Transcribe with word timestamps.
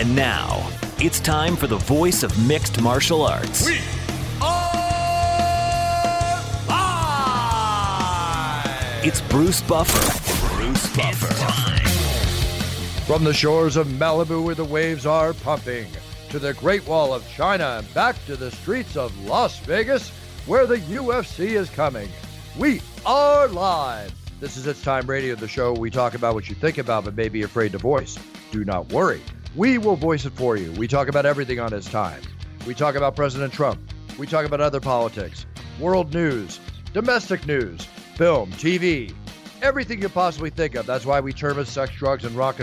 And 0.00 0.16
now, 0.16 0.66
it's 0.98 1.20
time 1.20 1.54
for 1.56 1.66
the 1.66 1.76
voice 1.76 2.22
of 2.22 2.48
mixed 2.48 2.80
martial 2.80 3.20
arts. 3.20 3.66
We 3.66 3.80
are 4.40 4.72
live! 6.66 7.44
It's 9.04 9.20
Bruce 9.20 9.60
Buffer. 9.60 10.56
Bruce 10.56 10.96
Buffer. 10.96 11.34
From 13.04 13.24
the 13.24 13.34
shores 13.34 13.76
of 13.76 13.88
Malibu 13.88 14.42
where 14.42 14.54
the 14.54 14.64
waves 14.64 15.04
are 15.04 15.34
pumping, 15.34 15.86
to 16.30 16.38
the 16.38 16.54
Great 16.54 16.88
Wall 16.88 17.12
of 17.12 17.28
China 17.28 17.76
and 17.76 17.92
back 17.92 18.16
to 18.24 18.36
the 18.36 18.50
streets 18.52 18.96
of 18.96 19.14
Las 19.26 19.58
Vegas 19.58 20.08
where 20.46 20.64
the 20.66 20.78
UFC 20.78 21.50
is 21.50 21.68
coming. 21.68 22.08
We 22.58 22.80
are 23.04 23.48
live. 23.48 24.19
This 24.40 24.56
is 24.56 24.66
It's 24.66 24.80
Time 24.80 25.06
Radio, 25.06 25.34
the 25.34 25.46
show 25.46 25.74
we 25.74 25.90
talk 25.90 26.14
about 26.14 26.32
what 26.32 26.48
you 26.48 26.54
think 26.54 26.78
about 26.78 27.04
but 27.04 27.14
may 27.14 27.28
be 27.28 27.42
afraid 27.42 27.72
to 27.72 27.78
voice. 27.78 28.18
Do 28.50 28.64
not 28.64 28.90
worry. 28.90 29.20
We 29.54 29.76
will 29.76 29.96
voice 29.96 30.24
it 30.24 30.32
for 30.32 30.56
you. 30.56 30.72
We 30.72 30.88
talk 30.88 31.08
about 31.08 31.26
everything 31.26 31.60
on 31.60 31.74
It's 31.74 31.90
Time. 31.90 32.22
We 32.66 32.72
talk 32.72 32.94
about 32.94 33.14
President 33.14 33.52
Trump. 33.52 33.78
We 34.18 34.26
talk 34.26 34.46
about 34.46 34.62
other 34.62 34.80
politics, 34.80 35.44
world 35.78 36.14
news, 36.14 36.58
domestic 36.94 37.46
news, 37.46 37.84
film, 38.16 38.50
TV, 38.52 39.14
everything 39.60 40.00
you 40.00 40.08
possibly 40.08 40.48
think 40.48 40.74
of. 40.74 40.86
That's 40.86 41.04
why 41.04 41.20
we 41.20 41.34
term 41.34 41.58
it 41.58 41.66
sex, 41.66 41.92
drugs, 41.94 42.24
and 42.24 42.34
rock. 42.34 42.62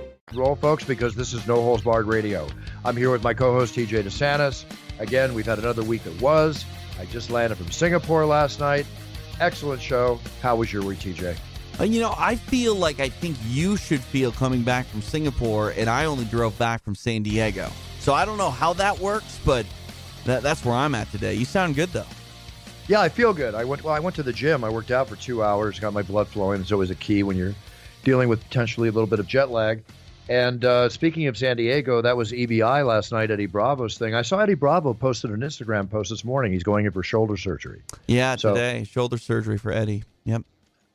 Roll, 0.33 0.55
folks, 0.55 0.83
because 0.83 1.15
this 1.15 1.33
is 1.33 1.45
No 1.47 1.55
Holes 1.55 1.81
Barred 1.81 2.07
Radio. 2.07 2.47
I'm 2.85 2.95
here 2.95 3.11
with 3.11 3.23
my 3.23 3.33
co-host 3.33 3.75
TJ 3.75 4.03
DeSantis. 4.03 4.63
Again, 4.99 5.33
we've 5.33 5.45
had 5.45 5.59
another 5.59 5.83
week 5.83 6.03
that 6.03 6.21
was. 6.21 6.63
I 6.99 7.05
just 7.05 7.29
landed 7.29 7.57
from 7.57 7.71
Singapore 7.71 8.25
last 8.25 8.59
night. 8.59 8.85
Excellent 9.39 9.81
show. 9.81 10.19
How 10.41 10.55
was 10.55 10.71
your 10.71 10.83
week, 10.83 10.99
TJ? 10.99 11.37
Uh, 11.79 11.83
you 11.83 11.99
know, 11.99 12.13
I 12.17 12.35
feel 12.35 12.75
like 12.75 12.99
I 12.99 13.09
think 13.09 13.35
you 13.47 13.75
should 13.75 14.01
feel 14.01 14.31
coming 14.31 14.61
back 14.61 14.85
from 14.85 15.01
Singapore, 15.01 15.71
and 15.71 15.89
I 15.89 16.05
only 16.05 16.25
drove 16.25 16.57
back 16.57 16.83
from 16.83 16.95
San 16.95 17.23
Diego. 17.23 17.69
So 17.99 18.13
I 18.13 18.23
don't 18.25 18.37
know 18.37 18.51
how 18.51 18.73
that 18.73 18.99
works, 18.99 19.39
but 19.45 19.65
that, 20.25 20.43
that's 20.43 20.63
where 20.63 20.75
I'm 20.75 20.95
at 20.95 21.11
today. 21.11 21.33
You 21.33 21.45
sound 21.45 21.75
good 21.75 21.89
though. 21.89 22.05
Yeah, 22.87 23.01
I 23.01 23.09
feel 23.09 23.33
good. 23.33 23.55
I 23.55 23.63
went. 23.63 23.83
Well, 23.83 23.93
I 23.93 23.99
went 23.99 24.15
to 24.17 24.23
the 24.23 24.33
gym. 24.33 24.63
I 24.63 24.69
worked 24.69 24.91
out 24.91 25.07
for 25.07 25.15
two 25.15 25.43
hours. 25.43 25.79
Got 25.79 25.93
my 25.93 26.01
blood 26.01 26.27
flowing. 26.27 26.61
It's 26.61 26.71
always 26.71 26.89
a 26.89 26.95
key 26.95 27.23
when 27.23 27.37
you're 27.37 27.55
dealing 28.03 28.27
with 28.29 28.43
potentially 28.43 28.89
a 28.89 28.91
little 28.91 29.07
bit 29.07 29.19
of 29.19 29.27
jet 29.27 29.49
lag. 29.49 29.83
And 30.31 30.63
uh, 30.63 30.87
speaking 30.87 31.27
of 31.27 31.37
San 31.37 31.57
Diego, 31.57 32.01
that 32.01 32.15
was 32.15 32.31
EBI 32.31 32.87
last 32.87 33.11
night. 33.11 33.31
Eddie 33.31 33.47
Bravo's 33.47 33.97
thing. 33.97 34.15
I 34.15 34.21
saw 34.21 34.39
Eddie 34.39 34.53
Bravo 34.53 34.93
posted 34.93 35.29
an 35.31 35.41
Instagram 35.41 35.89
post 35.89 36.09
this 36.09 36.23
morning. 36.23 36.53
He's 36.53 36.63
going 36.63 36.85
in 36.85 36.93
for 36.93 37.03
shoulder 37.03 37.35
surgery. 37.35 37.81
Yeah, 38.07 38.37
So- 38.37 38.53
today 38.53 38.85
shoulder 38.85 39.17
surgery 39.17 39.57
for 39.57 39.73
Eddie. 39.73 40.05
Yep. 40.23 40.43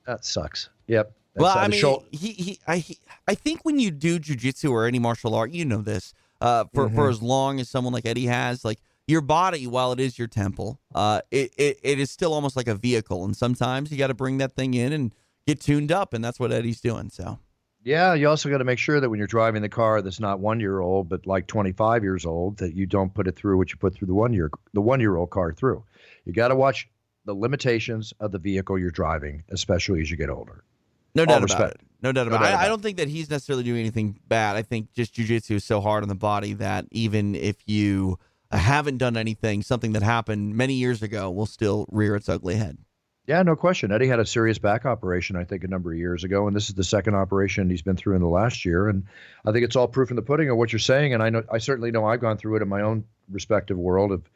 That 0.07 0.25
sucks. 0.25 0.71
Yep. 0.87 1.13
That's 1.35 1.43
well, 1.43 1.59
I 1.59 1.69
mean, 1.69 1.99
he, 2.13 2.29
he, 2.33 2.59
I, 2.67 2.79
he, 2.79 2.99
I 3.29 3.35
think 3.35 3.61
when 3.63 3.79
you 3.79 3.91
do 3.91 4.19
jujitsu 4.19 4.71
or 4.71 4.87
any 4.87 4.99
martial 4.99 5.35
art, 5.35 5.51
you 5.51 5.67
know 5.67 5.83
this. 5.83 6.15
Uh, 6.41 6.65
for 6.73 6.89
for 6.89 7.09
Mhm. 7.09 7.11
as 7.11 7.21
long 7.21 7.61
as 7.61 7.69
someone 7.69 7.93
like 7.93 8.07
Eddie 8.07 8.27
has, 8.27 8.65
like 8.65 8.79
your 9.07 9.21
body, 9.21 9.67
while 9.67 9.93
it 9.93 10.01
is 10.01 10.19
your 10.19 10.29
temple, 10.29 10.79
uh, 10.95 11.21
it, 11.31 11.53
it, 11.59 11.79
it 11.83 11.99
is 12.01 12.11
still 12.11 12.33
almost 12.33 12.57
like 12.57 12.69
a 12.69 12.75
vehicle, 12.75 13.23
and 13.25 13.37
sometimes 13.37 13.93
you 13.93 13.99
got 13.99 14.07
to 14.07 14.15
bring 14.15 14.39
that 14.39 14.55
thing 14.55 14.73
in 14.73 14.95
and 14.95 15.15
get 15.47 15.61
tuned 15.61 15.93
up, 15.93 16.15
and 16.15 16.25
that's 16.25 16.41
what 16.41 16.53
Eddie's 16.53 16.81
doing. 16.81 17.11
So. 17.11 17.39
Yeah, 17.87 18.15
you 18.15 18.29
also 18.29 18.51
got 18.51 18.59
to 18.59 18.65
make 18.65 18.81
sure 18.81 18.99
that 18.99 19.09
when 19.09 19.19
you're 19.19 19.29
driving 19.29 19.63
the 19.63 19.69
car 19.69 20.03
that's 20.03 20.19
not 20.19 20.41
one 20.41 20.59
year 20.59 20.81
old 20.81 21.09
but 21.09 21.25
like 21.25 21.47
25 21.47 22.03
years 22.03 22.27
old, 22.27 22.57
that 22.57 22.75
you 22.75 22.85
don't 22.85 23.15
put 23.15 23.29
it 23.29 23.37
through 23.37 23.59
what 23.59 23.71
you 23.71 23.77
put 23.77 23.95
through 23.95 24.09
the 24.09 24.15
one 24.15 24.33
year 24.33 24.51
the 24.73 24.81
one 24.81 24.99
year 24.99 25.15
old 25.17 25.31
car 25.31 25.53
through. 25.53 25.85
You 26.25 26.33
got 26.33 26.49
to 26.49 26.57
watch 26.57 26.89
the 27.27 27.35
limitations 27.35 28.13
of 28.19 28.33
the 28.33 28.41
vehicle 28.41 28.77
you're 28.77 28.91
driving, 28.91 29.45
especially 29.51 30.01
as 30.01 30.11
you 30.11 30.17
get 30.17 30.31
older. 30.31 30.65
No 31.15 31.23
All 31.23 31.27
doubt 31.27 31.43
respect. 31.43 31.61
about 31.61 31.75
it. 31.75 31.81
No 32.03 32.11
doubt 32.11 32.27
about 32.27 32.43
it. 32.43 32.47
I, 32.47 32.49
about 32.49 32.65
I 32.65 32.67
don't 32.67 32.83
think 32.83 32.97
that 32.97 33.07
he's 33.07 33.31
necessarily 33.31 33.63
doing 33.63 33.79
anything 33.79 34.19
bad. 34.27 34.57
I 34.57 34.63
think 34.63 34.93
just 34.93 35.15
jujitsu 35.15 35.53
is 35.53 35.65
so 35.65 35.81
hard 35.81 36.03
on 36.03 36.09
the 36.09 36.17
body 36.17 36.55
that 36.55 36.87
even 36.91 37.37
if 37.37 37.57
you 37.67 38.19
haven't 38.51 38.99
done 38.99 39.17
anything, 39.17 39.63
something 39.63 39.93
that 39.93 40.03
happened 40.03 40.57
many 40.57 40.75
years 40.75 41.05
ago 41.05 41.31
will 41.31 41.47
still 41.47 41.87
rear 41.93 42.17
its 42.17 42.29
ugly 42.29 42.57
head. 42.57 42.79
Yeah, 43.27 43.43
no 43.43 43.57
question. 43.57 43.91
Eddie 43.91 44.07
had 44.07 44.21
a 44.21 44.27
serious 44.27 44.59
back 44.59 44.87
operation, 44.87 45.35
I 45.35 45.43
think, 45.43 45.65
a 45.65 45.69
number 45.69 45.91
of 45.91 45.99
years 45.99 46.23
ago, 46.23 46.47
and 46.47 46.55
this 46.55 46.69
is 46.69 46.77
the 46.77 46.85
second 46.85 47.17
operation 47.17 47.69
he's 47.69 47.83
been 47.83 47.97
through 47.97 48.15
in 48.15 48.23
the 48.23 48.29
last 48.29 48.65
year. 48.65 48.89
And 48.89 49.05
I 49.45 49.51
think 49.51 49.65
it's 49.65 49.75
all 49.75 49.89
proof 49.89 50.11
in 50.11 50.17
the 50.17 50.23
pudding 50.23 50.49
of 50.49 50.57
what 50.57 50.73
you're 50.73 50.79
saying. 50.79 51.13
And 51.13 51.23
I 51.23 51.31
know, 51.31 51.43
I 51.51 51.59
certainly 51.59 51.91
know 51.91 52.05
I've 52.05 52.21
gone 52.21 52.37
through 52.37 52.57
it 52.57 52.63
in 52.63 52.69
my 52.69 52.83
own 52.83 53.05
respective 53.29 53.77
world 53.77 54.13
of 54.13 54.31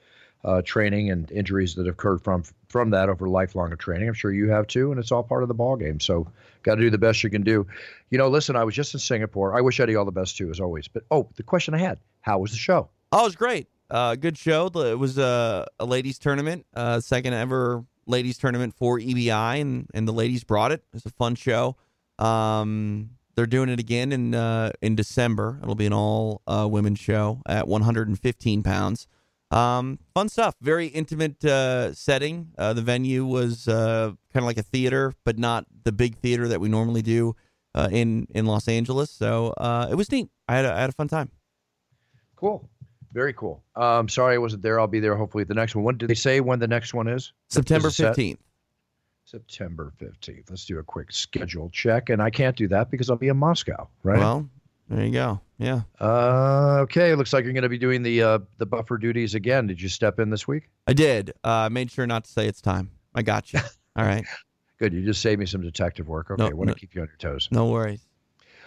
uh, 0.45 0.62
training 0.62 1.11
and 1.11 1.31
injuries 1.31 1.75
that 1.75 1.87
have 1.87 1.95
occurred 1.95 2.23
from 2.23 2.43
from 2.69 2.91
that 2.91 3.09
over 3.09 3.27
a 3.27 3.31
lifelong 3.31 3.73
of 3.73 3.79
training. 3.79 4.09
I'm 4.09 4.15
sure 4.15 4.33
you 4.33 4.50
have 4.50 4.67
too, 4.67 4.91
and 4.91 4.99
it's 4.99 5.12
all 5.12 5.23
part 5.23 5.43
of 5.43 5.49
the 5.49 5.55
ball 5.55 5.77
game. 5.77 6.00
So, 6.00 6.27
got 6.62 6.77
to 6.77 6.81
do 6.81 6.91
the 6.91 6.99
best 6.99 7.23
you 7.23 7.31
can 7.31 7.43
do. 7.43 7.67
You 8.09 8.19
know, 8.19 8.29
listen, 8.29 8.56
I 8.56 8.64
was 8.64 8.75
just 8.75 8.94
in 8.94 9.00
Singapore. 9.00 9.56
I 9.56 9.61
wish 9.61 9.79
Eddie 9.81 9.97
all 9.97 10.06
the 10.06 10.12
best 10.12 10.38
too, 10.38 10.50
as 10.50 10.59
always. 10.59 10.88
But 10.88 11.05
oh, 11.11 11.29
the 11.37 11.43
question 11.43 11.75
I 11.75 11.79
had: 11.79 11.99
How 12.23 12.38
was 12.38 12.53
the 12.53 12.56
show? 12.56 12.88
Oh, 13.12 13.20
it 13.20 13.25
was 13.25 13.37
great. 13.37 13.69
Uh, 13.91 14.14
good 14.14 14.38
show. 14.38 14.70
It 14.75 14.99
was 14.99 15.19
a, 15.19 15.67
a 15.79 15.85
ladies 15.85 16.19
tournament, 16.19 16.64
uh, 16.75 17.00
second 17.00 17.35
ever 17.35 17.85
ladies 18.11 18.37
tournament 18.37 18.75
for 18.75 18.99
EBI, 18.99 19.61
and, 19.61 19.89
and 19.95 20.07
the 20.07 20.12
ladies 20.12 20.45
brought 20.45 20.73
it. 20.73 20.85
It's 20.93 21.07
a 21.07 21.11
fun 21.11 21.35
show. 21.35 21.77
Um, 22.19 23.11
they're 23.35 23.47
doing 23.47 23.71
it 23.71 23.81
again 23.81 24.12
in 24.12 24.35
uh, 24.35 24.73
in 24.83 24.97
December. 24.97 25.59
It'll 25.62 25.75
be 25.75 25.87
an 25.87 25.95
all 25.95 26.43
uh, 26.47 26.69
women 26.71 26.95
show 26.95 27.41
at 27.47 27.67
115 27.67 28.62
pounds. 28.62 29.07
Um, 29.51 29.99
fun 30.15 30.29
stuff. 30.29 30.55
Very 30.61 30.87
intimate 30.87 31.45
uh, 31.45 31.93
setting. 31.93 32.53
Uh, 32.57 32.73
the 32.73 32.83
venue 32.83 33.25
was 33.25 33.67
uh, 33.67 34.12
kind 34.33 34.43
of 34.43 34.45
like 34.45 34.59
a 34.59 34.62
theater, 34.62 35.15
but 35.25 35.39
not 35.39 35.65
the 35.85 35.93
big 35.93 36.17
theater 36.19 36.49
that 36.49 36.61
we 36.61 36.69
normally 36.69 37.03
do 37.03 37.35
uh, 37.75 37.89
in 37.91 38.27
in 38.35 38.47
Los 38.47 38.69
Angeles. 38.69 39.11
So 39.11 39.49
uh, 39.57 39.89
it 39.91 39.95
was 39.95 40.11
neat. 40.12 40.29
I 40.49 40.57
had 40.57 40.65
a, 40.65 40.73
I 40.75 40.81
had 40.81 40.91
a 40.91 40.95
fun 40.95 41.09
time. 41.09 41.31
Cool, 42.37 42.69
very 43.12 43.33
cool. 43.33 43.62
Um, 43.77 44.09
sorry 44.09 44.35
I 44.35 44.39
wasn't 44.39 44.62
there. 44.62 44.79
I'll 44.79 44.87
be 44.87 45.01
there 45.01 45.17
hopefully 45.17 45.43
at 45.43 45.49
the 45.49 45.55
next 45.55 45.75
one. 45.75 45.85
When 45.85 45.97
did 45.99 46.09
they 46.09 46.15
say 46.15 46.41
when 46.41 46.59
the 46.59 46.69
next 46.69 46.95
one 46.95 47.09
is? 47.09 47.33
September 47.49 47.89
Is 47.89 47.97
15th. 47.97 48.39
September 49.25 49.93
15th. 50.01 50.51
Let's 50.51 50.65
do 50.65 50.79
a 50.79 50.83
quick 50.83 51.12
schedule 51.12 51.71
check. 51.71 52.11
And 52.11 52.21
I 52.21 52.31
can't 52.31 52.57
do 52.57 52.67
that 52.69 52.91
because 52.91 53.11
I'll 53.11 53.17
be 53.17 53.29
in 53.29 53.37
Moscow, 53.37 53.89
right? 54.03 54.19
Well, 54.19 54.49
there 54.89 55.05
you 55.05 55.12
go. 55.12 55.41
Yeah. 55.59 55.83
Uh, 56.01 56.79
okay. 56.83 57.15
Looks 57.15 57.33
like 57.33 57.45
you're 57.45 57.53
going 57.53 57.62
to 57.62 57.69
be 57.69 57.79
doing 57.79 58.03
the 58.03 58.23
uh, 58.23 58.39
the 58.59 58.67
buffer 58.67 58.99
duties 58.99 59.35
again. 59.35 59.67
Did 59.69 59.81
you 59.81 59.89
step 59.89 60.19
in 60.19 60.31
this 60.31 60.49
week? 60.49 60.69
I 60.87 60.95
did. 60.95 61.31
Uh, 61.45 61.49
I 61.49 61.69
made 61.69 61.91
sure 61.93 62.07
not 62.07 62.25
to 62.25 62.31
say 62.31 62.47
it's 62.49 62.61
time. 62.61 62.91
I 63.15 63.23
got 63.23 63.53
you. 63.53 63.61
All 63.97 64.05
right. 64.05 64.25
Good. 64.79 64.93
You 64.93 65.05
just 65.05 65.21
saved 65.23 65.39
me 65.39 65.47
some 65.47 65.61
detective 65.61 66.09
work. 66.09 66.31
Okay. 66.31 66.43
No, 66.43 66.49
I 66.49 66.53
want 66.55 66.69
to 66.69 66.73
no- 66.73 66.75
keep 66.75 66.95
you 66.95 67.03
on 67.03 67.09
your 67.09 67.17
toes. 67.19 67.49
No 67.53 67.67
worries. 67.67 68.05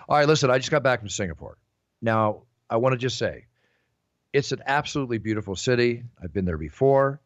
All 0.07 0.17
right. 0.17 0.27
Listen, 0.27 0.49
I 0.49 0.59
just 0.59 0.71
got 0.71 0.83
back 0.83 0.99
from 0.99 1.09
Singapore. 1.09 1.57
Now, 2.01 2.43
I 2.69 2.77
want 2.77 2.93
to 2.93 2.97
just 2.97 3.17
say 3.17 3.45
it's 4.33 4.51
an 4.51 4.61
absolutely 4.65 5.19
beautiful 5.19 5.55
city. 5.55 6.03
I've 6.21 6.33
been 6.33 6.45
there 6.45 6.57
before. 6.57 7.19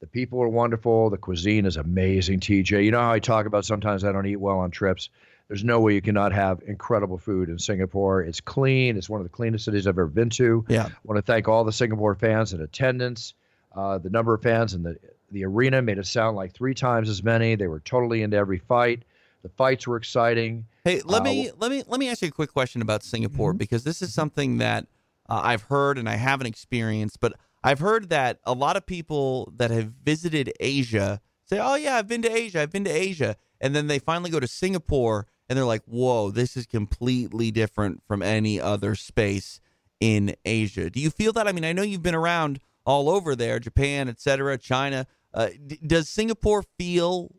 The 0.00 0.06
people 0.06 0.42
are 0.42 0.48
wonderful. 0.48 1.10
The 1.10 1.16
cuisine 1.18 1.64
is 1.66 1.76
amazing, 1.76 2.40
TJ. 2.40 2.84
You 2.84 2.90
know 2.90 3.00
how 3.00 3.12
I 3.12 3.18
talk 3.20 3.46
about 3.46 3.64
sometimes 3.64 4.04
I 4.04 4.12
don't 4.12 4.26
eat 4.26 4.36
well 4.36 4.58
on 4.58 4.70
trips? 4.70 5.08
There's 5.48 5.64
no 5.64 5.80
way 5.80 5.94
you 5.94 6.00
cannot 6.02 6.32
have 6.32 6.62
incredible 6.66 7.18
food 7.18 7.48
in 7.48 7.58
Singapore. 7.58 8.22
It's 8.22 8.40
clean. 8.40 8.96
It's 8.96 9.08
one 9.10 9.20
of 9.20 9.24
the 9.26 9.30
cleanest 9.30 9.64
cities 9.66 9.86
I've 9.86 9.92
ever 9.98 10.06
been 10.06 10.30
to. 10.30 10.64
Yeah. 10.68 10.86
I 10.86 10.90
want 11.04 11.18
to 11.18 11.22
thank 11.22 11.48
all 11.48 11.64
the 11.64 11.72
Singapore 11.72 12.14
fans 12.14 12.52
in 12.54 12.60
attendance. 12.60 13.34
Uh, 13.74 13.98
the 13.98 14.10
number 14.10 14.34
of 14.34 14.42
fans 14.42 14.74
in 14.74 14.82
the 14.82 14.96
the 15.32 15.44
arena 15.44 15.82
made 15.82 15.98
it 15.98 16.06
sound 16.06 16.36
like 16.36 16.52
three 16.54 16.74
times 16.74 17.08
as 17.08 17.22
many. 17.24 17.56
They 17.56 17.66
were 17.66 17.80
totally 17.80 18.22
into 18.22 18.36
every 18.36 18.58
fight. 18.58 19.02
The 19.42 19.48
fights 19.48 19.86
were 19.86 19.96
exciting. 19.96 20.64
Hey, 20.84 21.02
let 21.04 21.22
Uh, 21.22 21.24
me 21.24 21.50
let 21.58 21.70
me 21.72 21.82
let 21.88 21.98
me 21.98 22.08
ask 22.08 22.22
you 22.22 22.28
a 22.28 22.30
quick 22.30 22.52
question 22.52 22.80
about 22.82 23.02
Singapore 23.02 23.50
Mm-hmm. 23.52 23.58
because 23.58 23.82
this 23.84 24.00
is 24.00 24.14
something 24.14 24.58
that 24.58 24.86
uh, 25.28 25.40
I've 25.42 25.62
heard 25.62 25.98
and 25.98 26.08
I 26.08 26.16
haven't 26.16 26.46
experienced, 26.46 27.20
but 27.20 27.34
I've 27.62 27.78
heard 27.78 28.10
that 28.10 28.40
a 28.44 28.52
lot 28.52 28.76
of 28.76 28.86
people 28.86 29.52
that 29.56 29.70
have 29.70 29.92
visited 30.04 30.52
Asia 30.60 31.20
say, 31.46 31.58
"Oh 31.60 31.76
yeah, 31.76 31.96
I've 31.96 32.08
been 32.08 32.22
to 32.22 32.30
Asia. 32.30 32.60
I've 32.60 32.72
been 32.72 32.84
to 32.84 32.90
Asia," 32.90 33.36
and 33.60 33.74
then 33.74 33.86
they 33.86 33.98
finally 33.98 34.30
go 34.30 34.40
to 34.40 34.46
Singapore 34.46 35.26
and 35.48 35.56
they're 35.56 35.64
like, 35.64 35.82
"Whoa, 35.86 36.30
this 36.30 36.56
is 36.56 36.66
completely 36.66 37.50
different 37.50 38.02
from 38.06 38.22
any 38.22 38.60
other 38.60 38.94
space 38.94 39.60
in 40.00 40.34
Asia." 40.44 40.90
Do 40.90 41.00
you 41.00 41.10
feel 41.10 41.32
that? 41.32 41.48
I 41.48 41.52
mean, 41.52 41.64
I 41.64 41.72
know 41.72 41.82
you've 41.82 42.02
been 42.02 42.14
around 42.14 42.60
all 42.84 43.08
over 43.08 43.34
there, 43.34 43.58
Japan, 43.58 44.08
etc., 44.08 44.58
China. 44.58 45.06
Uh, 45.32 45.48
d- 45.66 45.80
does 45.86 46.08
Singapore 46.08 46.64
feel 46.78 47.34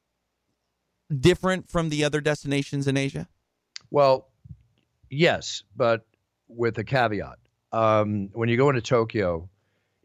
different 1.15 1.69
from 1.69 1.89
the 1.89 2.03
other 2.03 2.19
destinations 2.19 2.87
in 2.87 2.97
Asia? 2.97 3.27
Well, 3.91 4.29
yes, 5.09 5.63
but 5.75 6.05
with 6.47 6.77
a 6.77 6.83
caveat. 6.83 7.37
Um, 7.75 8.29
when 8.31 8.47
you 8.47 8.55
go 8.55 8.69
into 8.69 8.81
Tokyo, 8.81 9.49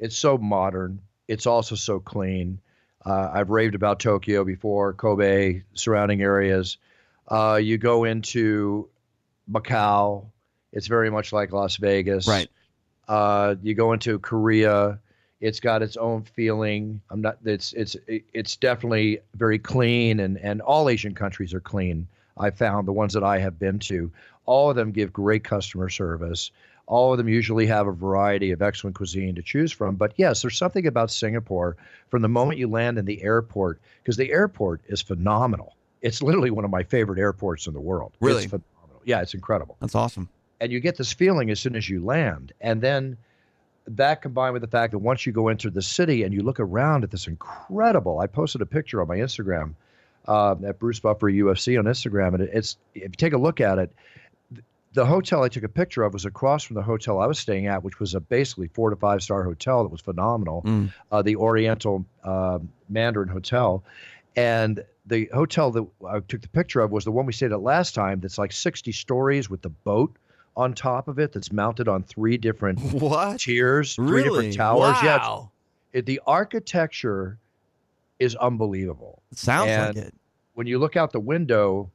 it's 0.01 0.17
so 0.17 0.37
modern. 0.37 1.03
It's 1.29 1.47
also 1.47 1.77
so 1.77 2.01
clean. 2.01 2.59
Uh, 3.07 3.31
I've 3.33 3.51
raved 3.51 3.77
about 3.77 4.01
Tokyo 4.01 4.43
before, 4.45 4.93
Kobe, 4.93 5.63
surrounding 5.75 6.21
areas. 6.21 6.79
Uh, 7.29 7.61
you 7.63 7.79
go 7.79 8.03
into 8.03 8.89
Macau, 9.49 10.25
it's 10.73 10.89
very 10.89 11.11
much 11.11 11.33
like 11.33 11.53
Las 11.53 11.77
Vegas. 11.77 12.27
Right. 12.27 12.49
Uh, 13.07 13.55
you 13.63 13.75
go 13.75 13.93
into 13.93 14.19
Korea, 14.19 14.99
it's 15.41 15.61
got 15.61 15.81
its 15.83 15.97
own 15.97 16.25
feeling. 16.25 17.01
I'm 17.09 17.21
not. 17.21 17.39
It's 17.45 17.73
it's 17.73 17.97
it's 18.07 18.57
definitely 18.57 19.21
very 19.35 19.61
clean, 19.61 20.19
and 20.19 20.39
and 20.39 20.61
all 20.61 20.89
Asian 20.89 21.15
countries 21.15 21.55
are 21.55 21.61
clean. 21.61 22.09
I 22.37 22.51
found 22.51 22.89
the 22.89 22.93
ones 22.93 23.15
that 23.15 23.23
I 23.23 23.39
have 23.39 23.59
been 23.61 23.79
to, 23.81 24.11
all 24.45 24.71
of 24.71 24.77
them 24.77 24.91
give 24.91 25.13
great 25.13 25.45
customer 25.45 25.89
service. 25.89 26.51
All 26.91 27.13
of 27.13 27.19
them 27.19 27.29
usually 27.29 27.67
have 27.67 27.87
a 27.87 27.93
variety 27.93 28.51
of 28.51 28.61
excellent 28.61 28.97
cuisine 28.97 29.37
to 29.37 29.43
choose 29.43 29.71
from. 29.71 29.95
But 29.95 30.13
yes, 30.17 30.43
there's 30.43 30.59
something 30.59 30.89
about 30.89 31.13
Singapore 31.13 31.77
from 32.09 32.21
the 32.21 32.29
moment 32.29 32.59
you 32.59 32.67
land 32.69 32.99
in 32.99 33.05
the 33.05 33.23
airport, 33.23 33.81
because 34.03 34.17
the 34.17 34.33
airport 34.33 34.81
is 34.89 35.01
phenomenal. 35.01 35.77
It's 36.03 36.21
literally 36.21 36.51
one 36.51 36.65
of 36.65 36.71
my 36.73 36.83
favorite 36.83 37.21
airports 37.21 37.69
in 37.69 37.75
the 37.75 37.81
world. 37.81 38.13
Really? 38.19 38.43
It's 38.43 38.51
phenomenal. 38.51 39.03
Yeah, 39.05 39.23
it's 39.23 39.35
incredible 39.35 39.77
That's 39.81 39.95
awesome. 39.95 40.29
and 40.61 40.71
you 40.73 40.81
get 40.81 40.97
this 40.97 41.13
feeling 41.13 41.49
as 41.51 41.61
soon 41.61 41.77
as 41.77 41.89
you 41.89 42.05
land 42.05 42.53
and 42.61 42.83
then 42.83 43.17
that 43.87 44.21
combined 44.21 44.53
with 44.53 44.63
the 44.63 44.69
fact 44.69 44.91
that 44.93 44.99
once 44.99 45.25
you 45.25 45.33
go 45.33 45.49
into 45.49 45.71
the 45.71 45.81
city 45.83 46.23
and 46.23 46.35
you 46.35 46.43
look 46.43 46.61
around 46.61 47.03
at 47.03 47.11
this 47.11 47.27
incredible 47.27 48.19
i 48.19 48.27
posted 48.27 48.61
a 48.61 48.67
picture 48.67 49.01
on 49.01 49.09
my 49.09 49.17
instagram 49.17 49.75
uh, 50.29 50.55
at 50.67 50.79
bruce 50.79 51.01
buffer 51.01 51.31
ufc 51.33 51.79
on 51.79 51.87
instagram 51.87 52.35
and 52.35 52.43
it's 52.43 52.77
if 52.95 53.03
you 53.05 53.09
take 53.11 53.33
a 53.33 53.39
look 53.39 53.59
at 53.61 53.79
it 53.79 53.91
the 54.93 55.07
hotel 55.07 55.43
i 55.43 55.49
took 55.49 55.63
a 55.63 55.69
picture 55.69 56.03
of 56.03 56.13
was 56.13 56.25
across 56.25 56.65
from 56.65 56.75
the 56.75 56.83
hotel 56.83 57.21
i 57.21 57.27
was 57.27 57.39
staying 57.39 57.67
at 57.67 57.83
which 57.85 58.01
was 58.01 58.15
a 58.15 58.21
basically 58.21 58.67
four 58.69 58.91
to 58.91 58.97
five 58.97 59.23
star 59.23 59.45
hotel 59.45 59.83
that 59.85 59.89
was 59.93 60.01
phenomenal 60.01 60.63
Mm. 60.63 60.93
uh, 61.13 61.23
the 61.23 61.37
oriental 61.37 62.05
uh, 62.25 62.59
mandarin 62.89 63.29
hotel 63.29 63.85
and 64.37 64.85
the 65.07 65.29
hotel 65.35 65.71
that 65.73 65.85
I 66.09 66.21
took 66.21 66.41
the 66.43 66.49
picture 66.49 66.81
of 66.81 66.93
was 66.93 67.05
the 67.05 67.11
one 67.11 67.27
we 67.27 67.33
stayed 67.33 67.51
at 67.51 67.63
last 67.63 67.97
time. 67.97 68.21
That's 68.21 68.39
like 68.39 68.53
60 68.53 68.93
stories 68.93 69.51
with 69.51 69.61
the 69.61 69.71
boat 69.71 70.15
on 70.57 70.73
top 70.73 71.09
of 71.09 71.19
it. 71.19 71.33
That's 71.33 71.51
mounted 71.51 71.89
on 71.89 72.05
three 72.05 72.37
different 72.37 72.79
What? 72.93 73.41
tiers, 73.41 73.97
three 73.97 74.23
Really? 74.23 74.29
different 74.29 74.55
towers. 74.57 74.97
Yeah, 75.03 75.41
it, 75.93 76.07
the 76.07 76.21
architecture 76.29 77.39
is 78.21 78.37
unbelievable. 78.37 79.21
Sounds 79.35 79.71
and 79.71 79.97
like 79.97 80.07
it. 80.07 80.15
When 80.55 80.69
you 80.69 80.79
look 80.79 80.97
out 80.97 81.11
the 81.13 81.19
window, 81.21 81.91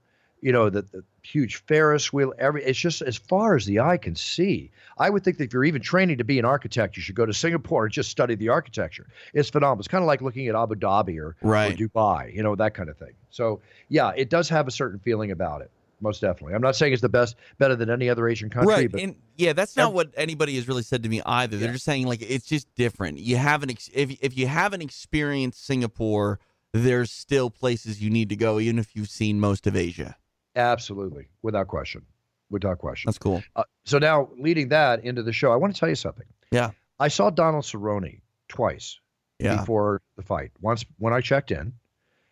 you 0.46 0.52
know 0.52 0.70
the, 0.70 0.84
the 0.84 1.04
huge 1.24 1.56
Ferris 1.68 2.14
wheel. 2.14 2.32
Every 2.38 2.64
it's 2.64 2.78
just 2.78 3.02
as 3.02 3.18
far 3.18 3.56
as 3.56 3.66
the 3.66 3.80
eye 3.80 3.98
can 3.98 4.16
see. 4.16 4.70
I 5.00 5.10
would 5.10 5.24
think 5.24 5.38
that 5.40 5.46
if 5.46 5.54
you're 5.54 5.64
even 5.66 5.82
training 5.82 6.20
to 6.20 6.24
be 6.24 6.38
an 6.38 6.46
architect, 6.46 6.96
you 6.98 7.02
should 7.02 7.16
go 7.16 7.26
to 7.26 7.34
Singapore 7.34 7.86
and 7.86 7.92
just 7.92 8.12
study 8.12 8.36
the 8.36 8.50
architecture. 8.50 9.08
It's 9.34 9.50
phenomenal. 9.50 9.80
It's 9.80 9.88
kind 9.88 10.04
of 10.04 10.08
like 10.08 10.22
looking 10.22 10.48
at 10.48 10.56
Abu 10.56 10.76
Dhabi 10.76 11.18
or, 11.20 11.36
or 11.42 11.52
Dubai, 11.72 12.32
you 12.32 12.44
know 12.44 12.56
that 12.56 12.76
kind 12.76 12.90
of 12.90 12.98
thing. 12.98 13.14
So 13.32 13.60
yeah, 13.90 14.12
it 14.16 14.30
does 14.30 14.48
have 14.50 14.68
a 14.68 14.72
certain 14.72 15.00
feeling 15.00 15.32
about 15.32 15.62
it. 15.62 15.72
Most 16.00 16.22
definitely. 16.22 16.54
I'm 16.54 16.62
not 16.62 16.76
saying 16.76 16.94
it's 16.94 17.02
the 17.02 17.10
best, 17.10 17.38
better 17.58 17.76
than 17.76 17.90
any 17.90 18.08
other 18.10 18.28
Asian 18.28 18.50
country, 18.52 18.72
Right. 18.72 18.92
but 18.92 19.02
And 19.02 19.16
yeah, 19.38 19.54
that's 19.54 19.76
not 19.76 19.94
what 19.94 20.10
anybody 20.16 20.56
has 20.58 20.68
really 20.68 20.84
said 20.84 21.02
to 21.04 21.10
me 21.10 21.22
either. 21.26 21.58
They're 21.58 21.70
Yeah. 21.70 21.74
just 21.74 21.86
saying 21.86 22.06
like 22.06 22.22
it's 22.22 22.46
just 22.46 22.68
different. 22.76 23.18
You 23.18 23.38
haven't 23.38 23.72
ex- 23.72 23.90
if 23.94 24.12
if 24.22 24.38
you 24.38 24.46
haven't 24.46 24.82
experienced 24.84 25.66
Singapore, 25.66 26.40
there's 26.72 27.10
still 27.10 27.50
places 27.50 28.00
you 28.04 28.12
need 28.12 28.30
to 28.30 28.36
go 28.36 28.60
even 28.60 28.78
if 28.78 28.96
you've 28.96 29.10
seen 29.10 29.40
most 29.40 29.66
of 29.66 29.76
Asia. 29.76 30.18
Absolutely, 30.56 31.28
without 31.42 31.68
question, 31.68 32.04
without 32.50 32.80
question. 32.80 33.10
That's 33.10 33.18
cool. 33.18 33.44
Uh, 33.56 33.64
so 33.86 33.98
now, 34.00 34.30
leading 34.38 34.70
that 34.70 35.04
into 35.04 35.24
the 35.24 35.34
show, 35.34 35.52
I 35.52 35.56
want 35.56 35.74
to 35.74 35.80
tell 35.80 35.90
you 35.90 35.96
something. 35.96 36.26
Yeah. 36.52 36.72
I 37.00 37.08
saw 37.10 37.30
Donald 37.30 37.64
Cerrone 37.66 38.22
twice 38.48 39.00
Yeah. 39.40 39.58
before 39.58 40.02
the 40.16 40.24
fight. 40.24 40.52
Once 40.62 40.86
when 40.98 41.14
I 41.14 41.22
checked 41.22 41.52
in, 41.52 41.74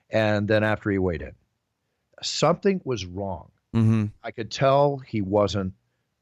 and 0.09 0.47
then 0.47 0.63
after 0.63 0.89
he 0.91 0.97
weighed 0.97 1.21
in. 1.21 1.33
Something 2.21 2.79
was 2.85 3.05
wrong. 3.05 3.51
Mhm. 3.73 4.11
I 4.23 4.31
could 4.31 4.51
tell 4.51 4.97
he 4.97 5.21
wasn't 5.21 5.73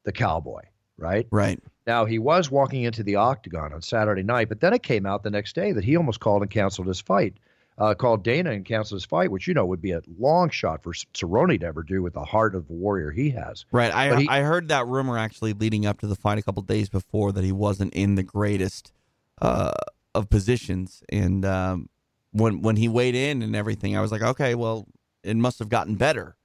the 0.04 0.12
cowboy, 0.12 0.62
right? 0.96 1.26
Right. 1.30 1.60
Now 1.86 2.06
he 2.06 2.18
was 2.18 2.50
walking 2.50 2.82
into 2.82 3.02
the 3.02 3.16
octagon 3.16 3.72
on 3.72 3.82
Saturday 3.82 4.22
night, 4.22 4.48
but 4.48 4.60
then 4.60 4.72
it 4.72 4.82
came 4.82 5.04
out 5.06 5.22
the 5.22 5.30
next 5.30 5.54
day 5.54 5.72
that 5.72 5.84
he 5.84 5.96
almost 5.96 6.20
called 6.20 6.42
and 6.42 6.50
canceled 6.50 6.86
his 6.88 7.00
fight. 7.00 7.34
Uh, 7.78 7.94
called 7.94 8.22
Dana 8.22 8.50
and 8.50 8.66
canceled 8.66 9.00
his 9.00 9.06
fight, 9.06 9.30
which 9.30 9.48
you 9.48 9.54
know 9.54 9.64
would 9.64 9.80
be 9.80 9.92
a 9.92 10.02
long 10.18 10.50
shot 10.50 10.82
for 10.82 10.92
Cerrone 10.92 11.58
to 11.60 11.66
ever 11.66 11.82
do 11.82 12.02
with 12.02 12.12
the 12.12 12.22
heart 12.24 12.54
of 12.54 12.66
the 12.68 12.74
warrior 12.74 13.10
he 13.10 13.30
has. 13.30 13.64
Right. 13.72 13.90
I 13.92 14.20
he- 14.20 14.28
I 14.28 14.42
heard 14.42 14.68
that 14.68 14.86
rumor 14.86 15.16
actually 15.16 15.54
leading 15.54 15.86
up 15.86 15.98
to 16.00 16.06
the 16.06 16.14
fight 16.14 16.38
a 16.38 16.42
couple 16.42 16.62
days 16.62 16.90
before 16.90 17.32
that 17.32 17.42
he 17.44 17.50
wasn't 17.52 17.94
in 17.94 18.14
the 18.14 18.22
greatest 18.22 18.92
uh, 19.40 19.72
of 20.14 20.28
positions, 20.28 21.02
and 21.08 21.44
um, 21.46 21.88
when 22.32 22.60
when 22.60 22.76
he 22.76 22.88
weighed 22.88 23.14
in 23.14 23.40
and 23.42 23.56
everything, 23.56 23.96
I 23.96 24.02
was 24.02 24.12
like, 24.12 24.22
okay, 24.22 24.54
well, 24.54 24.86
it 25.24 25.36
must 25.36 25.58
have 25.58 25.70
gotten 25.70 25.94
better, 25.96 26.36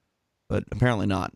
but 0.48 0.64
apparently 0.72 1.06
not. 1.06 1.34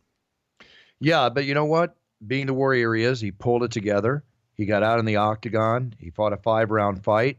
Yeah, 1.00 1.28
but 1.28 1.44
you 1.44 1.52
know 1.54 1.66
what? 1.66 1.96
Being 2.26 2.46
the 2.46 2.54
warrior 2.54 2.94
he 2.94 3.04
is, 3.04 3.20
he 3.20 3.30
pulled 3.30 3.62
it 3.62 3.70
together. 3.72 4.24
He 4.54 4.64
got 4.66 4.82
out 4.82 4.98
in 4.98 5.04
the 5.04 5.16
octagon. 5.16 5.94
He 5.98 6.10
fought 6.10 6.32
a 6.32 6.36
five 6.36 6.70
round 6.70 7.04
fight, 7.04 7.38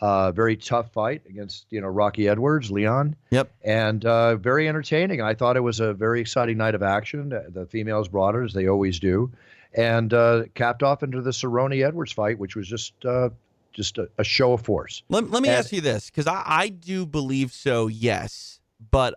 uh, 0.00 0.32
very 0.32 0.56
tough 0.56 0.92
fight 0.92 1.22
against 1.28 1.66
you 1.70 1.80
know 1.80 1.88
Rocky 1.88 2.28
Edwards, 2.28 2.70
Leon. 2.70 3.16
Yep. 3.30 3.52
And 3.64 4.04
uh, 4.04 4.36
very 4.36 4.68
entertaining. 4.68 5.20
I 5.20 5.34
thought 5.34 5.56
it 5.56 5.60
was 5.60 5.80
a 5.80 5.92
very 5.94 6.20
exciting 6.20 6.56
night 6.56 6.74
of 6.74 6.82
action. 6.82 7.28
The- 7.28 7.66
females 7.66 8.08
brought 8.08 8.34
it 8.34 8.44
as 8.44 8.52
they 8.52 8.66
always 8.68 8.98
do, 8.98 9.30
and 9.74 10.12
uh, 10.14 10.44
capped 10.54 10.82
off 10.82 11.02
into 11.02 11.20
the 11.20 11.30
Cerrone 11.30 11.84
Edwards 11.86 12.12
fight, 12.12 12.38
which 12.38 12.56
was 12.56 12.66
just 12.66 12.94
uh, 13.04 13.28
just 13.72 13.98
a, 13.98 14.08
a 14.18 14.24
show 14.24 14.52
of 14.52 14.62
force. 14.62 15.02
Let, 15.08 15.30
let 15.30 15.42
me 15.42 15.48
And- 15.48 15.58
ask 15.58 15.72
you 15.72 15.80
this, 15.80 16.06
because 16.10 16.26
I, 16.26 16.42
I 16.46 16.68
do 16.68 17.06
believe 17.06 17.52
so, 17.52 17.86
yes, 17.86 18.60
but 18.90 19.14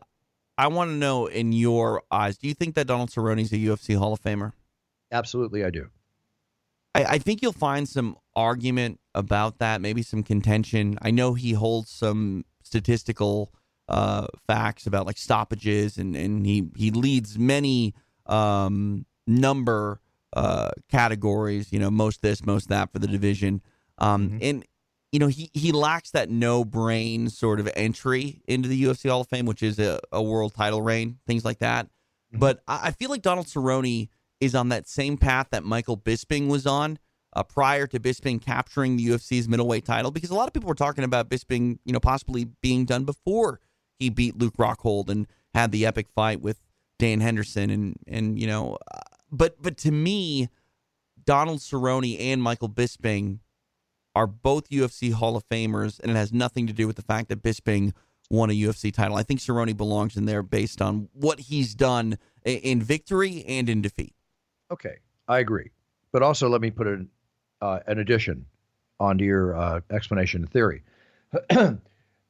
I 0.58 0.68
want 0.68 0.92
to 0.92 0.96
know 0.96 1.26
in 1.26 1.52
your 1.54 2.04
eyes, 2.12 2.38
do 2.38 2.48
you 2.48 2.54
think 2.54 2.76
that 2.76 2.86
Donald 2.86 3.10
Cerrone 3.10 3.42
is 3.42 3.52
a 3.52 3.58
UFC 3.58 3.98
Hall 3.98 4.14
of 4.14 4.22
Famer? 4.22 4.52
Absolutely, 5.12 5.64
I 5.64 5.70
do. 5.72 5.90
I, 6.96 7.04
I 7.04 7.18
think 7.18 7.42
you'll 7.42 7.52
find 7.52 7.88
some 7.88 8.18
argument 8.36 9.00
about 9.16 9.60
that, 9.60 9.82
maybe 9.82 10.02
some 10.02 10.24
contention. 10.24 10.98
I 11.02 11.12
know 11.12 11.34
he 11.34 11.54
holds 11.54 11.90
some 11.90 12.46
statistical 12.64 13.54
uh, 13.88 14.28
facts 14.48 14.88
about 14.88 15.06
like 15.06 15.18
stoppages, 15.18 15.98
and, 15.98 16.16
and 16.16 16.46
he, 16.46 16.70
he 16.76 16.92
leads 16.92 17.38
many 17.38 17.94
um, 18.26 19.06
number 19.28 20.00
uh, 20.34 20.72
categories, 20.90 21.72
you 21.72 21.80
know, 21.80 21.92
most 21.92 22.22
this, 22.22 22.46
most 22.46 22.70
that 22.70 22.92
for 22.92 23.00
the 23.00 23.08
division. 23.08 23.62
Um, 24.00 24.40
And 24.42 24.66
you 25.12 25.20
know, 25.20 25.28
he 25.28 25.52
he 25.54 25.72
lacks 25.72 26.10
that 26.12 26.32
no 26.32 26.66
brain 26.66 27.30
sort 27.30 27.60
of 27.60 27.70
entry 27.76 28.42
into 28.48 28.68
the 28.68 28.84
UFC 28.84 29.08
Hall 29.08 29.22
of 29.22 29.28
Fame, 29.28 29.46
which 29.46 29.62
is 29.62 29.78
a, 29.78 30.00
a 30.12 30.24
world 30.24 30.56
title 30.56 30.82
reign, 30.82 31.20
things 31.28 31.46
like 31.46 31.60
that. 31.60 31.86
Mm-hmm. 31.86 32.40
But 32.40 32.64
I, 32.68 32.88
I 32.88 32.92
feel 32.92 33.12
like 33.12 33.22
Donald 33.22 33.46
Cerrone 33.46 34.10
is 34.40 34.56
on 34.56 34.70
that 34.70 34.88
same 34.88 35.18
path 35.18 35.48
that 35.52 35.64
Michael 35.64 35.98
Bisping 35.98 36.48
was 36.48 36.66
on 36.66 37.00
uh, 37.36 37.44
prior 37.44 37.88
to 37.88 38.00
Bisping 38.00 38.42
capturing 38.42 38.98
the 38.98 39.08
UFC's 39.08 39.48
middleweight 39.48 39.86
title, 39.86 40.12
because 40.12 40.30
a 40.30 40.36
lot 40.36 40.48
of 40.48 40.54
people 40.54 40.68
were 40.68 40.76
talking 40.76 41.04
about 41.04 41.30
Bisping, 41.30 41.80
you 41.86 41.94
know, 41.94 42.00
possibly 42.00 42.46
being 42.62 42.86
done 42.86 43.06
before 43.06 43.60
he 43.98 44.10
beat 44.10 44.38
Luke 44.38 44.58
Rockhold 44.58 45.10
and 45.10 45.28
had 45.54 45.72
the 45.72 45.86
epic 45.86 46.08
fight 46.14 46.42
with 46.42 46.60
Dan 47.00 47.22
Henderson, 47.22 47.70
and 47.70 47.96
and 48.08 48.40
you 48.40 48.48
know, 48.48 48.78
uh, 48.94 49.00
but 49.32 49.62
but 49.62 49.78
to 49.78 49.92
me, 49.92 50.50
Donald 51.26 51.60
Cerrone 51.60 52.18
and 52.20 52.42
Michael 52.42 52.70
Bisping 52.70 53.40
are 54.16 54.28
both 54.28 54.70
UFC 54.70 55.12
Hall 55.12 55.36
of 55.36 55.48
Famers, 55.50 56.00
and 56.00 56.12
it 56.12 56.16
has 56.16 56.32
nothing 56.32 56.68
to 56.68 56.74
do 56.74 56.86
with 56.86 56.96
the 56.96 57.02
fact 57.02 57.30
that 57.30 57.42
Bisping 57.42 57.94
won 58.30 58.50
a 58.50 58.54
UFC 58.54 58.94
title. 58.94 59.18
I 59.18 59.24
think 59.24 59.40
Cerrone 59.40 59.76
belongs 59.76 60.16
in 60.16 60.26
there 60.26 60.44
based 60.44 60.82
on 60.82 61.10
what 61.14 61.40
he's 61.40 61.76
done 61.76 62.18
in 62.46 62.82
victory 62.82 63.44
and 63.48 63.70
in 63.70 63.82
defeat. 63.82 64.14
Okay, 64.74 64.96
I 65.28 65.40
agree, 65.40 65.70
but 66.12 66.24
also 66.24 66.50
let 66.50 66.62
me 66.62 66.72
put 66.72 66.88
an 66.88 67.10
uh, 67.62 67.80
an 67.86 68.00
addition 68.00 68.48
onto 69.00 69.24
your 69.24 69.56
uh, 69.56 69.82
explanation 69.92 70.42
and 70.42 70.52
theory. 70.52 70.84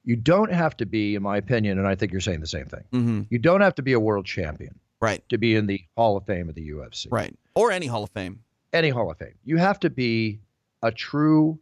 you 0.04 0.16
don't 0.16 0.52
have 0.52 0.76
to 0.78 0.86
be, 0.86 1.16
in 1.16 1.24
my 1.24 1.38
opinion, 1.38 1.80
and 1.80 1.88
I 1.88 1.96
think 1.96 2.12
you're 2.12 2.22
saying 2.22 2.42
the 2.42 2.48
same 2.48 2.66
thing. 2.66 2.84
Mm-hmm. 2.92 3.22
You 3.30 3.40
don't 3.40 3.62
have 3.62 3.76
to 3.76 3.82
be 3.82 3.94
a 3.94 4.00
world 4.00 4.26
champion, 4.26 4.78
right, 5.00 5.24
to 5.30 5.38
be 5.38 5.56
in 5.56 5.68
the 5.68 5.82
Hall 5.96 6.18
of 6.18 6.26
Fame 6.26 6.50
of 6.50 6.56
the 6.56 6.70
UFC, 6.70 7.08
right, 7.10 7.34
or 7.56 7.72
any 7.72 7.88
Hall 7.88 8.04
of 8.04 8.10
Fame. 8.12 8.40
Any 8.74 8.90
Hall 8.90 9.10
of 9.10 9.18
Fame. 9.18 9.36
You 9.46 9.58
have 9.58 9.80
to 9.82 9.90
be 9.90 10.42
a 10.82 10.92
true 10.92 11.60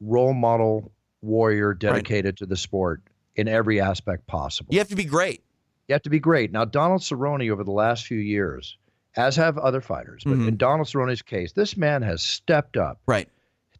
role 0.00 0.34
model 0.34 0.92
warrior 1.22 1.74
dedicated 1.74 2.26
right. 2.26 2.36
to 2.36 2.46
the 2.46 2.56
sport 2.56 3.02
in 3.34 3.48
every 3.48 3.80
aspect 3.80 4.26
possible. 4.26 4.72
You 4.72 4.78
have 4.78 4.88
to 4.88 4.96
be 4.96 5.04
great. 5.04 5.42
You 5.88 5.94
have 5.94 6.02
to 6.02 6.10
be 6.10 6.20
great. 6.20 6.52
Now, 6.52 6.64
Donald 6.64 7.00
Cerrone 7.00 7.50
over 7.50 7.64
the 7.64 7.72
last 7.72 8.06
few 8.06 8.18
years, 8.18 8.78
as 9.16 9.36
have 9.36 9.58
other 9.58 9.80
fighters, 9.80 10.22
but 10.24 10.34
mm-hmm. 10.34 10.48
in 10.48 10.56
Donald 10.56 10.88
Cerrone's 10.88 11.22
case, 11.22 11.52
this 11.52 11.76
man 11.76 12.02
has 12.02 12.22
stepped 12.22 12.76
up 12.76 13.00
right 13.06 13.28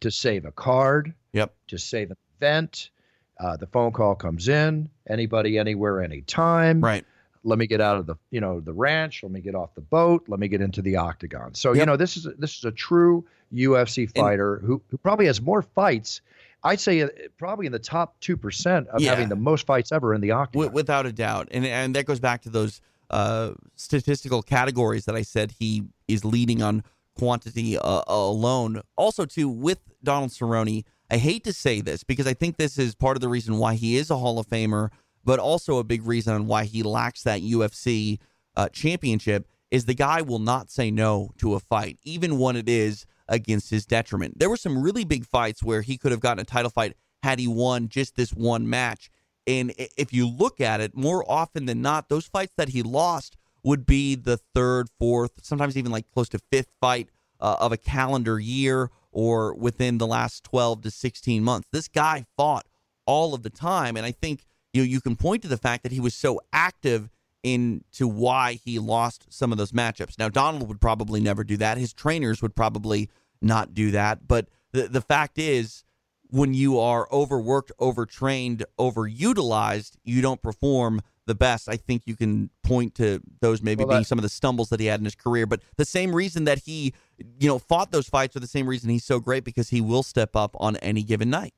to 0.00 0.10
save 0.10 0.44
a 0.44 0.52
card, 0.52 1.14
yep, 1.32 1.54
to 1.68 1.78
save 1.78 2.10
an 2.10 2.16
event. 2.38 2.90
Uh, 3.38 3.56
the 3.56 3.66
phone 3.66 3.92
call 3.92 4.14
comes 4.14 4.48
in, 4.48 4.88
anybody, 5.08 5.58
anywhere, 5.58 6.02
anytime. 6.02 6.80
Right. 6.80 7.04
Let 7.42 7.58
me 7.58 7.66
get 7.66 7.80
out 7.80 7.96
of 7.96 8.06
the, 8.06 8.16
you 8.30 8.40
know, 8.40 8.60
the 8.60 8.74
ranch. 8.74 9.22
Let 9.22 9.32
me 9.32 9.40
get 9.40 9.54
off 9.54 9.74
the 9.74 9.80
boat. 9.80 10.24
Let 10.28 10.40
me 10.40 10.48
get 10.48 10.60
into 10.60 10.82
the 10.82 10.96
octagon. 10.96 11.54
So 11.54 11.72
yep. 11.72 11.80
you 11.80 11.86
know, 11.86 11.96
this 11.96 12.18
is 12.18 12.26
a, 12.26 12.32
this 12.32 12.58
is 12.58 12.64
a 12.64 12.72
true 12.72 13.24
UFC 13.54 14.14
fighter 14.14 14.56
and, 14.56 14.66
who 14.66 14.82
who 14.90 14.98
probably 14.98 15.26
has 15.26 15.40
more 15.40 15.62
fights 15.62 16.20
I'd 16.62 16.80
say 16.80 17.02
uh, 17.02 17.08
probably 17.38 17.66
in 17.66 17.72
the 17.72 17.78
top 17.78 18.18
two 18.20 18.36
percent 18.36 18.88
of 18.88 19.00
yeah. 19.00 19.10
having 19.10 19.28
the 19.28 19.36
most 19.36 19.66
fights 19.66 19.92
ever 19.92 20.14
in 20.14 20.20
the 20.20 20.32
octagon, 20.32 20.72
without 20.72 21.06
a 21.06 21.12
doubt. 21.12 21.48
And 21.50 21.64
and 21.64 21.94
that 21.96 22.06
goes 22.06 22.20
back 22.20 22.42
to 22.42 22.50
those 22.50 22.80
uh, 23.10 23.52
statistical 23.76 24.42
categories 24.42 25.04
that 25.04 25.14
I 25.14 25.22
said 25.22 25.52
he 25.52 25.84
is 26.08 26.24
leading 26.24 26.62
on 26.62 26.84
quantity 27.18 27.76
uh, 27.76 28.02
alone. 28.06 28.80
Also, 28.96 29.26
too, 29.26 29.48
with 29.48 29.80
Donald 30.02 30.30
Cerrone, 30.30 30.84
I 31.10 31.16
hate 31.16 31.44
to 31.44 31.52
say 31.52 31.80
this 31.80 32.04
because 32.04 32.26
I 32.26 32.34
think 32.34 32.56
this 32.56 32.78
is 32.78 32.94
part 32.94 33.16
of 33.16 33.20
the 33.20 33.28
reason 33.28 33.58
why 33.58 33.74
he 33.74 33.96
is 33.96 34.10
a 34.10 34.16
Hall 34.16 34.38
of 34.38 34.46
Famer, 34.46 34.90
but 35.24 35.38
also 35.38 35.78
a 35.78 35.84
big 35.84 36.06
reason 36.06 36.34
on 36.34 36.46
why 36.46 36.64
he 36.64 36.82
lacks 36.82 37.22
that 37.24 37.42
UFC 37.42 38.18
uh, 38.56 38.68
championship. 38.68 39.46
Is 39.70 39.84
the 39.84 39.94
guy 39.94 40.20
will 40.20 40.40
not 40.40 40.68
say 40.68 40.90
no 40.90 41.30
to 41.38 41.54
a 41.54 41.60
fight, 41.60 42.00
even 42.02 42.40
when 42.40 42.56
it 42.56 42.68
is 42.68 43.06
against 43.28 43.70
his 43.70 43.86
detriment. 43.86 44.36
There 44.40 44.50
were 44.50 44.56
some 44.56 44.82
really 44.82 45.04
big 45.04 45.24
fights 45.24 45.62
where 45.62 45.82
he 45.82 45.96
could 45.96 46.10
have 46.10 46.20
gotten 46.20 46.40
a 46.40 46.44
title 46.44 46.72
fight 46.72 46.96
had 47.22 47.38
he 47.38 47.46
won 47.46 47.88
just 47.88 48.16
this 48.16 48.32
one 48.32 48.68
match. 48.68 49.10
And 49.50 49.74
if 49.76 50.12
you 50.12 50.28
look 50.28 50.60
at 50.60 50.80
it, 50.80 50.96
more 50.96 51.28
often 51.28 51.66
than 51.66 51.82
not, 51.82 52.08
those 52.08 52.26
fights 52.26 52.52
that 52.56 52.68
he 52.68 52.82
lost 52.82 53.36
would 53.64 53.84
be 53.84 54.14
the 54.14 54.36
third, 54.36 54.88
fourth, 54.96 55.32
sometimes 55.42 55.76
even 55.76 55.90
like 55.90 56.08
close 56.12 56.28
to 56.28 56.38
fifth 56.38 56.72
fight 56.80 57.08
uh, 57.40 57.56
of 57.58 57.72
a 57.72 57.76
calendar 57.76 58.38
year 58.38 58.90
or 59.10 59.52
within 59.54 59.98
the 59.98 60.06
last 60.06 60.44
12 60.44 60.82
to 60.82 60.90
16 60.90 61.42
months. 61.42 61.66
This 61.72 61.88
guy 61.88 62.26
fought 62.36 62.66
all 63.06 63.34
of 63.34 63.42
the 63.42 63.50
time. 63.50 63.96
And 63.96 64.06
I 64.06 64.12
think 64.12 64.44
you 64.72 64.82
know, 64.82 64.86
you 64.86 65.00
can 65.00 65.16
point 65.16 65.42
to 65.42 65.48
the 65.48 65.56
fact 65.56 65.82
that 65.82 65.90
he 65.90 65.98
was 65.98 66.14
so 66.14 66.40
active 66.52 67.10
into 67.42 68.06
why 68.06 68.52
he 68.52 68.78
lost 68.78 69.26
some 69.30 69.50
of 69.50 69.58
those 69.58 69.72
matchups. 69.72 70.16
Now, 70.16 70.28
Donald 70.28 70.68
would 70.68 70.80
probably 70.80 71.20
never 71.20 71.42
do 71.42 71.56
that. 71.56 71.76
His 71.76 71.92
trainers 71.92 72.40
would 72.40 72.54
probably 72.54 73.10
not 73.42 73.74
do 73.74 73.90
that. 73.90 74.28
But 74.28 74.46
the, 74.70 74.82
the 74.86 75.00
fact 75.00 75.38
is, 75.38 75.82
when 76.30 76.54
you 76.54 76.78
are 76.78 77.08
overworked, 77.12 77.72
overtrained, 77.78 78.64
overutilized, 78.78 79.92
you 80.04 80.22
don't 80.22 80.42
perform 80.42 81.00
the 81.26 81.34
best. 81.34 81.68
I 81.68 81.76
think 81.76 82.02
you 82.06 82.16
can 82.16 82.50
point 82.62 82.94
to 82.96 83.20
those 83.40 83.62
maybe 83.62 83.84
well, 83.84 83.96
being 83.96 84.04
some 84.04 84.18
of 84.18 84.22
the 84.22 84.28
stumbles 84.28 84.68
that 84.70 84.80
he 84.80 84.86
had 84.86 85.00
in 85.00 85.04
his 85.04 85.14
career. 85.14 85.46
But 85.46 85.60
the 85.76 85.84
same 85.84 86.14
reason 86.14 86.44
that 86.44 86.58
he, 86.58 86.94
you 87.38 87.48
know, 87.48 87.58
fought 87.58 87.92
those 87.92 88.08
fights 88.08 88.36
are 88.36 88.40
the 88.40 88.46
same 88.46 88.66
reason 88.66 88.90
he's 88.90 89.04
so 89.04 89.20
great 89.20 89.44
because 89.44 89.68
he 89.70 89.80
will 89.80 90.02
step 90.02 90.34
up 90.34 90.56
on 90.58 90.76
any 90.78 91.02
given 91.02 91.30
night. 91.30 91.54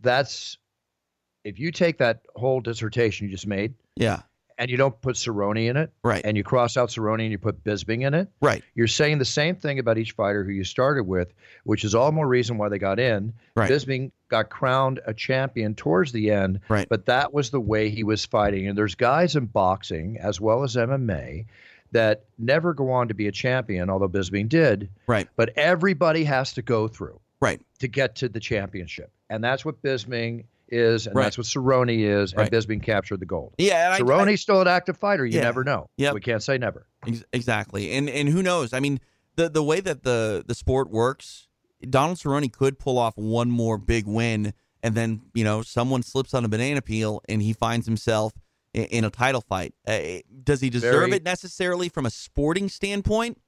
That's 0.00 0.58
if 1.44 1.58
you 1.58 1.72
take 1.72 1.98
that 1.98 2.22
whole 2.36 2.60
dissertation 2.60 3.26
you 3.26 3.32
just 3.32 3.46
made. 3.46 3.74
Yeah 3.96 4.22
and 4.62 4.70
you 4.70 4.76
don't 4.76 4.98
put 5.00 5.16
Cerrone 5.16 5.68
in 5.68 5.76
it, 5.76 5.92
right? 6.04 6.22
And 6.24 6.36
you 6.36 6.44
cross 6.44 6.76
out 6.76 6.88
Cerrone 6.88 7.20
and 7.20 7.32
you 7.32 7.38
put 7.38 7.64
Bisping 7.64 8.06
in 8.06 8.14
it, 8.14 8.28
right? 8.40 8.62
You're 8.76 8.86
saying 8.86 9.18
the 9.18 9.24
same 9.24 9.56
thing 9.56 9.80
about 9.80 9.98
each 9.98 10.12
fighter 10.12 10.44
who 10.44 10.52
you 10.52 10.62
started 10.62 11.02
with, 11.02 11.34
which 11.64 11.82
is 11.82 11.96
all 11.96 12.12
more 12.12 12.28
reason 12.28 12.58
why 12.58 12.68
they 12.68 12.78
got 12.78 13.00
in. 13.00 13.32
Right. 13.56 13.68
Bisping 13.68 14.12
got 14.28 14.50
crowned 14.50 15.00
a 15.04 15.14
champion 15.14 15.74
towards 15.74 16.12
the 16.12 16.30
end, 16.30 16.60
right? 16.68 16.88
But 16.88 17.06
that 17.06 17.34
was 17.34 17.50
the 17.50 17.60
way 17.60 17.90
he 17.90 18.04
was 18.04 18.24
fighting. 18.24 18.68
And 18.68 18.78
there's 18.78 18.94
guys 18.94 19.34
in 19.34 19.46
boxing 19.46 20.16
as 20.18 20.40
well 20.40 20.62
as 20.62 20.76
MMA 20.76 21.46
that 21.90 22.26
never 22.38 22.72
go 22.72 22.92
on 22.92 23.08
to 23.08 23.14
be 23.14 23.26
a 23.26 23.32
champion, 23.32 23.90
although 23.90 24.08
Bisping 24.08 24.48
did, 24.48 24.90
right? 25.08 25.28
But 25.34 25.50
everybody 25.56 26.22
has 26.22 26.52
to 26.52 26.62
go 26.62 26.86
through, 26.86 27.18
right, 27.40 27.60
to 27.80 27.88
get 27.88 28.14
to 28.16 28.28
the 28.28 28.38
championship, 28.38 29.10
and 29.28 29.42
that's 29.42 29.64
what 29.64 29.82
Bisping 29.82 30.44
is, 30.72 31.06
and 31.06 31.14
right. 31.14 31.24
that's 31.24 31.38
what 31.38 31.46
Cerrone 31.46 31.90
is, 31.90 32.32
and 32.32 32.40
right. 32.40 32.50
Bisping 32.50 32.82
captured 32.82 33.20
the 33.20 33.26
gold. 33.26 33.54
Yeah, 33.58 33.94
and 33.94 34.04
Cerrone's 34.04 34.40
still 34.40 34.60
an 34.60 34.68
active 34.68 34.96
fighter. 34.96 35.24
You 35.24 35.36
yeah. 35.36 35.42
never 35.44 35.62
know. 35.62 35.88
Yeah, 35.96 36.12
we 36.12 36.20
can't 36.20 36.42
say 36.42 36.58
never. 36.58 36.86
Exactly, 37.32 37.92
and 37.92 38.08
and 38.08 38.28
who 38.28 38.42
knows? 38.42 38.72
I 38.72 38.80
mean, 38.80 39.00
the 39.36 39.48
the 39.48 39.62
way 39.62 39.80
that 39.80 40.02
the 40.02 40.44
the 40.46 40.54
sport 40.54 40.90
works, 40.90 41.48
Donald 41.88 42.18
Cerrone 42.18 42.50
could 42.50 42.78
pull 42.78 42.98
off 42.98 43.16
one 43.16 43.50
more 43.50 43.78
big 43.78 44.06
win, 44.06 44.54
and 44.82 44.94
then 44.94 45.22
you 45.34 45.44
know 45.44 45.62
someone 45.62 46.02
slips 46.02 46.34
on 46.34 46.44
a 46.44 46.48
banana 46.48 46.82
peel, 46.82 47.22
and 47.28 47.42
he 47.42 47.52
finds 47.52 47.86
himself 47.86 48.32
in, 48.74 48.84
in 48.84 49.04
a 49.04 49.10
title 49.10 49.42
fight. 49.42 49.74
Uh, 49.86 49.98
does 50.42 50.60
he 50.60 50.70
deserve 50.70 51.06
Very... 51.06 51.12
it 51.12 51.24
necessarily 51.24 51.88
from 51.88 52.06
a 52.06 52.10
sporting 52.10 52.68
standpoint? 52.68 53.38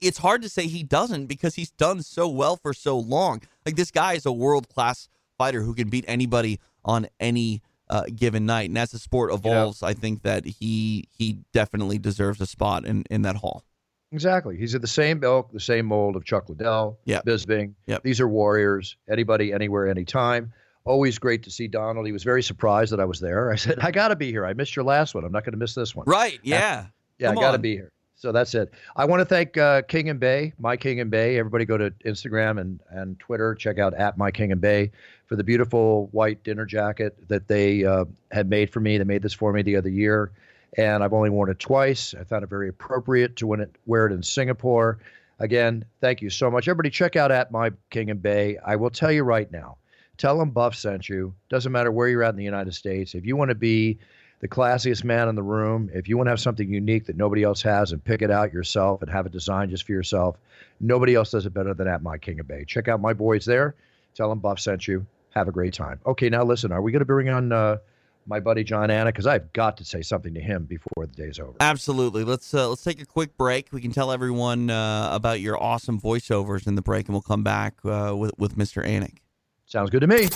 It's 0.00 0.18
hard 0.18 0.42
to 0.42 0.48
say 0.48 0.66
he 0.66 0.82
doesn't 0.82 1.26
because 1.26 1.56
he's 1.56 1.70
done 1.70 2.02
so 2.02 2.28
well 2.28 2.56
for 2.56 2.72
so 2.72 2.98
long. 2.98 3.42
Like 3.66 3.76
this 3.76 3.90
guy 3.90 4.14
is 4.14 4.26
a 4.26 4.32
world 4.32 4.68
class 4.68 5.08
fighter 5.42 5.62
who 5.62 5.74
can 5.74 5.88
beat 5.88 6.04
anybody 6.06 6.60
on 6.84 7.08
any 7.18 7.62
uh, 7.90 8.04
given 8.14 8.46
night. 8.46 8.70
And 8.70 8.78
as 8.78 8.92
the 8.92 8.98
sport 8.98 9.32
evolves, 9.32 9.82
I 9.82 9.92
think 9.92 10.22
that 10.22 10.46
he 10.46 11.08
he 11.10 11.38
definitely 11.52 11.98
deserves 11.98 12.40
a 12.40 12.46
spot 12.46 12.86
in, 12.86 13.04
in 13.10 13.22
that 13.22 13.36
hall. 13.36 13.64
Exactly. 14.12 14.56
He's 14.56 14.74
in 14.74 14.80
the 14.80 14.86
same 14.86 15.24
ilk, 15.24 15.52
the 15.52 15.60
same 15.60 15.86
mold 15.86 16.16
of 16.16 16.24
Chuck 16.24 16.48
Liddell, 16.48 16.98
yep. 17.06 17.24
Bisping. 17.24 17.74
Yep. 17.86 18.02
These 18.02 18.20
are 18.20 18.28
warriors. 18.28 18.96
Anybody, 19.10 19.52
anywhere, 19.52 19.88
anytime. 19.88 20.52
Always 20.84 21.18
great 21.18 21.42
to 21.44 21.50
see 21.50 21.66
Donald. 21.66 22.06
He 22.06 22.12
was 22.12 22.22
very 22.22 22.42
surprised 22.42 22.92
that 22.92 23.00
I 23.00 23.04
was 23.04 23.20
there. 23.20 23.50
I 23.50 23.56
said, 23.56 23.78
I 23.80 23.90
got 23.90 24.08
to 24.08 24.16
be 24.16 24.30
here. 24.30 24.44
I 24.44 24.52
missed 24.52 24.76
your 24.76 24.84
last 24.84 25.14
one. 25.14 25.24
I'm 25.24 25.32
not 25.32 25.44
going 25.44 25.52
to 25.52 25.58
miss 25.58 25.74
this 25.74 25.94
one. 25.94 26.04
Right. 26.06 26.38
Yeah. 26.42 26.86
yeah, 27.18 27.28
Come 27.28 27.38
I 27.38 27.40
got 27.40 27.52
to 27.52 27.58
be 27.58 27.72
here. 27.72 27.90
So 28.22 28.30
that's 28.30 28.54
it. 28.54 28.72
I 28.94 29.04
want 29.04 29.18
to 29.18 29.24
thank 29.24 29.56
uh, 29.56 29.82
King 29.82 30.08
and 30.08 30.20
Bay, 30.20 30.52
my 30.56 30.76
King 30.76 31.00
and 31.00 31.10
Bay. 31.10 31.40
Everybody 31.40 31.64
go 31.64 31.76
to 31.76 31.90
Instagram 32.06 32.60
and, 32.60 32.78
and 32.88 33.18
Twitter. 33.18 33.52
Check 33.52 33.80
out 33.80 33.94
at 33.94 34.16
my 34.16 34.30
King 34.30 34.52
and 34.52 34.60
Bay 34.60 34.92
for 35.26 35.34
the 35.34 35.42
beautiful 35.42 36.06
white 36.12 36.44
dinner 36.44 36.64
jacket 36.64 37.16
that 37.26 37.48
they 37.48 37.84
uh, 37.84 38.04
had 38.30 38.48
made 38.48 38.70
for 38.72 38.78
me. 38.78 38.96
They 38.96 39.02
made 39.02 39.22
this 39.22 39.32
for 39.32 39.52
me 39.52 39.62
the 39.62 39.74
other 39.74 39.88
year, 39.88 40.30
and 40.78 41.02
I've 41.02 41.12
only 41.12 41.30
worn 41.30 41.50
it 41.50 41.58
twice. 41.58 42.14
I 42.14 42.22
found 42.22 42.44
it 42.44 42.48
very 42.48 42.68
appropriate 42.68 43.34
to 43.38 43.54
it, 43.54 43.74
wear 43.86 44.06
it 44.06 44.12
in 44.12 44.22
Singapore. 44.22 45.00
Again, 45.40 45.84
thank 46.00 46.22
you 46.22 46.30
so 46.30 46.48
much. 46.48 46.68
Everybody, 46.68 46.90
check 46.90 47.16
out 47.16 47.32
at 47.32 47.50
my 47.50 47.72
King 47.90 48.08
and 48.08 48.22
Bay. 48.22 48.56
I 48.64 48.76
will 48.76 48.90
tell 48.90 49.10
you 49.10 49.24
right 49.24 49.50
now. 49.50 49.78
Tell 50.16 50.38
them 50.38 50.50
Buff 50.50 50.76
sent 50.76 51.08
you. 51.08 51.34
Doesn't 51.48 51.72
matter 51.72 51.90
where 51.90 52.06
you're 52.06 52.22
at 52.22 52.30
in 52.30 52.36
the 52.36 52.44
United 52.44 52.74
States. 52.74 53.16
If 53.16 53.26
you 53.26 53.34
want 53.34 53.48
to 53.48 53.56
be 53.56 53.98
the 54.42 54.48
classiest 54.48 55.04
man 55.04 55.28
in 55.28 55.36
the 55.36 55.42
room. 55.42 55.88
If 55.94 56.08
you 56.08 56.16
want 56.16 56.26
to 56.26 56.32
have 56.32 56.40
something 56.40 56.68
unique 56.68 57.06
that 57.06 57.16
nobody 57.16 57.44
else 57.44 57.62
has 57.62 57.92
and 57.92 58.04
pick 58.04 58.22
it 58.22 58.30
out 58.30 58.52
yourself 58.52 59.00
and 59.00 59.10
have 59.10 59.24
it 59.24 59.32
designed 59.32 59.70
just 59.70 59.86
for 59.86 59.92
yourself, 59.92 60.36
nobody 60.80 61.14
else 61.14 61.30
does 61.30 61.46
it 61.46 61.54
better 61.54 61.72
than 61.72 61.86
at 61.86 62.02
My 62.02 62.18
King 62.18 62.40
of 62.40 62.48
Bay. 62.48 62.64
Check 62.66 62.88
out 62.88 63.00
my 63.00 63.12
boys 63.12 63.44
there. 63.46 63.76
Tell 64.14 64.28
them 64.28 64.40
Buff 64.40 64.58
sent 64.58 64.86
you. 64.86 65.06
Have 65.30 65.48
a 65.48 65.52
great 65.52 65.72
time. 65.72 66.00
Okay, 66.04 66.28
now 66.28 66.44
listen, 66.44 66.72
are 66.72 66.82
we 66.82 66.90
going 66.90 67.00
to 67.00 67.06
bring 67.06 67.28
on 67.28 67.52
uh, 67.52 67.78
my 68.26 68.40
buddy 68.40 68.64
Jon 68.64 68.88
Anik? 68.88 69.06
Because 69.06 69.28
I've 69.28 69.50
got 69.52 69.76
to 69.76 69.84
say 69.84 70.02
something 70.02 70.34
to 70.34 70.40
him 70.40 70.64
before 70.64 71.06
the 71.06 71.12
day's 71.14 71.38
over. 71.38 71.54
Absolutely. 71.60 72.24
Let's 72.24 72.52
uh, 72.52 72.68
let's 72.68 72.82
take 72.82 73.00
a 73.00 73.06
quick 73.06 73.38
break. 73.38 73.68
We 73.72 73.80
can 73.80 73.92
tell 73.92 74.10
everyone 74.10 74.70
uh, 74.70 75.08
about 75.12 75.40
your 75.40 75.62
awesome 75.62 76.00
voiceovers 76.00 76.66
in 76.66 76.74
the 76.74 76.82
break, 76.82 77.06
and 77.06 77.14
we'll 77.14 77.22
come 77.22 77.44
back 77.44 77.76
uh, 77.84 78.14
with 78.14 78.32
with 78.36 78.58
Mr. 78.58 78.84
Anik. 78.84 79.18
Sounds 79.66 79.88
good 79.88 80.00
to 80.00 80.06
me. 80.06 80.28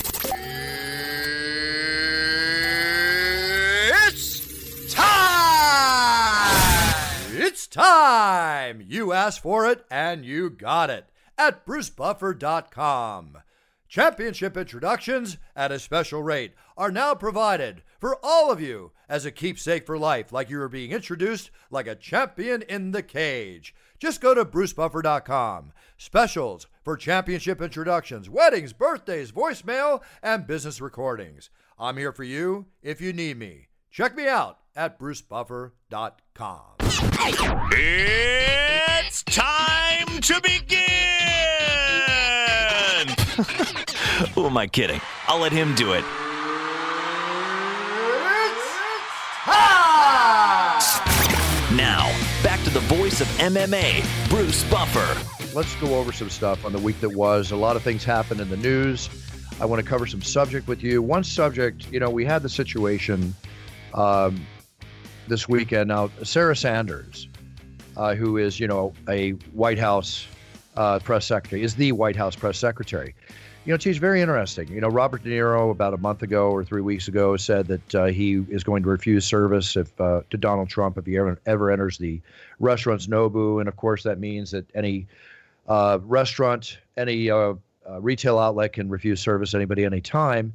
It's 7.66 7.74
time! 7.74 8.80
You 8.86 9.12
asked 9.12 9.40
for 9.40 9.68
it 9.68 9.84
and 9.90 10.24
you 10.24 10.50
got 10.50 10.88
it 10.88 11.06
at 11.36 11.66
brucebuffer.com. 11.66 13.38
Championship 13.88 14.56
introductions 14.56 15.38
at 15.56 15.72
a 15.72 15.80
special 15.80 16.22
rate 16.22 16.54
are 16.76 16.92
now 16.92 17.16
provided 17.16 17.82
for 17.98 18.20
all 18.22 18.52
of 18.52 18.60
you 18.60 18.92
as 19.08 19.26
a 19.26 19.32
keepsake 19.32 19.84
for 19.84 19.98
life, 19.98 20.30
like 20.30 20.48
you 20.48 20.60
are 20.60 20.68
being 20.68 20.92
introduced 20.92 21.50
like 21.68 21.88
a 21.88 21.96
champion 21.96 22.62
in 22.62 22.92
the 22.92 23.02
cage. 23.02 23.74
Just 23.98 24.20
go 24.20 24.32
to 24.32 24.44
brucebuffer.com. 24.44 25.72
Specials 25.98 26.68
for 26.84 26.96
championship 26.96 27.60
introductions, 27.60 28.30
weddings, 28.30 28.72
birthdays, 28.74 29.32
voicemail, 29.32 30.02
and 30.22 30.46
business 30.46 30.80
recordings. 30.80 31.50
I'm 31.80 31.96
here 31.96 32.12
for 32.12 32.24
you 32.24 32.66
if 32.80 33.00
you 33.00 33.12
need 33.12 33.38
me. 33.38 33.66
Check 33.90 34.14
me 34.14 34.28
out 34.28 34.60
at 34.76 35.00
brucebuffer.com. 35.00 36.75
It's 37.72 39.22
time 39.24 40.20
to 40.20 40.40
begin! 40.40 40.76
Who 44.34 44.46
am 44.46 44.56
I 44.56 44.66
kidding? 44.66 45.00
I'll 45.28 45.40
let 45.40 45.52
him 45.52 45.74
do 45.74 45.92
it. 45.92 46.04
Now, 51.76 52.10
back 52.42 52.62
to 52.64 52.70
the 52.70 52.80
voice 52.80 53.20
of 53.20 53.26
MMA, 53.38 54.28
Bruce 54.30 54.64
Buffer. 54.70 55.20
Let's 55.54 55.74
go 55.76 55.96
over 55.96 56.12
some 56.12 56.30
stuff 56.30 56.64
on 56.64 56.72
the 56.72 56.78
week 56.78 56.98
that 57.00 57.10
was. 57.14 57.50
A 57.50 57.56
lot 57.56 57.76
of 57.76 57.82
things 57.82 58.04
happened 58.04 58.40
in 58.40 58.48
the 58.48 58.56
news. 58.56 59.10
I 59.60 59.66
want 59.66 59.82
to 59.82 59.88
cover 59.88 60.06
some 60.06 60.22
subject 60.22 60.66
with 60.66 60.82
you. 60.82 61.02
One 61.02 61.24
subject, 61.24 61.92
you 61.92 62.00
know, 62.00 62.08
we 62.08 62.24
had 62.24 62.42
the 62.42 62.48
situation 62.48 63.34
um, 63.92 64.46
this 65.28 65.48
weekend. 65.48 65.88
Now, 65.88 66.10
Sarah 66.22 66.56
Sanders, 66.56 67.28
uh, 67.96 68.14
who 68.14 68.36
is, 68.36 68.60
you 68.60 68.68
know, 68.68 68.92
a 69.08 69.30
White 69.52 69.78
House 69.78 70.26
uh, 70.76 70.98
press 71.00 71.26
secretary, 71.26 71.62
is 71.62 71.74
the 71.74 71.92
White 71.92 72.16
House 72.16 72.36
press 72.36 72.58
secretary. 72.58 73.14
You 73.64 73.72
know, 73.72 73.78
she's 73.78 73.98
very 73.98 74.20
interesting. 74.20 74.68
You 74.68 74.80
know, 74.80 74.88
Robert 74.88 75.24
De 75.24 75.30
Niro 75.30 75.72
about 75.72 75.92
a 75.92 75.96
month 75.96 76.22
ago 76.22 76.50
or 76.50 76.64
three 76.64 76.82
weeks 76.82 77.08
ago 77.08 77.36
said 77.36 77.66
that 77.66 77.94
uh, 77.94 78.04
he 78.06 78.44
is 78.48 78.62
going 78.62 78.84
to 78.84 78.88
refuse 78.88 79.26
service 79.26 79.76
if 79.76 80.00
uh, 80.00 80.22
to 80.30 80.36
Donald 80.36 80.68
Trump 80.68 80.96
if 80.98 81.06
he 81.06 81.18
ever, 81.18 81.40
ever 81.46 81.72
enters 81.72 81.98
the 81.98 82.20
restaurants 82.60 83.08
Nobu, 83.08 83.58
and 83.58 83.68
of 83.68 83.76
course 83.76 84.04
that 84.04 84.20
means 84.20 84.52
that 84.52 84.66
any 84.76 85.08
uh, 85.66 85.98
restaurant, 86.02 86.78
any 86.96 87.28
uh, 87.28 87.54
retail 87.98 88.38
outlet 88.38 88.72
can 88.72 88.88
refuse 88.88 89.20
service 89.20 89.52
anybody 89.52 89.84
anytime. 89.84 90.52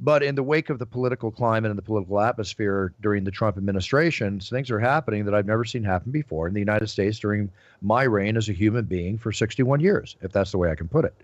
But 0.00 0.22
in 0.22 0.34
the 0.34 0.42
wake 0.42 0.68
of 0.68 0.78
the 0.78 0.86
political 0.86 1.30
climate 1.30 1.70
and 1.70 1.78
the 1.78 1.82
political 1.82 2.20
atmosphere 2.20 2.92
during 3.00 3.24
the 3.24 3.30
Trump 3.30 3.56
administration, 3.56 4.40
things 4.40 4.70
are 4.70 4.80
happening 4.80 5.24
that 5.26 5.34
I've 5.34 5.46
never 5.46 5.64
seen 5.64 5.84
happen 5.84 6.10
before 6.10 6.48
in 6.48 6.54
the 6.54 6.60
United 6.60 6.88
States 6.88 7.18
during 7.18 7.50
my 7.80 8.02
reign 8.02 8.36
as 8.36 8.48
a 8.48 8.52
human 8.52 8.84
being 8.84 9.18
for 9.18 9.32
61 9.32 9.80
years, 9.80 10.16
if 10.22 10.32
that's 10.32 10.50
the 10.50 10.58
way 10.58 10.70
I 10.70 10.74
can 10.74 10.88
put 10.88 11.04
it. 11.04 11.14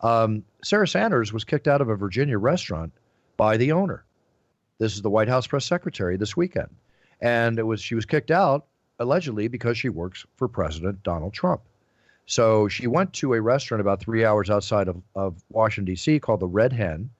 Um, 0.00 0.44
Sarah 0.62 0.88
Sanders 0.88 1.32
was 1.32 1.44
kicked 1.44 1.68
out 1.68 1.80
of 1.80 1.88
a 1.88 1.96
Virginia 1.96 2.38
restaurant 2.38 2.92
by 3.36 3.56
the 3.56 3.72
owner. 3.72 4.04
This 4.78 4.94
is 4.94 5.02
the 5.02 5.10
White 5.10 5.28
House 5.28 5.46
press 5.46 5.64
secretary 5.64 6.16
this 6.16 6.36
weekend, 6.36 6.68
and 7.20 7.58
it 7.58 7.62
was 7.62 7.80
she 7.80 7.94
was 7.94 8.06
kicked 8.06 8.30
out 8.30 8.66
allegedly 8.98 9.48
because 9.48 9.78
she 9.78 9.88
works 9.88 10.26
for 10.36 10.48
President 10.48 11.02
Donald 11.02 11.32
Trump. 11.32 11.62
So 12.26 12.68
she 12.68 12.86
went 12.86 13.12
to 13.14 13.34
a 13.34 13.40
restaurant 13.40 13.80
about 13.80 14.00
three 14.00 14.24
hours 14.24 14.50
outside 14.50 14.88
of, 14.88 15.02
of 15.14 15.42
Washington 15.50 15.92
D.C. 15.92 16.20
called 16.20 16.40
the 16.40 16.46
Red 16.46 16.72
Hen, 16.72 17.10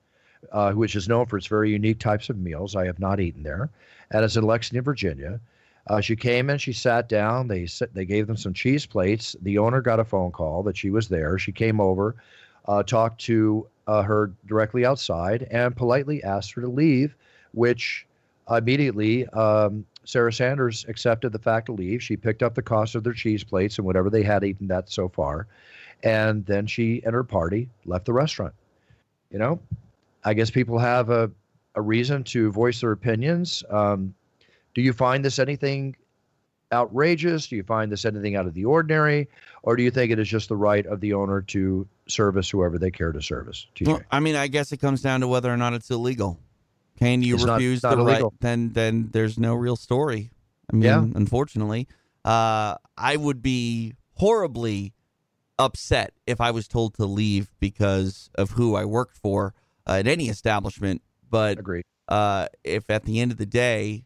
uh, 0.51 0.71
which 0.73 0.95
is 0.95 1.07
known 1.07 1.25
for 1.25 1.37
its 1.37 1.47
very 1.47 1.71
unique 1.71 1.99
types 1.99 2.29
of 2.29 2.37
meals. 2.37 2.75
I 2.75 2.85
have 2.85 2.99
not 2.99 3.19
eaten 3.19 3.43
there, 3.43 3.69
and 4.11 4.23
it's 4.23 4.35
in 4.35 4.43
Lexington, 4.43 4.83
Virginia. 4.83 5.39
Uh, 5.87 6.01
she 6.01 6.15
came 6.15 6.49
in, 6.49 6.57
she 6.57 6.73
sat 6.73 7.07
down. 7.09 7.47
They 7.47 7.67
they 7.93 8.05
gave 8.05 8.27
them 8.27 8.37
some 8.37 8.53
cheese 8.53 8.85
plates. 8.85 9.35
The 9.41 9.57
owner 9.57 9.81
got 9.81 9.99
a 9.99 10.05
phone 10.05 10.31
call 10.31 10.63
that 10.63 10.77
she 10.77 10.89
was 10.89 11.07
there. 11.07 11.37
She 11.37 11.51
came 11.51 11.79
over 11.79 12.15
uh, 12.67 12.83
talked 12.83 13.21
to 13.21 13.67
uh, 13.87 14.01
her 14.03 14.31
directly 14.47 14.85
outside 14.85 15.47
and 15.51 15.75
politely 15.75 16.23
asked 16.23 16.53
her 16.53 16.61
to 16.61 16.67
leave, 16.67 17.15
which 17.53 18.05
immediately 18.49 19.27
um, 19.29 19.85
Sarah 20.03 20.33
Sanders 20.33 20.85
accepted 20.87 21.31
the 21.31 21.39
fact 21.39 21.67
to 21.67 21.71
leave. 21.71 22.01
She 22.01 22.17
picked 22.17 22.43
up 22.43 22.55
the 22.55 22.61
cost 22.61 22.95
of 22.95 23.03
their 23.03 23.13
cheese 23.13 23.43
plates 23.43 23.77
and 23.77 23.85
whatever 23.85 24.09
they 24.09 24.23
had 24.23 24.43
eaten 24.43 24.67
that 24.67 24.89
so 24.89 25.09
far. 25.09 25.47
And 26.03 26.45
then 26.45 26.67
she 26.67 27.01
and 27.03 27.13
her 27.13 27.23
party 27.23 27.69
left 27.85 28.05
the 28.05 28.13
restaurant. 28.13 28.53
You 29.31 29.39
know, 29.39 29.59
I 30.25 30.33
guess 30.33 30.49
people 30.49 30.77
have 30.79 31.09
a, 31.09 31.31
a 31.75 31.81
reason 31.81 32.23
to 32.25 32.51
voice 32.51 32.81
their 32.81 32.91
opinions. 32.91 33.63
Um, 33.69 34.13
do 34.73 34.81
you 34.81 34.91
find 34.91 35.23
this 35.23 35.39
anything 35.39 35.95
outrageous? 36.73 37.47
Do 37.47 37.55
you 37.55 37.63
find 37.63 37.91
this 37.91 38.05
anything 38.05 38.35
out 38.35 38.45
of 38.47 38.53
the 38.53 38.65
ordinary? 38.65 39.27
Or 39.63 39.75
do 39.75 39.83
you 39.83 39.91
think 39.91 40.11
it 40.11 40.19
is 40.19 40.27
just 40.27 40.49
the 40.49 40.55
right 40.55 40.85
of 40.85 40.99
the 40.99 41.13
owner 41.13 41.41
to 41.43 41.87
service 42.07 42.49
whoever 42.49 42.77
they 42.77 42.91
care 42.91 43.11
to 43.11 43.21
service? 43.21 43.67
TJ? 43.75 43.87
Well, 43.87 44.01
I 44.11 44.19
mean, 44.19 44.35
I 44.35 44.47
guess 44.47 44.71
it 44.71 44.77
comes 44.77 45.01
down 45.01 45.21
to 45.21 45.27
whether 45.27 45.51
or 45.51 45.57
not 45.57 45.73
it's 45.73 45.89
illegal. 45.89 46.39
Can 46.97 47.21
you 47.21 47.35
It's 47.35 47.43
refuse 47.45 47.83
not 47.83 47.95
the 47.95 48.01
illegal. 48.01 48.29
right? 48.31 48.41
Then, 48.41 48.71
then 48.73 49.09
there's 49.11 49.37
no 49.37 49.53
real 49.55 49.75
story. 49.75 50.31
I 50.71 50.75
mean, 50.75 50.83
Yeah. 50.83 51.01
unfortunately, 51.15 51.87
uh, 52.23 52.75
I 52.97 53.15
would 53.17 53.41
be 53.41 53.93
horribly 54.13 54.93
upset 55.59 56.13
if 56.25 56.41
I 56.41 56.51
was 56.51 56.67
told 56.67 56.95
to 56.95 57.05
leave 57.05 57.49
because 57.59 58.29
of 58.35 58.51
who 58.51 58.75
I 58.75 58.85
worked 58.85 59.17
for 59.17 59.53
at 59.87 60.07
any 60.07 60.29
establishment. 60.29 61.01
But 61.29 61.59
Agreed. 61.59 61.83
uh, 62.07 62.47
if 62.63 62.89
at 62.89 63.03
the 63.05 63.19
end 63.19 63.31
of 63.31 63.37
the 63.37 63.45
day, 63.45 64.05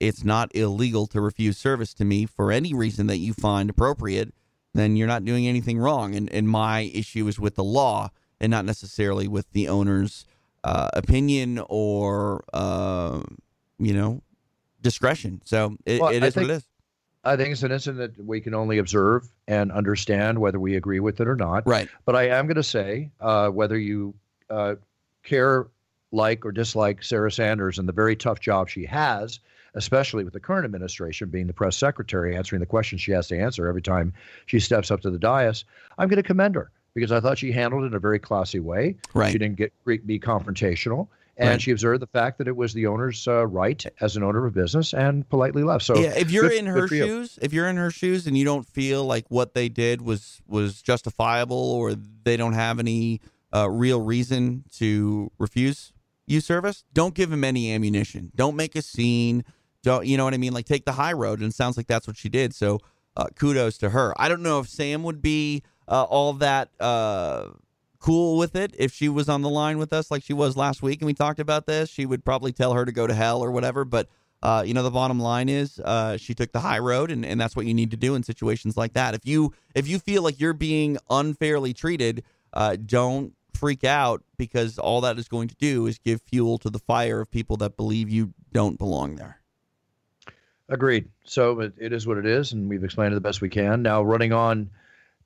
it's 0.00 0.24
not 0.24 0.54
illegal 0.54 1.06
to 1.08 1.20
refuse 1.20 1.56
service 1.58 1.92
to 1.94 2.04
me 2.04 2.26
for 2.26 2.52
any 2.52 2.72
reason 2.74 3.06
that 3.08 3.18
you 3.18 3.32
find 3.34 3.68
appropriate, 3.70 4.32
then 4.74 4.96
you're 4.96 5.08
not 5.08 5.24
doing 5.24 5.46
anything 5.46 5.78
wrong. 5.78 6.14
And, 6.14 6.32
and 6.32 6.48
my 6.48 6.82
issue 6.94 7.26
is 7.26 7.38
with 7.40 7.56
the 7.56 7.64
law 7.64 8.10
and 8.40 8.50
not 8.50 8.64
necessarily 8.64 9.26
with 9.26 9.50
the 9.52 9.68
owner's 9.68 10.24
uh, 10.62 10.88
opinion 10.92 11.60
or, 11.68 12.44
uh, 12.52 13.22
you 13.78 13.92
know, 13.94 14.22
discretion. 14.80 15.40
So 15.44 15.76
it, 15.84 16.00
Well, 16.00 16.10
it 16.10 16.22
I 16.22 16.26
what 16.26 16.34
think- 16.34 16.48
it 16.50 16.52
is. 16.52 16.64
I 17.24 17.36
think 17.36 17.50
it's 17.50 17.64
an 17.64 17.72
incident 17.72 18.16
that 18.16 18.24
we 18.24 18.40
can 18.40 18.54
only 18.54 18.78
observe 18.78 19.28
and 19.48 19.72
understand 19.72 20.38
whether 20.38 20.60
we 20.60 20.76
agree 20.76 21.00
with 21.00 21.20
it 21.20 21.26
or 21.28 21.34
not. 21.34 21.66
Right. 21.66 21.88
But 22.06 22.14
I 22.14 22.28
am 22.28 22.46
going 22.46 22.54
to 22.56 22.62
say 22.62 23.10
uh, 23.20 23.48
whether 23.48 23.76
you 23.76 24.14
uh, 24.48 24.76
care, 25.28 25.66
like, 26.12 26.44
or 26.46 26.52
dislike 26.52 27.02
Sarah 27.02 27.30
Sanders 27.30 27.78
and 27.78 27.88
the 27.88 27.92
very 27.92 28.16
tough 28.16 28.40
job 28.40 28.68
she 28.68 28.84
has, 28.86 29.40
especially 29.74 30.24
with 30.24 30.32
the 30.32 30.40
current 30.40 30.64
administration 30.64 31.28
being 31.28 31.46
the 31.46 31.52
press 31.52 31.76
secretary, 31.76 32.36
answering 32.36 32.60
the 32.60 32.66
questions 32.66 33.00
she 33.02 33.12
has 33.12 33.28
to 33.28 33.38
answer 33.38 33.66
every 33.68 33.82
time 33.82 34.12
she 34.46 34.58
steps 34.58 34.90
up 34.90 35.00
to 35.02 35.10
the 35.10 35.18
dais, 35.18 35.64
I'm 35.98 36.08
going 36.08 36.16
to 36.16 36.22
commend 36.22 36.54
her 36.54 36.70
because 36.94 37.12
I 37.12 37.20
thought 37.20 37.38
she 37.38 37.52
handled 37.52 37.84
it 37.84 37.88
in 37.88 37.94
a 37.94 37.98
very 38.00 38.18
classy 38.18 38.58
way. 38.60 38.96
Right. 39.14 39.30
She 39.30 39.38
didn't 39.38 39.56
get 39.56 39.72
be 40.06 40.18
confrontational. 40.18 41.08
And 41.40 41.50
Right. 41.50 41.62
she 41.62 41.70
observed 41.70 42.02
the 42.02 42.08
fact 42.08 42.38
that 42.38 42.48
it 42.48 42.56
was 42.56 42.72
the 42.74 42.86
owner's 42.88 43.28
uh, 43.28 43.46
right 43.46 43.86
as 44.00 44.16
an 44.16 44.24
owner 44.24 44.44
of 44.44 44.52
a 44.56 44.60
business 44.60 44.92
and 44.92 45.28
politely 45.28 45.62
left. 45.62 45.84
So 45.84 45.96
yeah, 45.96 46.08
if 46.16 46.32
you're 46.32 46.48
good- 46.48 46.58
in 46.58 46.66
her 46.66 46.88
for 46.88 46.94
you. 46.96 47.04
shoes, 47.06 47.38
if 47.40 47.52
you're 47.52 47.68
in 47.68 47.76
her 47.76 47.92
shoes 47.92 48.26
and 48.26 48.36
you 48.36 48.44
don't 48.44 48.66
feel 48.66 49.04
like 49.04 49.24
what 49.28 49.54
they 49.54 49.68
did 49.68 50.02
was 50.02 50.40
was 50.48 50.82
justifiable 50.82 51.56
or 51.56 51.94
they 52.24 52.36
don't 52.36 52.54
have 52.54 52.80
any 52.80 53.20
uh, 53.54 53.68
real 53.70 54.00
reason 54.00 54.64
to 54.74 55.30
refuse 55.38 55.92
you 56.26 56.40
service, 56.40 56.84
don't 56.92 57.14
give 57.14 57.32
him 57.32 57.42
any 57.42 57.72
ammunition. 57.72 58.30
Don't 58.34 58.56
make 58.56 58.76
a 58.76 58.82
scene. 58.82 59.44
Don't 59.82 60.06
you 60.06 60.16
know 60.16 60.24
what 60.24 60.34
I 60.34 60.36
mean? 60.36 60.52
Like 60.52 60.66
take 60.66 60.84
the 60.84 60.92
high 60.92 61.12
road, 61.12 61.40
and 61.40 61.50
it 61.50 61.54
sounds 61.54 61.76
like 61.76 61.86
that's 61.86 62.06
what 62.06 62.16
she 62.16 62.28
did. 62.28 62.54
So 62.54 62.80
uh, 63.16 63.26
kudos 63.34 63.78
to 63.78 63.90
her. 63.90 64.14
I 64.16 64.28
don't 64.28 64.42
know 64.42 64.60
if 64.60 64.68
Sam 64.68 65.02
would 65.04 65.22
be 65.22 65.62
uh, 65.88 66.04
all 66.04 66.34
that 66.34 66.70
uh, 66.78 67.50
cool 67.98 68.36
with 68.36 68.54
it 68.54 68.74
if 68.78 68.92
she 68.92 69.08
was 69.08 69.28
on 69.28 69.42
the 69.42 69.48
line 69.48 69.78
with 69.78 69.92
us 69.92 70.10
like 70.10 70.22
she 70.22 70.32
was 70.32 70.56
last 70.56 70.82
week 70.82 71.00
and 71.00 71.06
we 71.06 71.14
talked 71.14 71.40
about 71.40 71.66
this. 71.66 71.90
She 71.90 72.06
would 72.06 72.24
probably 72.24 72.52
tell 72.52 72.74
her 72.74 72.84
to 72.84 72.92
go 72.92 73.06
to 73.06 73.14
hell 73.14 73.42
or 73.42 73.50
whatever. 73.50 73.84
But 73.84 74.08
uh, 74.40 74.62
you 74.64 74.72
know, 74.72 74.84
the 74.84 74.90
bottom 74.90 75.18
line 75.18 75.48
is 75.48 75.80
uh, 75.80 76.16
she 76.16 76.32
took 76.32 76.52
the 76.52 76.60
high 76.60 76.78
road, 76.78 77.10
and, 77.10 77.26
and 77.26 77.40
that's 77.40 77.56
what 77.56 77.66
you 77.66 77.74
need 77.74 77.90
to 77.90 77.96
do 77.96 78.14
in 78.14 78.22
situations 78.22 78.76
like 78.76 78.92
that. 78.92 79.14
If 79.14 79.26
you 79.26 79.52
if 79.74 79.88
you 79.88 79.98
feel 79.98 80.22
like 80.22 80.38
you're 80.38 80.52
being 80.52 80.96
unfairly 81.10 81.74
treated, 81.74 82.22
uh, 82.52 82.76
don't 82.76 83.34
freak 83.58 83.84
out 83.84 84.22
because 84.36 84.78
all 84.78 85.00
that 85.02 85.18
is 85.18 85.28
going 85.28 85.48
to 85.48 85.56
do 85.56 85.86
is 85.86 85.98
give 85.98 86.22
fuel 86.22 86.58
to 86.58 86.70
the 86.70 86.78
fire 86.78 87.20
of 87.20 87.30
people 87.30 87.56
that 87.58 87.76
believe 87.76 88.08
you 88.08 88.32
don't 88.52 88.78
belong 88.78 89.16
there. 89.16 89.40
Agreed. 90.68 91.08
So 91.24 91.60
it, 91.60 91.72
it 91.78 91.92
is 91.92 92.06
what 92.06 92.18
it 92.18 92.26
is, 92.26 92.52
and 92.52 92.68
we've 92.68 92.84
explained 92.84 93.12
it 93.12 93.16
the 93.16 93.20
best 93.20 93.40
we 93.40 93.48
can. 93.48 93.82
Now, 93.82 94.02
running 94.02 94.32
on 94.32 94.70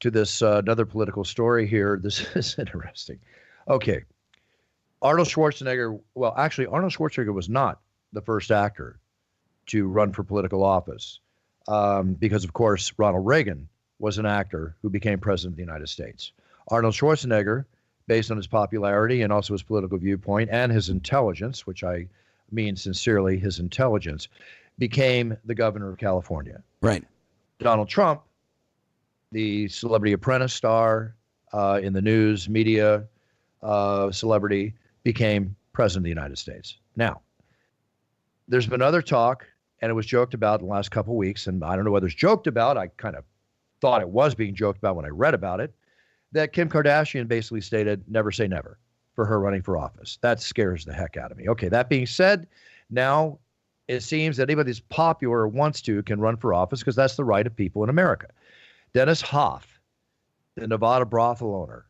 to 0.01 0.11
this 0.11 0.41
uh, 0.43 0.59
another 0.65 0.87
political 0.87 1.25
story 1.25 1.67
here. 1.67 1.97
This 2.03 2.21
is 2.37 2.57
interesting. 2.59 3.19
Okay, 3.69 4.03
Arnold 5.01 5.29
Schwarzenegger. 5.29 6.01
Well, 6.15 6.35
actually, 6.37 6.67
Arnold 6.67 6.93
Schwarzenegger 6.93 7.35
was 7.35 7.49
not 7.49 7.81
the 8.13 8.21
first 8.21 8.51
actor 8.51 8.99
to 9.67 9.87
run 9.87 10.13
for 10.13 10.23
political 10.23 10.63
office, 10.63 11.21
um, 11.69 12.15
because 12.15 12.45
of 12.45 12.53
course 12.53 12.93
Ronald 12.97 13.27
Reagan 13.27 13.69
was 13.99 14.19
an 14.19 14.27
actor 14.27 14.77
who 14.83 14.91
became 14.91 15.19
president 15.19 15.55
of 15.55 15.57
the 15.57 15.63
United 15.63 15.89
States. 15.89 16.33
Arnold 16.69 16.95
Schwarzenegger 16.95 17.65
based 18.13 18.31
on 18.31 18.37
his 18.37 18.47
popularity 18.47 19.23
and 19.23 19.33
also 19.33 19.55
his 19.55 19.63
political 19.63 19.97
viewpoint 19.97 20.51
and 20.53 20.71
his 20.71 20.91
intelligence, 20.91 21.67
which 21.67 21.83
I 21.83 22.07
mean 22.51 22.77
sincerely, 22.77 23.39
his 23.39 23.59
intelligence, 23.59 24.29
became 24.79 25.35
the 25.47 25.55
governor 25.55 25.89
of 25.89 25.97
California. 25.97 26.63
Right. 26.83 27.03
Donald 27.59 27.89
Trump, 27.89 28.21
the 29.31 29.67
celebrity 29.69 30.13
apprentice 30.13 30.53
star 30.53 31.15
uh, 31.55 31.81
in 31.83 31.95
the 31.95 32.03
news, 32.03 32.51
media 32.51 33.05
uh, 33.63 34.11
celebrity, 34.13 34.75
became 35.05 35.57
president 35.73 36.03
of 36.03 36.05
the 36.05 36.11
United 36.11 36.37
States. 36.37 36.77
Now, 36.97 37.23
there's 38.47 38.67
been 38.67 38.83
other 38.83 39.01
talk, 39.01 39.47
and 39.81 39.89
it 39.89 39.95
was 39.95 40.05
joked 40.05 40.35
about 40.35 40.61
in 40.61 40.67
the 40.67 40.71
last 40.71 40.91
couple 40.91 41.15
of 41.15 41.17
weeks, 41.17 41.47
and 41.47 41.65
I 41.65 41.77
don't 41.77 41.87
know 41.87 41.91
whether 41.91 42.09
it's 42.09 42.15
joked 42.15 42.47
about. 42.47 42.77
I 42.77 42.89
kind 42.89 43.17
of 43.17 43.25
thought 43.81 44.03
it 44.03 44.09
was 44.11 44.35
being 44.35 44.55
joked 44.55 44.77
about 44.77 44.97
when 44.97 45.07
I 45.07 45.09
read 45.09 45.33
about 45.33 45.61
it, 45.61 45.73
that 46.33 46.53
Kim 46.53 46.69
Kardashian 46.69 47.29
basically 47.29 47.61
stated, 47.61 48.03
never 48.09 48.33
say 48.33 48.49
never 48.49 48.79
for 49.15 49.27
her 49.27 49.39
running 49.39 49.63
for 49.63 49.77
office. 49.77 50.19
That 50.23 50.41
scares 50.41 50.85
the 50.85 50.93
heck 50.93 51.17
out 51.17 51.31
of 51.31 51.37
me. 51.37 51.49
Okay, 51.49 51.69
that 51.69 51.89
being 51.89 52.07
said, 52.07 52.47
now 52.91 53.39
it 53.89 54.01
seems 54.01 54.37
that 54.37 54.49
anybody 54.49 54.71
that's 54.71 54.81
popular 54.81 55.41
or 55.41 55.49
wants 55.49 55.83
to 55.83 56.03
can 56.05 56.21
run 56.21 56.37
for 56.37 56.55
office 56.55 56.81
because 56.81 56.97
that's 56.97 57.17
the 57.17 57.25
right 57.25 57.47
of 57.47 57.55
people 57.55 57.85
in 57.85 57.91
America. 57.91 58.29
Dennis 58.95 59.21
Hof, 59.21 59.81
the 60.57 60.67
Nevada 60.67 61.05
brothel 61.05 61.55
owner 61.55 61.87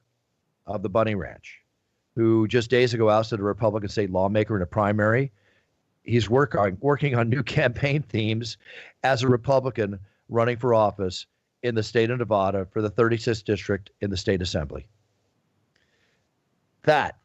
of 0.67 0.83
the 0.83 0.89
Bunny 0.89 1.15
Ranch, 1.15 1.61
who 2.17 2.49
just 2.49 2.71
days 2.71 2.95
ago 2.95 3.09
ousted 3.09 3.41
a 3.41 3.45
Republican 3.45 3.89
state 3.89 4.11
lawmaker 4.11 4.57
in 4.57 4.63
a 4.63 4.67
primary. 4.67 5.31
He's 6.05 6.29
work 6.29 6.57
on, 6.57 6.77
working 6.81 7.15
on 7.15 7.29
new 7.29 7.43
campaign 7.45 8.03
themes 8.03 8.57
as 9.05 9.23
a 9.23 9.29
Republican 9.29 9.99
running 10.29 10.57
for 10.57 10.75
office 10.75 11.27
in 11.63 11.75
the 11.75 11.83
state 11.83 12.11
of 12.11 12.19
Nevada 12.19 12.67
for 12.73 12.83
the 12.83 12.91
36th 12.91 13.45
district 13.45 13.91
in 14.01 14.11
the 14.11 14.17
state 14.17 14.43
assembly. 14.43 14.87
That 16.83 17.19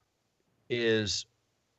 is 0.69 1.25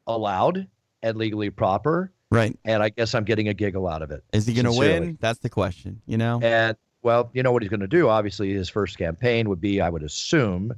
allowed 0.07 0.67
and 1.03 1.17
legally 1.17 1.51
proper. 1.51 2.13
Right. 2.31 2.59
And 2.65 2.83
I 2.83 2.89
guess 2.91 3.15
I'm 3.15 3.25
getting 3.25 3.49
a 3.49 3.55
giggle 3.55 3.87
out 3.87 4.03
of 4.03 4.11
it. 4.11 4.25
Is 4.33 4.47
he 4.47 4.55
going 4.55 4.67
to 4.67 4.73
win? 4.73 5.19
That's 5.21 5.39
the 5.39 5.49
question, 5.49 6.01
you 6.07 6.19
know? 6.19 6.41
And 6.43 6.77
well, 7.03 7.31
you 7.33 7.43
know 7.43 7.53
what 7.53 7.63
he's 7.63 7.71
going 7.71 7.81
to 7.81 7.87
do? 7.87 8.09
Obviously, 8.09 8.53
his 8.53 8.69
first 8.69 8.99
campaign 8.99 9.49
would 9.49 9.61
be, 9.61 9.81
I 9.81 9.89
would 9.89 10.03
assume, 10.03 10.75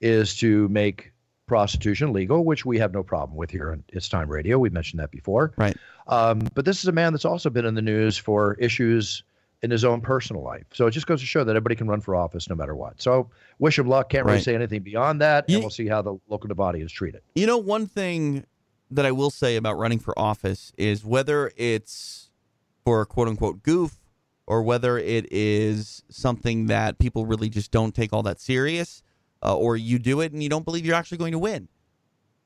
is 0.00 0.34
to 0.36 0.68
make 0.68 1.12
prostitution 1.46 2.12
legal, 2.12 2.44
which 2.44 2.64
we 2.64 2.78
have 2.78 2.92
no 2.92 3.02
problem 3.02 3.36
with 3.36 3.50
here 3.50 3.70
on 3.72 3.84
It's 3.88 4.08
Time 4.08 4.28
Radio. 4.28 4.58
We 4.58 4.70
mentioned 4.70 5.00
that 5.00 5.10
before. 5.10 5.52
Right. 5.56 5.76
Um, 6.06 6.40
but 6.54 6.64
this 6.64 6.78
is 6.78 6.86
a 6.86 6.92
man 6.92 7.12
that's 7.12 7.24
also 7.24 7.50
been 7.50 7.64
in 7.64 7.74
the 7.74 7.82
news 7.82 8.16
for 8.16 8.54
issues 8.54 9.22
in 9.62 9.70
his 9.70 9.84
own 9.84 10.00
personal 10.00 10.42
life. 10.42 10.64
So 10.72 10.86
it 10.86 10.92
just 10.92 11.06
goes 11.06 11.20
to 11.20 11.26
show 11.26 11.42
that 11.44 11.50
everybody 11.50 11.74
can 11.74 11.88
run 11.88 12.00
for 12.00 12.14
office 12.14 12.48
no 12.48 12.54
matter 12.54 12.74
what. 12.76 13.00
So 13.02 13.30
wish 13.58 13.78
him 13.78 13.88
luck. 13.88 14.10
Can't 14.10 14.24
really 14.24 14.40
say 14.40 14.54
anything 14.54 14.82
beyond 14.82 15.20
that, 15.20 15.46
and 15.48 15.60
we'll 15.60 15.70
see 15.70 15.88
how 15.88 16.02
the 16.02 16.16
local 16.28 16.54
body 16.54 16.80
is 16.80 16.92
treated. 16.92 17.22
You 17.34 17.46
know, 17.46 17.58
one 17.58 17.86
thing 17.86 18.44
that 18.90 19.04
I 19.04 19.12
will 19.12 19.30
say 19.30 19.56
about 19.56 19.76
running 19.76 19.98
for 19.98 20.18
office 20.18 20.72
is 20.78 21.04
whether 21.04 21.52
it's 21.56 22.30
for 22.84 23.02
a 23.02 23.06
quote 23.06 23.28
unquote 23.28 23.62
goof 23.62 23.98
or 24.46 24.62
whether 24.62 24.96
it 24.96 25.30
is 25.30 26.02
something 26.08 26.66
that 26.66 26.98
people 26.98 27.26
really 27.26 27.50
just 27.50 27.70
don't 27.70 27.94
take 27.94 28.12
all 28.14 28.22
that 28.22 28.40
serious, 28.40 29.02
uh, 29.42 29.54
or 29.54 29.76
you 29.76 29.98
do 29.98 30.20
it 30.20 30.32
and 30.32 30.42
you 30.42 30.48
don't 30.48 30.64
believe 30.64 30.86
you're 30.86 30.94
actually 30.94 31.18
going 31.18 31.32
to 31.32 31.38
win. 31.38 31.68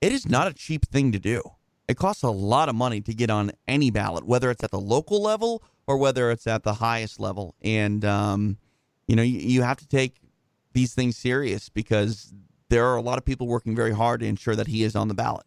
It 0.00 0.10
is 0.12 0.28
not 0.28 0.48
a 0.48 0.52
cheap 0.52 0.84
thing 0.88 1.12
to 1.12 1.20
do. 1.20 1.42
It 1.86 1.96
costs 1.96 2.22
a 2.24 2.30
lot 2.30 2.68
of 2.68 2.74
money 2.74 3.00
to 3.02 3.14
get 3.14 3.30
on 3.30 3.52
any 3.68 3.90
ballot, 3.90 4.26
whether 4.26 4.50
it's 4.50 4.64
at 4.64 4.72
the 4.72 4.80
local 4.80 5.22
level 5.22 5.62
or 5.86 5.96
whether 5.96 6.30
it's 6.30 6.46
at 6.46 6.62
the 6.62 6.74
highest 6.74 7.18
level. 7.20 7.54
And, 7.62 8.04
um, 8.04 8.58
you 9.06 9.16
know, 9.16 9.22
you, 9.22 9.38
you 9.38 9.62
have 9.62 9.78
to 9.78 9.88
take 9.88 10.16
these 10.72 10.94
things 10.94 11.16
serious 11.16 11.68
because 11.68 12.32
there 12.68 12.86
are 12.86 12.96
a 12.96 13.02
lot 13.02 13.18
of 13.18 13.24
people 13.24 13.46
working 13.46 13.76
very 13.76 13.92
hard 13.92 14.20
to 14.20 14.26
ensure 14.26 14.56
that 14.56 14.66
he 14.66 14.82
is 14.82 14.96
on 14.96 15.08
the 15.08 15.14
ballot. 15.14 15.44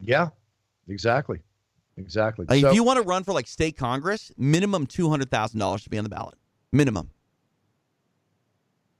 Yeah, 0.00 0.28
exactly. 0.88 1.40
Exactly. 1.96 2.46
Like, 2.48 2.60
So- 2.60 2.68
if 2.70 2.74
you 2.74 2.82
want 2.82 2.98
to 2.98 3.04
run 3.04 3.24
for 3.24 3.32
like 3.32 3.46
state 3.46 3.76
congress, 3.76 4.32
minimum 4.36 4.86
two 4.86 5.08
hundred 5.08 5.30
thousand 5.30 5.60
dollars 5.60 5.84
to 5.84 5.90
be 5.90 5.98
on 5.98 6.04
the 6.04 6.10
ballot. 6.10 6.34
Minimum. 6.72 7.10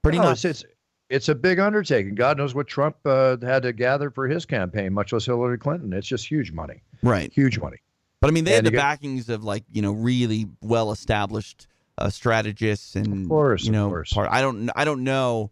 Pretty 0.01 0.19
No. 0.19 0.29
It's, 0.29 0.45
it's 0.45 0.63
it's 1.09 1.29
a 1.29 1.35
big 1.35 1.59
undertaking. 1.59 2.15
God 2.15 2.37
knows 2.37 2.55
what 2.55 2.67
Trump 2.67 2.95
uh, 3.05 3.37
had 3.41 3.63
to 3.63 3.73
gather 3.73 4.09
for 4.09 4.27
his 4.27 4.45
campaign, 4.45 4.93
much 4.93 5.13
less 5.13 5.25
Hillary 5.25 5.57
Clinton. 5.57 5.93
It's 5.93 6.07
just 6.07 6.25
huge 6.29 6.51
money, 6.51 6.81
right? 7.03 7.31
huge 7.31 7.59
money. 7.59 7.77
But 8.25 8.31
I 8.31 8.33
mean, 8.33 8.43
they 8.43 8.53
had 8.53 8.65
And 8.65 8.73
the 8.73 8.77
backings 8.79 9.29
of 9.29 9.43
like 9.43 9.65
you 9.71 9.83
know 9.83 9.91
really 9.91 10.47
well 10.59 10.91
established 10.91 11.67
uh, 11.99 12.09
strategists 12.09 12.95
and 12.95 13.21
Of 13.21 13.29
course, 13.29 13.63
you 13.65 13.71
know. 13.71 13.87
course. 13.89 14.11
Part, 14.13 14.29
I 14.31 14.41
don't 14.41 14.71
I 14.75 14.83
don't 14.83 15.03
know 15.03 15.51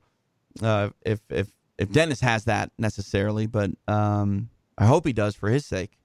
uh, 0.60 0.90
if 1.06 1.20
if 1.30 1.50
if 1.78 1.92
Dennis 1.92 2.20
has 2.22 2.46
that 2.46 2.72
necessarily, 2.80 3.46
but 3.46 3.70
um, 3.88 4.50
I 4.76 4.88
hope 4.88 5.06
he 5.06 5.14
does 5.14 5.36
for 5.36 5.50
his 5.50 5.68
sake. 5.68 6.00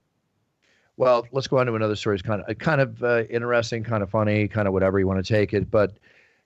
Well, 0.99 1.27
let's 1.33 1.47
go 1.47 1.57
on 1.57 1.65
to 1.69 1.75
another 1.75 1.97
story. 1.97 2.17
It's 2.17 2.23
kind 2.23 2.43
of 2.47 2.59
kind 2.59 2.83
of 2.83 3.03
uh, 3.03 3.23
interesting, 3.31 3.83
kind 3.83 4.03
of 4.03 4.11
funny, 4.11 4.47
kind 4.47 4.69
of 4.69 4.75
whatever 4.75 4.99
you 4.99 5.07
want 5.07 5.25
to 5.25 5.33
take 5.35 5.55
it. 5.55 5.71
But 5.71 5.97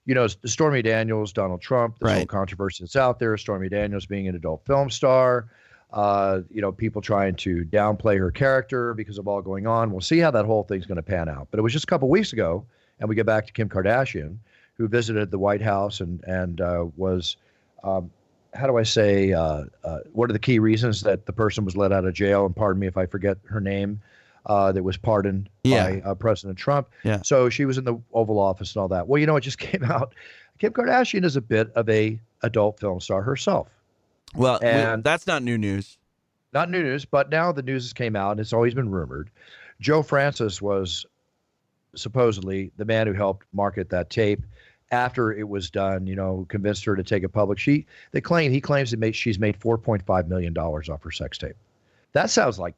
you 0.05 0.15
know, 0.15 0.27
Stormy 0.27 0.81
Daniels, 0.81 1.33
Donald 1.33 1.61
Trump, 1.61 1.97
whole 2.01 2.11
Right. 2.11 2.27
controversy 2.29 2.85
that's 2.85 2.95
out 2.95 3.19
there. 3.19 3.35
Stormy 3.35 3.67
Daniels 3.67 4.05
being 4.05 4.29
an 4.29 4.35
adult 4.35 4.65
film 4.65 4.89
star. 4.89 5.49
Uh, 5.93 6.41
you 6.49 6.59
know, 6.59 6.71
people 6.71 7.01
trying 7.03 7.35
to 7.35 7.63
downplay 7.65 8.17
her 8.17 8.31
character 8.31 8.95
because 8.95 9.19
of 9.19 9.27
all 9.27 9.41
going 9.43 9.67
on. 9.67 9.91
We'll 9.91 10.01
see 10.01 10.17
how 10.17 10.31
that 10.31 10.43
whole 10.45 10.63
thing's 10.63 10.87
going 10.87 10.95
to 10.95 11.03
pan 11.03 11.29
out. 11.29 11.47
But 11.51 11.59
it 11.59 11.61
was 11.61 11.71
just 11.71 11.83
a 11.83 11.87
couple 11.87 12.09
weeks 12.09 12.33
ago, 12.33 12.65
and 12.99 13.07
we 13.07 13.13
get 13.15 13.27
back 13.27 13.45
to 13.45 13.53
Kim 13.53 13.69
Kardashian, 13.69 14.37
who 14.75 14.87
visited 14.87 15.29
the 15.29 15.37
White 15.37 15.61
House 15.61 15.99
and 16.01 16.23
and 16.23 16.59
uh, 16.61 16.85
was, 16.97 17.37
um, 17.83 18.09
how 18.55 18.65
do 18.65 18.77
I 18.77 18.83
say, 18.83 19.33
uh, 19.33 19.65
uh, 19.83 19.99
what 20.13 20.29
are 20.31 20.33
the 20.33 20.39
key 20.39 20.57
reasons 20.57 21.01
that 21.01 21.27
the 21.27 21.33
person 21.33 21.63
was 21.63 21.77
let 21.77 21.91
out 21.91 22.05
of 22.05 22.13
jail? 22.15 22.45
And 22.47 22.55
pardon 22.55 22.79
me 22.79 22.87
if 22.87 22.97
I 22.97 23.05
forget 23.05 23.37
her 23.45 23.61
name. 23.61 24.01
Uh, 24.45 24.73
that 24.73 24.83
was 24.83 24.97
pardoned 24.97 25.47
Yeah. 25.63 25.89
by 25.89 26.01
uh, 26.01 26.15
President 26.15 26.57
Trump. 26.57 26.89
Yeah. 27.05 27.21
So 27.21 27.49
she 27.49 27.63
was 27.63 27.77
in 27.77 27.85
the 27.85 27.95
Oval 28.13 28.37
Office 28.39 28.75
and 28.75 28.81
all 28.81 28.89
that. 28.89 29.07
Well, 29.07 29.17
you 29.21 29.25
know, 29.25 29.37
it 29.37 29.41
just 29.41 29.57
came 29.69 29.85
out. 29.85 30.13
Kim 30.59 30.73
Kardashian 30.73 31.23
is 31.23 31.37
a 31.37 31.41
bit 31.41 31.71
of 31.75 31.87
a 31.87 32.19
adult 32.41 32.77
film 32.77 32.99
star 32.99 33.21
herself. 33.21 33.69
Well, 34.35 34.59
we- 34.61 34.67
And- 34.67 35.03
that's 35.03 35.27
not 35.27 35.43
new 35.43 35.57
news. 35.57 35.97
Not 36.53 36.69
new 36.69 36.83
news, 36.83 37.05
but 37.05 37.29
now 37.29 37.51
the 37.51 37.63
news 37.63 37.83
has 37.83 37.93
came 37.93 38.15
out. 38.15 38.31
and 38.31 38.39
It's 38.39 38.53
always 38.53 38.73
been 38.73 38.89
rumored. 38.91 39.29
Joe 39.79 40.03
Francis 40.03 40.61
was 40.61 41.05
supposedly 41.95 42.71
the 42.77 42.85
man 42.85 43.07
who 43.07 43.13
helped 43.13 43.45
market 43.53 43.89
that 43.89 44.09
tape 44.09 44.41
after 44.91 45.31
it 45.33 45.47
was 45.49 45.69
done. 45.69 46.05
You 46.07 46.15
know, 46.15 46.45
convinced 46.49 46.85
her 46.85 46.95
to 46.95 47.03
take 47.03 47.23
it 47.23 47.29
public. 47.29 47.57
She 47.59 47.85
they 48.11 48.21
claim 48.21 48.51
he 48.51 48.61
claims 48.61 48.91
that 48.91 48.99
made, 48.99 49.15
she's 49.15 49.39
made 49.39 49.59
4.5 49.59 50.27
million 50.27 50.53
dollars 50.53 50.89
off 50.89 51.03
her 51.03 51.11
sex 51.11 51.37
tape. 51.37 51.55
That 52.13 52.29
sounds 52.29 52.59
like 52.59 52.75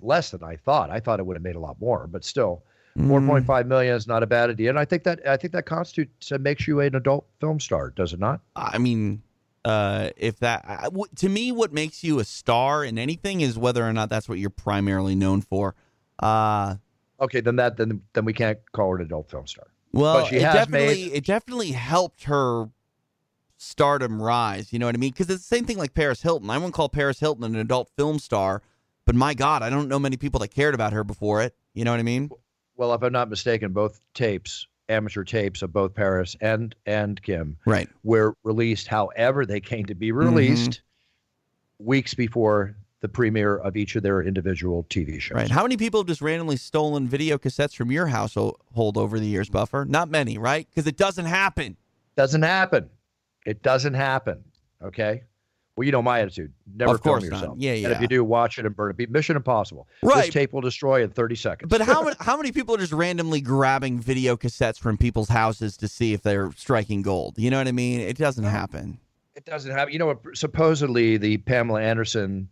less 0.00 0.30
than 0.30 0.42
I 0.42 0.56
thought. 0.56 0.90
I 0.90 0.98
thought 1.00 1.20
it 1.20 1.26
would 1.26 1.36
have 1.36 1.42
made 1.44 1.56
a 1.56 1.60
lot 1.60 1.80
more, 1.80 2.06
but 2.06 2.24
still. 2.24 2.62
Mm. 2.98 3.06
4.5 3.46 3.66
million 3.68 3.96
is 3.96 4.06
not 4.06 4.22
a 4.22 4.26
bad 4.26 4.50
idea, 4.50 4.68
and 4.68 4.78
I 4.78 4.84
think 4.84 5.04
that 5.04 5.26
I 5.26 5.38
think 5.38 5.54
that 5.54 5.64
constitutes 5.64 6.30
uh, 6.30 6.36
makes 6.38 6.68
you 6.68 6.80
an 6.80 6.94
adult 6.94 7.24
film 7.40 7.58
star, 7.58 7.88
does 7.90 8.12
it 8.12 8.20
not? 8.20 8.40
I 8.54 8.76
mean, 8.76 9.22
uh, 9.64 10.10
if 10.16 10.38
that 10.40 10.90
to 11.16 11.28
me, 11.28 11.52
what 11.52 11.72
makes 11.72 12.02
you 12.02 12.18
a 12.18 12.24
star 12.24 12.84
in 12.84 12.98
anything 12.98 13.40
is 13.40 13.56
whether 13.58 13.86
or 13.86 13.92
not 13.92 14.08
that's 14.08 14.28
what 14.28 14.38
you're 14.38 14.50
primarily 14.50 15.14
known 15.14 15.40
for. 15.40 15.74
Uh, 16.18 16.76
Okay, 17.20 17.40
then 17.40 17.54
that 17.56 17.76
then 17.76 18.02
then 18.14 18.24
we 18.24 18.32
can't 18.32 18.58
call 18.72 18.90
her 18.90 18.96
an 18.96 19.02
adult 19.02 19.30
film 19.30 19.46
star. 19.46 19.68
well, 19.92 20.26
she 20.26 20.36
it 20.36 20.40
definitely 20.40 21.04
made- 21.04 21.12
it 21.12 21.24
definitely 21.24 21.70
helped 21.70 22.24
her 22.24 22.68
stardom 23.56 24.20
rise. 24.20 24.72
You 24.72 24.78
know 24.78 24.86
what 24.86 24.94
I 24.94 24.98
mean? 24.98 25.12
Because 25.12 25.30
it's 25.30 25.48
the 25.48 25.56
same 25.56 25.64
thing 25.64 25.78
like 25.78 25.94
Paris 25.94 26.22
Hilton. 26.22 26.50
I 26.50 26.58
wouldn't 26.58 26.74
call 26.74 26.88
Paris 26.88 27.20
Hilton 27.20 27.44
an 27.44 27.54
adult 27.56 27.90
film 27.96 28.18
star, 28.18 28.62
but 29.04 29.14
my 29.14 29.34
God, 29.34 29.62
I 29.62 29.70
don't 29.70 29.88
know 29.88 29.98
many 30.00 30.16
people 30.16 30.40
that 30.40 30.48
cared 30.48 30.74
about 30.74 30.92
her 30.92 31.04
before 31.04 31.42
it. 31.42 31.54
You 31.74 31.84
know 31.84 31.92
what 31.92 32.00
I 32.00 32.04
mean? 32.04 32.30
Well, 32.76 32.92
if 32.94 33.02
I'm 33.02 33.12
not 33.12 33.30
mistaken, 33.30 33.72
both 33.72 34.00
tapes, 34.14 34.66
amateur 34.92 35.24
tapes 35.24 35.62
of 35.62 35.72
both 35.72 35.94
Paris 35.94 36.36
and 36.40 36.74
and 36.86 37.20
Kim, 37.22 37.56
Right. 37.66 37.88
were 38.04 38.34
released. 38.44 38.86
However, 38.86 39.44
they 39.46 39.60
came 39.60 39.86
to 39.86 39.94
be 39.94 40.10
Mm-hmm. 40.10 40.18
released 40.34 40.82
weeks 41.78 42.14
before 42.14 42.76
the 43.00 43.08
premiere 43.08 43.56
of 43.56 43.76
each 43.76 43.96
of 43.96 44.02
their 44.04 44.22
individual 44.22 44.84
TV 44.88 45.20
shows. 45.20 45.34
Right. 45.34 45.50
How 45.50 45.62
many 45.62 45.76
people 45.76 45.98
have 46.00 46.06
just 46.06 46.22
randomly 46.22 46.56
stolen 46.56 47.08
video 47.08 47.36
cassettes 47.36 47.74
from 47.74 47.90
your 47.90 48.06
household 48.06 48.96
over 48.96 49.18
the 49.18 49.26
years, 49.26 49.48
Buffer? 49.50 49.84
Not 49.84 50.08
many, 50.08 50.38
right? 50.38 50.68
Because 50.70 50.86
it 50.86 50.96
doesn't 50.96 51.24
happen. 51.24 51.76
Doesn't 52.16 52.42
happen. 52.42 52.88
It 53.44 53.62
doesn't 53.62 53.94
happen. 53.94 54.44
Okay. 54.80 55.24
Well, 55.76 55.86
you 55.86 55.92
know 55.92 56.02
my 56.02 56.20
attitude. 56.20 56.52
Never 56.76 56.96
Of 56.96 57.02
film 57.02 57.14
not. 57.20 57.22
yourself. 57.24 57.56
Yeah, 57.58 57.72
And 57.72 57.80
yeah. 57.82 57.88
if 57.92 58.00
you 58.02 58.06
do, 58.08 58.22
watch 58.22 58.58
it 58.58 58.66
and 58.66 58.76
burn 58.76 58.90
it. 58.90 58.96
Be 58.98 59.06
Mission 59.06 59.36
Impossible. 59.36 59.88
Right. 60.02 60.26
This 60.26 60.34
tape 60.34 60.52
will 60.52 60.60
destroy 60.60 61.02
in 61.02 61.08
30 61.10 61.34
seconds. 61.34 61.70
But 61.70 61.80
how 61.80 62.02
many 62.02 62.16
how 62.20 62.36
many 62.36 62.52
people 62.52 62.74
are 62.74 62.78
just 62.78 62.92
randomly 62.92 63.40
grabbing 63.40 63.98
video 63.98 64.36
cassettes 64.36 64.78
from 64.78 64.98
people's 64.98 65.30
houses 65.30 65.78
to 65.78 65.88
see 65.88 66.12
if 66.12 66.22
they're 66.22 66.52
striking 66.56 67.00
gold? 67.00 67.38
You 67.38 67.50
know 67.50 67.56
what 67.58 67.68
I 67.68 67.72
mean? 67.72 68.00
It 68.00 68.18
doesn't 68.18 68.44
happen. 68.44 68.98
It 69.34 69.46
doesn't 69.46 69.70
happen. 69.70 69.94
You 69.94 69.98
know, 69.98 70.06
what? 70.08 70.18
supposedly 70.34 71.16
the 71.16 71.38
Pamela 71.38 71.80
Anderson 71.80 72.48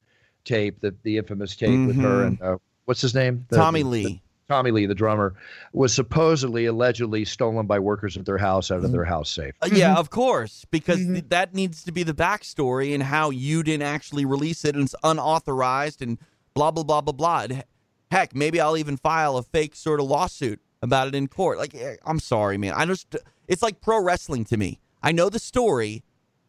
tape, 0.46 0.80
the, 0.80 0.94
the 1.02 1.18
infamous 1.18 1.54
tape 1.54 1.86
with 1.86 1.96
her 1.96 2.22
Mhm. 2.24 2.26
and 2.26 2.42
uh, 2.42 2.56
what's 2.86 3.02
his 3.02 3.14
name? 3.14 3.44
The- 3.50 3.56
Tommy 3.56 3.82
the- 3.82 3.88
Lee. 3.88 4.22
Tommy 4.50 4.72
Lee, 4.72 4.84
the 4.84 4.96
drummer, 4.96 5.34
was 5.72 5.94
supposedly 5.94 6.66
allegedly 6.66 7.24
stolen 7.24 7.66
by 7.66 7.78
workers 7.78 8.16
at 8.16 8.24
their 8.24 8.36
house 8.36 8.72
out 8.72 8.84
of 8.84 8.90
their 8.90 9.04
house 9.04 9.30
safe. 9.30 9.54
Uh, 9.62 9.68
yeah, 9.70 9.94
of 9.94 10.10
course, 10.10 10.66
because 10.72 10.98
th- 10.98 11.26
that 11.28 11.54
needs 11.54 11.84
to 11.84 11.92
be 11.92 12.02
the 12.02 12.12
backstory 12.12 12.92
and 12.92 13.00
how 13.00 13.30
you 13.30 13.62
didn't 13.62 13.86
actually 13.86 14.24
release 14.24 14.64
it 14.64 14.74
and 14.74 14.86
it's 14.86 14.94
unauthorized 15.04 16.02
and 16.02 16.18
blah 16.52 16.72
blah 16.72 16.82
blah 16.82 17.00
blah 17.00 17.12
blah. 17.12 17.42
And 17.42 17.64
heck, 18.10 18.34
maybe 18.34 18.60
I'll 18.60 18.76
even 18.76 18.96
file 18.96 19.36
a 19.36 19.44
fake 19.44 19.76
sort 19.76 20.00
of 20.00 20.06
lawsuit 20.06 20.58
about 20.82 21.06
it 21.06 21.14
in 21.14 21.28
court. 21.28 21.56
Like, 21.56 21.76
eh, 21.76 21.94
I'm 22.04 22.18
sorry, 22.18 22.58
man. 22.58 22.72
I 22.74 22.86
just 22.86 23.14
it's 23.46 23.62
like 23.62 23.80
pro 23.80 24.02
wrestling 24.02 24.44
to 24.46 24.56
me. 24.56 24.80
I 25.00 25.12
know 25.12 25.28
the 25.28 25.38
story, 25.38 26.02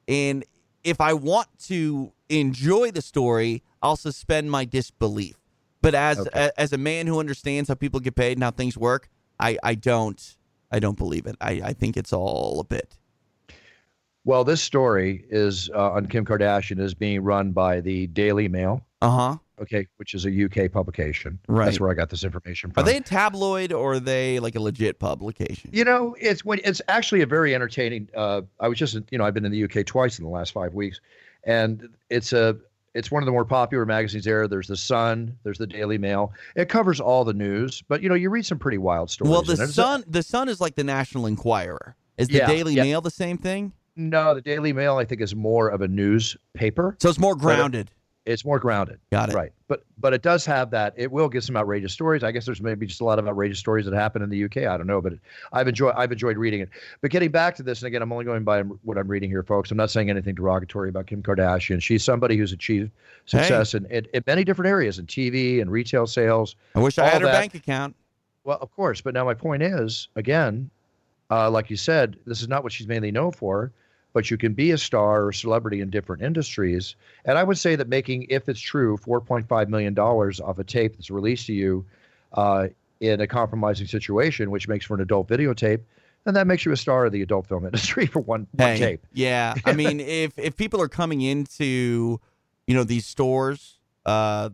and 0.08 0.44
if 0.84 1.00
I 1.00 1.14
want 1.14 1.50
to 1.68 2.14
enjoy 2.30 2.90
the 2.90 3.04
story, 3.04 3.62
I'll 3.84 3.96
suspend 3.96 4.50
my 4.50 4.66
disbelief. 4.66 5.36
But 5.82 5.96
as 5.96 6.26
a, 6.28 6.60
as 6.60 6.74
a 6.74 6.78
man 6.78 7.08
who 7.08 7.20
understands 7.20 7.70
how 7.70 7.76
people 7.76 8.00
get 8.00 8.16
paid 8.16 8.34
and 8.34 8.44
how 8.44 8.52
things 8.52 8.78
work, 8.78 9.10
I, 9.40 9.58
I 9.64 9.76
don't 9.76 10.38
I 10.72 10.80
don't 10.80 10.98
believe 10.98 11.26
it. 11.26 11.36
I, 11.42 11.62
I 11.64 11.74
think 11.74 11.98
it's 11.98 12.14
all 12.14 12.60
a 12.60 12.64
bit. 12.64 12.98
Well, 14.24 14.44
this 14.44 14.62
story 14.62 15.26
is 15.30 15.70
uh, 15.74 15.92
on 15.92 16.06
Kim 16.06 16.26
Kardashian 16.26 16.80
is 16.80 16.94
being 16.94 17.24
run 17.24 17.52
by 17.52 17.82
the 17.82 18.08
Daily 18.08 18.48
Mail. 18.48 18.86
Uh 19.02 19.10
huh. 19.10 19.38
Okay, 19.60 19.88
which 19.98 20.14
is 20.16 20.26
a 20.26 20.46
UK 20.46 20.72
publication. 20.72 21.38
Right. 21.48 21.66
That's 21.66 21.80
where 21.80 21.92
I 21.92 21.94
got 21.94 22.10
this 22.10 22.24
information 22.24 22.72
Are 22.78 22.84
they 22.84 22.98
a 22.98 23.02
tabloid 23.02 23.72
or 23.72 23.94
are 23.94 24.00
they 24.00 24.40
like 24.40 24.56
a 24.56 24.60
legit 24.60 24.98
publication? 24.98 25.70
You 25.72 25.84
know, 25.84 26.16
it's 26.20 26.44
when 26.44 26.60
it's 26.64 26.82
actually 26.88 27.22
a 27.22 27.28
very 27.28 27.54
entertaining. 27.54 28.10
Uh, 28.16 28.42
I 28.60 28.68
was 28.68 28.80
just, 28.80 28.98
you 29.12 29.20
know, 29.20 29.24
I've 29.24 29.36
been 29.36 29.46
in 29.46 29.52
the 29.52 29.64
UK 29.64 29.86
twice 29.86 30.18
in 30.18 30.26
the 30.26 30.32
last 30.32 30.52
five 30.52 30.74
weeks, 30.74 31.00
and 31.44 31.90
it's 32.10 32.34
a 32.34 32.58
it's 32.94 33.12
one 33.12 33.24
of 33.24 33.26
the 33.26 33.32
more 33.32 33.46
popular 33.46 33.86
magazines 33.86 34.26
there. 34.26 34.48
There's 34.48 34.68
the 34.68 34.78
Sun, 34.78 35.38
there's 35.44 35.58
the 35.58 35.68
Daily 35.68 35.98
Mail. 35.98 36.34
It 36.56 36.70
covers 36.70 37.00
all 37.00 37.24
the 37.24 37.34
news, 37.34 37.82
but 37.88 38.02
you 38.02 38.10
know, 38.10 38.16
you 38.16 38.30
read 38.30 38.46
some 38.46 38.60
pretty 38.60 38.78
wild 38.78 39.10
stories. 39.10 39.32
Well, 39.32 39.42
the 39.42 39.68
Sun 39.68 40.04
the 40.08 40.24
Sun 40.24 40.50
is 40.50 40.60
like 40.60 40.76
the 40.76 40.84
National 40.84 41.26
Enquirer. 41.26 41.96
Is 42.18 42.28
the 42.28 42.36
Yeah, 42.36 42.48
Daily 42.48 42.74
yeah. 42.74 42.84
Mail 42.84 43.02
the 43.02 43.12
same 43.12 43.38
thing? 43.38 43.72
No, 43.96 44.34
the 44.36 44.42
Daily 44.42 44.74
Mail 44.74 44.98
I 44.98 45.06
think 45.06 45.22
is 45.22 45.36
more 45.36 45.70
of 45.70 45.82
a 45.82 45.88
newspaper. 45.88 46.96
So 47.00 47.10
it's 47.10 47.20
more 47.20 47.36
grounded. 47.36 47.92
It's 48.32 48.46
more 48.46 48.60
grounded. 48.60 49.00
Got 49.12 49.30
it. 49.30 49.36
Right. 49.36 49.52
But 49.68 49.84
but 49.98 50.14
it 50.14 50.22
does 50.22 50.46
have 50.46 50.72
that. 50.72 50.94
It 50.98 51.12
will 51.12 51.30
get 51.30 51.44
some 51.44 51.56
outrageous 51.56 51.94
stories. 51.94 52.24
I 52.24 52.32
guess 52.32 52.46
there's 52.46 52.62
maybe 52.62 52.86
just 52.86 53.02
a 53.02 53.06
lot 53.06 53.20
of 53.20 53.28
outrageous 53.28 53.60
stories 53.60 53.86
that 53.86 53.94
happen 53.94 54.22
in 54.22 54.30
the 54.30 54.44
UK. 54.44 54.58
I 54.58 54.78
don't 54.78 54.88
know, 54.88 55.02
but 55.02 55.14
I've 55.54 55.68
enjoyed 55.68 55.94
I've 55.96 56.12
enjoyed 56.12 56.38
reading 56.38 56.62
it. 56.62 56.70
But 57.02 57.12
getting 57.12 57.32
back 57.32 57.56
to 57.56 57.64
this, 57.64 57.82
and 57.82 57.88
again, 57.88 58.02
I'm 58.02 58.12
only 58.12 58.26
going 58.26 58.44
by 58.44 58.62
what 58.62 58.98
I'm 58.98 59.08
reading 59.08 59.30
here, 59.30 59.44
folks. 59.44 59.72
I'm 59.72 59.78
not 59.78 59.92
saying 59.92 60.10
anything 60.10 60.36
derogatory 60.36 60.90
about 60.90 61.08
Kim 61.08 61.24
Kardashian. 61.24 61.82
She's 61.82 62.04
somebody 62.04 62.38
who's 62.38 62.52
achieved 62.52 62.92
success 63.26 63.74
in, 63.74 63.86
in, 63.86 64.08
in 64.14 64.24
many 64.28 64.44
different 64.44 64.70
areas, 64.70 65.00
in 65.00 65.06
TV 65.06 65.62
and 65.62 65.72
retail 65.72 66.08
sales. 66.08 66.56
I 66.76 66.80
wish 66.80 66.98
I 66.98 67.08
had 67.08 67.22
her 67.22 67.28
that. 67.28 67.34
bank 67.34 67.56
account. 67.56 67.96
Well, 68.44 68.58
of 68.62 68.72
course. 68.76 69.02
But 69.02 69.14
now 69.14 69.26
my 69.26 69.34
point 69.34 69.64
is, 69.64 70.08
again, 70.16 70.70
uh, 71.30 71.50
like 71.50 71.70
you 71.70 71.78
said, 71.78 72.18
this 72.26 72.42
is 72.42 72.48
not 72.48 72.64
what 72.64 72.72
she's 72.72 72.88
mainly 72.88 73.12
known 73.12 73.32
for. 73.32 73.72
But 74.14 74.30
you 74.30 74.38
can 74.38 74.54
be 74.54 74.72
a 74.72 74.78
star 74.78 75.26
or 75.26 75.32
celebrity 75.32 75.80
in 75.80 75.90
different 75.90 76.22
industries. 76.22 76.96
And 77.26 77.38
I 77.38 77.44
would 77.44 77.58
say 77.58 77.76
that 77.78 77.88
making, 77.88 78.28
if 78.30 78.50
it's 78.50 78.60
true, 78.60 78.98
$4.5 78.98 79.68
million 79.70 79.98
off 79.98 80.60
a 80.60 80.64
tape 80.64 80.98
that's 80.98 81.10
released 81.10 81.48
to 81.48 81.54
you 81.54 81.86
uh, 82.34 82.68
in 83.00 83.22
a 83.22 83.28
compromising 83.28 83.88
situation, 83.88 84.52
which 84.52 84.68
makes 84.68 84.86
for 84.86 84.96
an 84.96 85.02
adult 85.02 85.28
videotape, 85.28 85.82
then 86.24 86.34
that 86.36 86.46
makes 86.48 86.66
you 86.66 86.72
a 86.72 86.78
star 86.78 87.06
of 87.06 87.12
the 87.12 87.22
adult 87.22 87.48
film 87.48 87.66
industry 87.66 88.06
for 88.08 88.20
one, 88.20 88.48
one 88.52 88.78
tape. 88.78 89.06
Yeah, 89.14 89.56
I 89.66 89.74
mean, 89.74 90.00
if 90.00 90.38
if 90.38 90.56
people 90.56 90.82
are 90.82 90.90
coming 90.90 91.22
into, 91.22 92.20
you 92.68 92.76
know, 92.76 92.84
these 92.84 93.06
stores, 93.06 93.80
uh, 94.06 94.50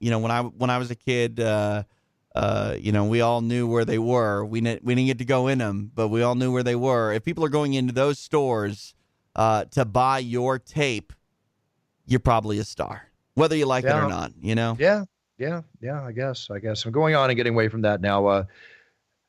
you 0.00 0.10
know, 0.10 0.18
when 0.20 0.30
I 0.30 0.42
when 0.42 0.70
I 0.70 0.78
was 0.78 0.90
a 0.90 0.94
kid, 0.94 1.40
uh, 1.40 1.82
uh, 2.34 2.76
you 2.78 2.92
know, 2.92 3.04
we 3.04 3.20
all 3.20 3.40
knew 3.40 3.66
where 3.66 3.84
they 3.84 3.98
were. 3.98 4.44
We 4.44 4.60
ne- 4.60 4.80
we 4.82 4.94
didn't 4.94 5.08
get 5.08 5.18
to 5.18 5.24
go 5.24 5.48
in 5.48 5.58
them, 5.58 5.90
but 5.94 6.08
we 6.08 6.22
all 6.22 6.36
knew 6.36 6.52
where 6.52 6.62
they 6.62 6.76
were. 6.76 7.12
If 7.12 7.24
people 7.24 7.44
are 7.44 7.48
going 7.48 7.74
into 7.74 7.92
those 7.92 8.18
stores 8.18 8.94
uh, 9.36 9.64
to 9.66 9.84
buy 9.84 10.18
your 10.18 10.58
tape, 10.58 11.12
you're 12.06 12.20
probably 12.20 12.58
a 12.58 12.64
star, 12.64 13.08
whether 13.34 13.56
you 13.56 13.66
like 13.66 13.84
it 13.84 13.90
or 13.90 14.08
not. 14.08 14.32
You 14.40 14.54
know. 14.54 14.76
Yeah, 14.78 15.04
yeah, 15.38 15.62
yeah. 15.80 16.02
I 16.02 16.12
guess. 16.12 16.48
I 16.50 16.58
guess 16.58 16.84
I'm 16.84 16.92
going 16.92 17.14
on 17.14 17.30
and 17.30 17.36
getting 17.36 17.54
away 17.54 17.68
from 17.68 17.82
that 17.82 18.00
now. 18.00 18.26
Uh, 18.26 18.44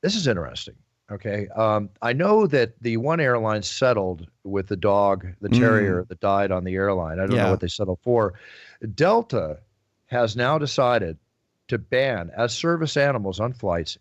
this 0.02 0.16
is 0.16 0.28
interesting. 0.28 0.76
Okay, 1.12 1.48
um, 1.56 1.90
I 2.04 2.14
know 2.14 2.46
that 2.48 2.74
the 2.82 2.98
one 2.98 3.20
airline 3.20 3.64
settled 3.64 4.28
with 4.44 4.68
the 4.68 4.78
dog, 4.78 5.26
the 5.42 5.50
terrier 5.50 6.06
that 6.08 6.20
died 6.20 6.52
on 6.52 6.64
the 6.64 6.76
airline. 6.76 7.20
I 7.20 7.26
don't 7.26 7.36
Yeah. 7.36 7.46
know 7.46 7.50
what 7.52 7.62
they 7.62 7.68
settled 7.68 7.98
for. 8.04 8.36
Delta 8.94 9.58
has 10.06 10.36
now 10.36 10.60
decided 10.60 11.18
to 11.68 11.80
ban 11.80 12.30
as 12.38 12.54
service 12.54 12.96
animals 12.96 13.40
on 13.40 13.54
flights 13.54 13.98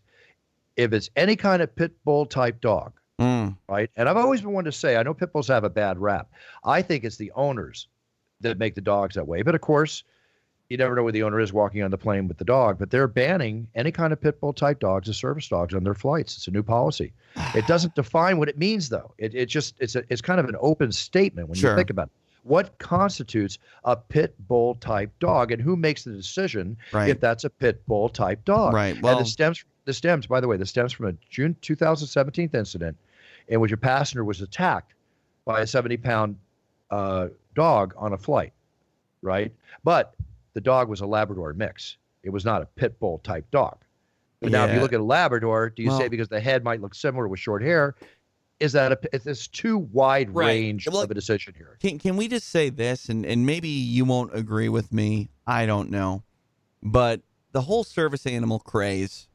if 0.77 0.93
it's 0.93 1.09
any 1.17 1.35
kind 1.35 1.63
of 1.63 1.75
pit 1.75 1.93
bull 2.05 2.27
type 2.27 2.61
dog 2.61 2.93
Mm. 3.21 3.57
right? 3.69 3.91
And 3.97 4.09
I've 4.09 4.17
always 4.17 4.41
been 4.43 4.53
one 4.53 4.65
to 4.65 4.73
say 4.73 4.97
I 4.97 5.03
know 5.03 5.13
pit 5.15 5.33
bulls 5.33 5.49
have 5.49 5.65
a 5.65 5.71
bad 5.71 5.99
rap. 5.99 6.29
I 6.65 6.83
think 6.83 7.05
it's 7.05 7.17
the 7.17 7.33
owners 7.35 7.89
that 8.41 8.59
make 8.59 8.75
the 8.77 8.81
dogs 8.81 9.17
that 9.17 9.27
way. 9.27 9.43
But 9.43 9.55
of 9.57 9.61
course, 9.61 10.05
you 10.69 10.77
never 10.77 10.95
know 10.95 11.03
where 11.03 11.13
the 11.13 11.23
owner 11.25 11.41
is 11.41 11.53
walking 11.53 11.83
on 11.83 11.91
the 11.91 11.99
plane 11.99 12.29
with 12.29 12.37
the 12.39 12.45
dog. 12.45 12.79
But 12.79 12.91
they're 12.91 13.09
banning 13.09 13.67
any 13.75 13.91
kind 13.91 14.13
of 14.13 14.21
pit 14.21 14.39
bull 14.41 14.53
type 14.53 14.79
dogs 14.79 15.09
as 15.09 15.17
service 15.17 15.49
dogs 15.49 15.75
on 15.75 15.83
their 15.83 15.95
flights. 15.95 16.37
It's 16.37 16.47
a 16.47 16.51
new 16.53 16.63
policy. 16.63 17.13
It 17.57 17.67
doesn't 17.67 17.95
define 17.97 18.39
what 18.39 18.49
it 18.49 18.59
means 18.59 18.89
though. 18.89 19.13
It 19.19 19.35
it 19.35 19.47
just 19.47 19.75
it's 19.81 19.97
a 19.97 20.05
it's 20.11 20.21
kind 20.21 20.39
of 20.39 20.49
an 20.49 20.57
open 20.61 20.93
statement 20.93 21.49
when 21.49 21.57
Sure. 21.59 21.71
you 21.71 21.77
think 21.77 21.91
about 21.91 22.07
it. 22.09 22.13
What 22.45 22.79
constitutes 22.79 23.59
a 23.85 23.97
pit 23.97 24.35
bull 24.47 24.77
type 24.77 25.11
dog, 25.19 25.51
and 25.51 25.61
who 25.61 25.75
makes 25.77 26.05
the 26.05 26.13
decision 26.13 26.77
Right. 26.93 27.11
if 27.11 27.19
that's 27.21 27.45
a 27.45 27.51
pit 27.51 27.83
bull 27.89 28.09
type 28.09 28.45
dog? 28.45 28.75
Right, 28.75 28.95
and 28.95 29.03
well- 29.03 29.19
the 29.19 29.25
stems 29.25 29.65
the 29.87 29.93
stems, 29.95 30.27
by 30.27 30.39
the 30.41 30.47
way, 30.47 30.59
the 30.59 30.67
stems 30.67 30.93
from 30.93 31.07
a 31.07 31.13
June 31.31 31.57
2017 31.63 32.51
incident 32.53 32.95
in 33.49 33.61
which 33.61 33.73
a 33.73 33.77
passenger 33.77 34.25
was 34.25 34.41
attacked 34.41 34.95
by 35.45 35.61
a 35.61 35.67
70 35.67 35.97
pound 35.99 36.37
uh, 36.91 37.29
dog 37.55 37.95
on 37.97 38.13
a 38.13 38.19
flight, 38.19 38.53
right? 39.23 39.53
But 39.85 40.15
the 40.55 40.61
dog 40.61 40.89
was 40.89 41.01
a 41.01 41.07
Labrador 41.07 41.53
mix. 41.55 41.97
It 42.23 42.31
was 42.31 42.45
not 42.45 42.63
a 42.63 42.67
pit 42.67 42.99
bull 43.01 43.19
type 43.25 43.51
dog. 43.51 43.79
But 44.41 44.53
now, 44.53 44.67
if 44.67 44.73
you 44.73 44.81
look 44.81 44.93
at 44.93 45.01
a 45.01 45.05
Labrador, 45.05 45.71
do 45.71 45.83
you 45.83 45.91
say 45.91 46.07
because 46.09 46.29
the 46.29 46.41
head 46.41 46.63
might 46.63 46.81
look 46.81 46.95
similar 46.95 47.27
with 47.27 47.41
short 47.41 47.61
hair, 47.61 47.97
is 48.61 48.71
that 48.73 48.93
a, 48.93 48.99
it's 49.13 49.27
it's 49.27 49.49
too 49.49 49.79
wide 49.79 50.31
Right. 50.31 50.47
range 50.47 50.87
Well, 50.87 51.01
of 51.03 51.11
a 51.11 51.15
decision 51.15 51.55
here? 51.57 51.77
Can 51.81 51.99
can 51.99 52.17
we 52.17 52.29
just 52.29 52.49
say 52.49 52.71
this, 52.71 53.09
and 53.09 53.27
and 53.27 53.45
maybe 53.47 53.69
you 53.69 54.05
won't 54.05 54.33
agree 54.37 54.69
with 54.69 54.93
me. 54.93 55.31
I 55.45 55.67
don't 55.67 55.91
know, 55.91 56.23
but 56.83 57.21
the 57.51 57.63
whole 57.63 57.83
service 57.83 58.27
animal 58.27 58.61
craze, 58.61 59.29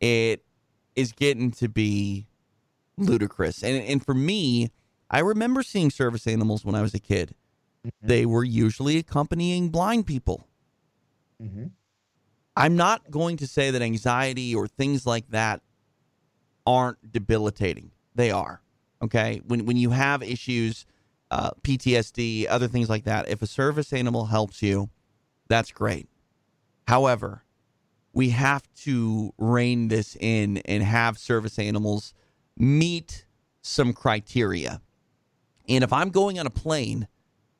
it 0.00 0.42
is 0.96 1.12
getting 1.12 1.50
to 1.52 1.68
be 1.68 2.26
ludicrous. 3.00 3.62
And 3.62 3.82
and 3.82 4.04
for 4.04 4.14
me, 4.14 4.70
I 5.10 5.20
remember 5.20 5.62
seeing 5.62 5.90
service 5.90 6.26
animals 6.26 6.64
when 6.64 6.74
I 6.74 6.82
was 6.82 6.94
a 6.94 7.00
kid. 7.00 7.34
They 8.02 8.26
were 8.26 8.44
usually 8.44 8.98
accompanying 8.98 9.70
blind 9.70 10.06
people. 10.06 10.46
Mm-hmm. 11.42 11.66
I'm 12.56 12.76
not 12.76 13.10
going 13.10 13.38
to 13.38 13.46
say 13.46 13.70
that 13.70 13.80
anxiety 13.80 14.54
or 14.54 14.68
things 14.68 15.06
like 15.06 15.30
that 15.30 15.62
aren't 16.66 17.10
debilitating. 17.10 17.90
They 18.14 18.30
are. 18.30 18.60
Okay. 19.02 19.40
When 19.46 19.64
when 19.64 19.76
you 19.76 19.90
have 19.90 20.22
issues, 20.22 20.84
uh, 21.30 21.52
PTSD, 21.62 22.46
other 22.48 22.68
things 22.68 22.90
like 22.90 23.04
that, 23.04 23.28
if 23.28 23.40
a 23.40 23.46
service 23.46 23.92
animal 23.92 24.26
helps 24.26 24.62
you, 24.62 24.90
that's 25.48 25.72
great. 25.72 26.08
However, 26.86 27.44
we 28.12 28.30
have 28.30 28.62
to 28.82 29.32
rein 29.38 29.88
this 29.88 30.16
in 30.18 30.58
and 30.58 30.82
have 30.82 31.18
service 31.18 31.58
animals 31.58 32.12
meet 32.60 33.24
some 33.62 33.92
criteria. 33.92 34.80
And 35.68 35.82
if 35.82 35.92
I'm 35.92 36.10
going 36.10 36.38
on 36.38 36.46
a 36.46 36.50
plane 36.50 37.08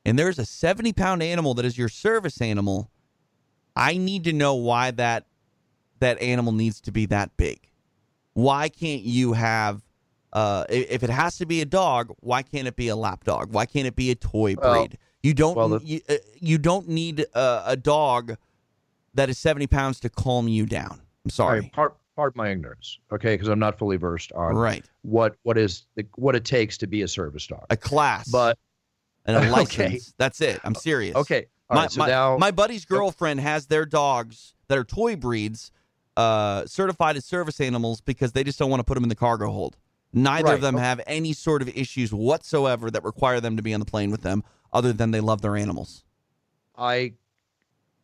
and 0.04 0.18
there's 0.18 0.38
a 0.38 0.44
70 0.44 0.92
pound 0.92 1.22
animal 1.22 1.54
that 1.54 1.64
is 1.64 1.78
your 1.78 1.88
service 1.88 2.40
animal, 2.40 2.90
I 3.74 3.96
need 3.96 4.24
to 4.24 4.32
know 4.32 4.54
why 4.54 4.90
that 4.92 5.26
that 6.00 6.20
animal 6.20 6.52
needs 6.52 6.80
to 6.82 6.92
be 6.92 7.06
that 7.06 7.36
big. 7.36 7.68
Why 8.34 8.68
can't 8.68 9.02
you 9.02 9.32
have 9.34 9.82
uh, 10.32 10.64
if 10.68 11.02
it 11.02 11.10
has 11.10 11.38
to 11.38 11.46
be 11.46 11.60
a 11.60 11.64
dog? 11.66 12.14
Why 12.20 12.42
can't 12.42 12.66
it 12.68 12.76
be 12.76 12.88
a 12.88 12.96
lap 12.96 13.24
dog? 13.24 13.52
Why 13.52 13.66
can't 13.66 13.86
it 13.86 13.96
be 13.96 14.10
a 14.10 14.14
toy 14.14 14.54
breed? 14.54 14.62
Well- 14.62 14.88
you 15.22 15.34
don't 15.34 15.54
well, 15.54 15.68
the- 15.68 15.84
you, 15.84 16.00
uh, 16.08 16.14
you 16.40 16.56
don't 16.56 16.88
need 16.88 17.26
a, 17.34 17.62
a 17.66 17.76
dog 17.76 18.36
that 19.12 19.28
is 19.28 19.36
seventy 19.36 19.66
pounds 19.66 20.00
to 20.00 20.08
calm 20.08 20.48
you 20.48 20.64
down. 20.64 21.02
I'm 21.24 21.30
sorry. 21.30 21.60
right, 21.60 21.72
part 21.72 21.96
part 22.20 22.36
my 22.36 22.50
ignorance, 22.50 22.98
okay? 23.10 23.32
Because 23.32 23.48
I'm 23.48 23.58
not 23.58 23.78
fully 23.78 23.96
versed 23.96 24.30
on 24.32 24.54
Right. 24.54 24.84
what 25.00 25.36
what 25.42 25.56
is 25.56 25.86
the, 25.94 26.04
what 26.16 26.36
it 26.36 26.44
takes 26.44 26.76
to 26.78 26.86
be 26.86 27.00
a 27.00 27.08
service 27.08 27.46
dog. 27.46 27.64
A 27.70 27.78
class, 27.78 28.28
But 28.28 28.58
and 29.24 29.38
a 29.38 29.40
Okay. 29.62 29.84
license. 29.84 30.12
That's 30.18 30.42
it. 30.42 30.60
I'm 30.62 30.74
serious. 30.74 31.16
okay, 31.16 31.46
all 31.70 31.76
my, 31.76 31.82
right. 31.84 31.90
So 31.90 31.98
my, 32.00 32.06
now 32.08 32.36
my 32.36 32.50
buddy's 32.50 32.84
girlfriend 32.84 33.40
has 33.40 33.68
their 33.68 33.86
dogs 33.86 34.54
that 34.68 34.76
are 34.76 34.84
toy 34.84 35.16
breeds 35.16 35.72
uh, 36.18 36.66
certified 36.66 37.16
as 37.16 37.24
service 37.24 37.58
animals 37.58 38.02
because 38.02 38.32
they 38.32 38.44
just 38.44 38.58
don't 38.58 38.68
want 38.68 38.80
to 38.80 38.84
put 38.84 38.96
them 38.96 39.02
in 39.04 39.08
the 39.08 39.14
cargo 39.14 39.50
hold. 39.50 39.78
Neither 40.12 40.52
of 40.52 40.60
them 40.60 40.74
okay. 40.74 40.84
have 40.84 41.00
any 41.06 41.32
sort 41.32 41.62
of 41.62 41.68
issues 41.70 42.12
whatsoever 42.12 42.90
that 42.90 43.02
require 43.02 43.40
them 43.40 43.56
to 43.56 43.62
be 43.62 43.72
on 43.72 43.80
the 43.80 43.86
plane 43.86 44.10
with 44.10 44.20
them, 44.20 44.42
other 44.74 44.92
than 44.92 45.10
they 45.12 45.20
love 45.20 45.40
their 45.40 45.56
animals. 45.56 46.04
I 46.76 47.14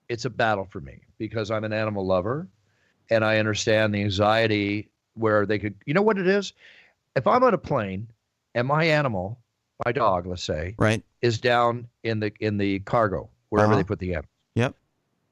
it's 0.08 0.24
a 0.24 0.30
battle 0.30 0.64
for 0.70 0.80
me 0.80 1.00
because 1.18 1.50
I'm 1.50 1.64
an 1.64 1.74
animal 1.74 2.06
lover 2.06 2.48
and 3.10 3.24
I 3.24 3.38
understand 3.38 3.94
the 3.94 4.02
anxiety 4.02 4.88
where 5.14 5.46
they 5.46 5.58
could. 5.58 5.74
You 5.86 5.94
know 5.94 6.02
what 6.02 6.18
it 6.18 6.26
is? 6.26 6.52
If 7.14 7.26
I'm 7.26 7.42
on 7.44 7.54
a 7.54 7.58
plane 7.58 8.08
and 8.54 8.66
my 8.68 8.84
animal, 8.84 9.38
my 9.84 9.92
dog, 9.92 10.26
let's 10.26 10.42
say, 10.42 10.74
right, 10.78 11.02
is 11.22 11.38
down 11.38 11.88
in 12.02 12.20
the 12.20 12.32
in 12.40 12.56
the 12.58 12.80
cargo 12.80 13.28
wherever 13.48 13.72
Uh-huh. 13.72 13.80
they 13.82 13.84
put 13.84 13.98
the 13.98 14.12
animal. 14.12 14.28
Yep. 14.54 14.74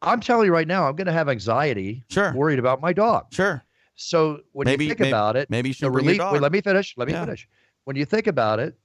I'm 0.03 0.21
telling 0.21 0.47
you 0.47 0.53
right 0.53 0.69
now, 0.69 0.87
I'm 0.89 0.97
going 0.97 1.07
to 1.07 1.13
have 1.13 1.29
anxiety, 1.29 2.05
Sure. 2.11 2.33
worried 2.35 2.59
about 2.59 2.81
my 2.81 2.93
dog. 2.93 3.27
Sure. 3.33 3.63
So 3.97 4.41
when 4.53 4.67
Maybe- 4.67 4.85
you 4.85 4.91
think 4.91 5.01
maybe- 5.01 5.11
about 5.11 5.37
it, 5.37 5.49
maybe 5.51 5.71
you 5.71 5.73
should 5.73 5.95
relief. 5.95 6.21
Wait, 6.31 6.43
let 6.43 6.53
me 6.53 6.61
finish. 6.61 6.95
Let 6.97 7.07
me 7.09 7.15
Yeah. 7.15 7.25
finish. 7.25 7.49
When 7.85 7.97
you 7.97 8.05
think 8.05 8.27
about 8.27 8.61
it, 8.61 8.77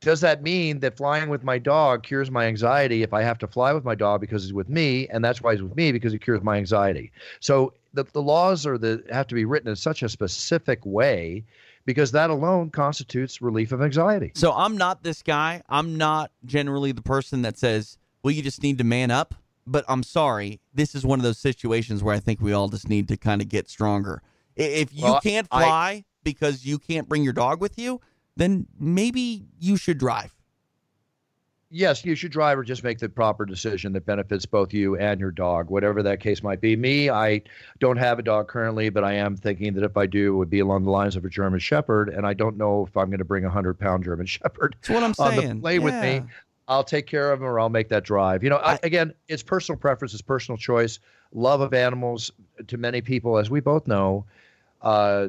does 0.00 0.20
that 0.20 0.42
mean 0.42 0.80
that 0.80 0.96
flying 0.96 1.28
with 1.28 1.42
my 1.42 1.58
dog 1.58 2.02
cures 2.04 2.30
my 2.30 2.46
anxiety 2.46 3.02
if 3.02 3.12
I 3.12 3.22
have 3.22 3.38
to 3.38 3.46
fly 3.46 3.72
with 3.72 3.84
my 3.84 3.94
dog 3.94 4.20
because 4.20 4.44
he's 4.44 4.52
with 4.52 4.68
me, 4.68 5.08
and 5.08 5.24
that's 5.24 5.42
why 5.42 5.52
he's 5.54 5.62
with 5.62 5.74
me 5.76 5.90
because 5.92 6.12
he 6.12 6.18
cures 6.18 6.42
my 6.42 6.56
anxiety? 6.56 7.10
So 7.40 7.72
the, 7.94 8.04
the 8.04 8.22
laws 8.22 8.64
are 8.66 8.78
the 8.78 9.02
have 9.10 9.26
to 9.28 9.34
be 9.34 9.44
written 9.44 9.68
in 9.68 9.76
such 9.76 10.02
a 10.02 10.08
specific 10.08 10.84
way 10.84 11.44
because 11.84 12.12
that 12.12 12.30
alone 12.30 12.70
constitutes 12.70 13.42
relief 13.42 13.72
of 13.72 13.82
anxiety. 13.82 14.30
So 14.34 14.52
I'm 14.52 14.76
not 14.76 15.02
this 15.02 15.22
guy. 15.22 15.62
I'm 15.68 15.96
not 15.96 16.30
generally 16.44 16.92
the 16.92 17.02
person 17.02 17.42
that 17.42 17.58
says, 17.58 17.98
"Well, 18.22 18.30
you 18.32 18.42
just 18.42 18.62
need 18.62 18.78
to 18.78 18.84
man 18.84 19.10
up." 19.10 19.34
But 19.66 19.84
I'm 19.86 20.02
sorry, 20.02 20.60
this 20.72 20.94
is 20.94 21.04
one 21.04 21.18
of 21.18 21.22
those 21.24 21.36
situations 21.38 22.02
where 22.02 22.14
I 22.14 22.20
think 22.20 22.40
we 22.40 22.54
all 22.54 22.68
just 22.68 22.88
need 22.88 23.06
to 23.08 23.18
kind 23.18 23.42
of 23.42 23.48
get 23.50 23.68
stronger. 23.68 24.22
If 24.56 24.94
you 24.94 25.04
Well, 25.04 25.20
can't 25.20 25.46
I- 25.50 25.62
fly 25.62 26.04
because 26.24 26.64
you 26.64 26.78
can't 26.78 27.06
bring 27.08 27.22
your 27.22 27.34
dog 27.34 27.60
with 27.60 27.78
you, 27.78 28.00
then 28.38 28.66
maybe 28.78 29.44
you 29.58 29.76
should 29.76 29.98
drive. 29.98 30.32
yes, 31.70 32.02
you 32.04 32.14
should 32.14 32.32
drive 32.32 32.58
or 32.58 32.64
just 32.64 32.82
make 32.82 32.98
the 32.98 33.08
proper 33.10 33.44
decision 33.44 33.92
that 33.92 34.06
benefits 34.06 34.46
both 34.46 34.72
you 34.72 34.96
and 34.96 35.20
your 35.20 35.30
dog, 35.30 35.68
whatever 35.68 36.02
that 36.02 36.18
case 36.20 36.42
might 36.42 36.60
be. 36.62 36.74
Me, 36.76 37.10
I 37.10 37.42
don't 37.78 37.98
have 37.98 38.18
a 38.18 38.22
dog 38.22 38.48
currently, 38.48 38.88
but 38.88 39.04
I 39.04 39.12
am 39.14 39.36
thinking 39.36 39.74
that 39.74 39.84
if 39.84 39.96
I 39.98 40.06
do, 40.06 40.32
it 40.32 40.36
would 40.38 40.48
be 40.48 40.60
along 40.60 40.84
the 40.84 40.90
lines 40.90 41.14
of 41.14 41.26
a 41.26 41.28
German 41.28 41.60
Shepherd, 41.60 42.08
and 42.08 42.26
I 42.26 42.32
don't 42.32 42.56
know 42.56 42.86
if 42.86 42.96
I'm 42.96 43.10
going 43.10 43.18
to 43.18 43.24
bring 43.24 43.44
a 43.44 43.50
hundred 43.50 43.78
pound 43.78 44.04
German 44.04 44.24
Shepherd 44.36 44.76
That's 44.80 44.88
what 44.88 45.02
I'm 45.02 45.14
on 45.18 45.36
the 45.36 45.42
saying. 45.42 45.60
plane 45.60 45.82
with 45.82 45.94
me. 46.02 46.22
I'll 46.68 46.84
take 46.84 47.06
care 47.06 47.32
of 47.32 47.40
him 47.40 47.46
or 47.46 47.58
I'll 47.60 47.70
make 47.70 47.88
that 47.88 48.04
drive. 48.04 48.42
You 48.44 48.50
know, 48.50 48.58
I, 48.58 48.78
again, 48.82 49.12
it's 49.26 49.42
personal 49.42 49.78
preference, 49.78 50.12
it's 50.12 50.22
personal 50.22 50.56
choice. 50.58 51.00
Love 51.32 51.60
of 51.60 51.74
animals 51.74 52.30
to 52.66 52.76
many 52.78 53.00
people, 53.02 53.36
as 53.38 53.50
we 53.50 53.60
both 53.60 53.86
know, 53.86 54.24
uh, 54.82 55.28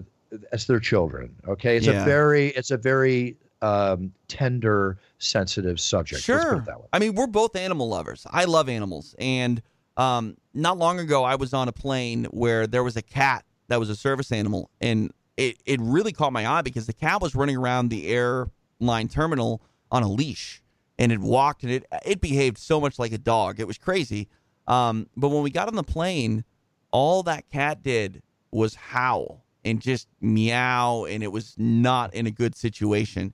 as 0.51 0.65
their 0.67 0.79
children. 0.79 1.35
Okay, 1.47 1.77
it's 1.77 1.85
Yeah. 1.87 2.01
a 2.01 2.05
very, 2.05 2.47
it's 2.49 2.71
a 2.71 2.77
very 2.77 3.37
um, 3.61 4.13
tender, 4.27 4.97
sensitive 5.17 5.79
subject. 5.79 6.21
Sure. 6.21 6.57
it 6.57 6.65
that 6.65 6.79
way. 6.79 6.87
I 6.93 6.99
mean, 6.99 7.15
we're 7.15 7.27
both 7.27 7.55
animal 7.55 7.89
lovers. 7.89 8.25
I 8.29 8.45
love 8.45 8.69
animals. 8.69 9.15
And 9.19 9.61
um, 9.97 10.37
not 10.53 10.77
long 10.77 10.99
ago, 10.99 11.23
I 11.23 11.35
was 11.35 11.53
on 11.53 11.67
a 11.67 11.73
plane 11.73 12.25
where 12.31 12.67
there 12.67 12.83
was 12.83 12.95
a 12.95 13.01
cat 13.01 13.43
that 13.67 13.79
was 13.79 13.89
a 13.89 13.95
service 13.95 14.31
animal. 14.31 14.69
And 14.79 15.11
it, 15.35 15.57
it 15.65 15.79
really 15.81 16.13
caught 16.13 16.31
my 16.31 16.47
eye 16.47 16.61
because 16.61 16.87
the 16.87 16.93
cat 16.93 17.21
was 17.21 17.35
running 17.35 17.57
around 17.57 17.89
the 17.89 18.07
airline 18.07 19.09
terminal 19.09 19.61
on 19.91 20.03
a 20.03 20.07
leash. 20.09 20.61
And 20.97 21.11
it 21.11 21.19
walked 21.19 21.63
and 21.63 21.71
it, 21.71 21.85
it 22.05 22.21
behaved 22.21 22.57
so 22.57 22.79
much 22.79 22.97
like 22.99 23.11
a 23.11 23.17
dog. 23.17 23.59
It 23.59 23.67
was 23.67 23.77
crazy. 23.77 24.27
Um, 24.67 25.07
but 25.17 25.29
when 25.29 25.43
we 25.43 25.49
got 25.49 25.67
on 25.67 25.75
the 25.75 25.83
plane, 25.83 26.43
all 26.91 27.23
that 27.23 27.49
cat 27.49 27.83
did 27.83 28.21
was 28.51 28.75
howl 28.75 29.43
and 29.65 29.81
just 29.81 30.07
meow. 30.21 31.05
And 31.05 31.23
it 31.23 31.31
was 31.31 31.55
not 31.57 32.13
in 32.13 32.27
a 32.27 32.31
good 32.31 32.55
situation. 32.55 33.33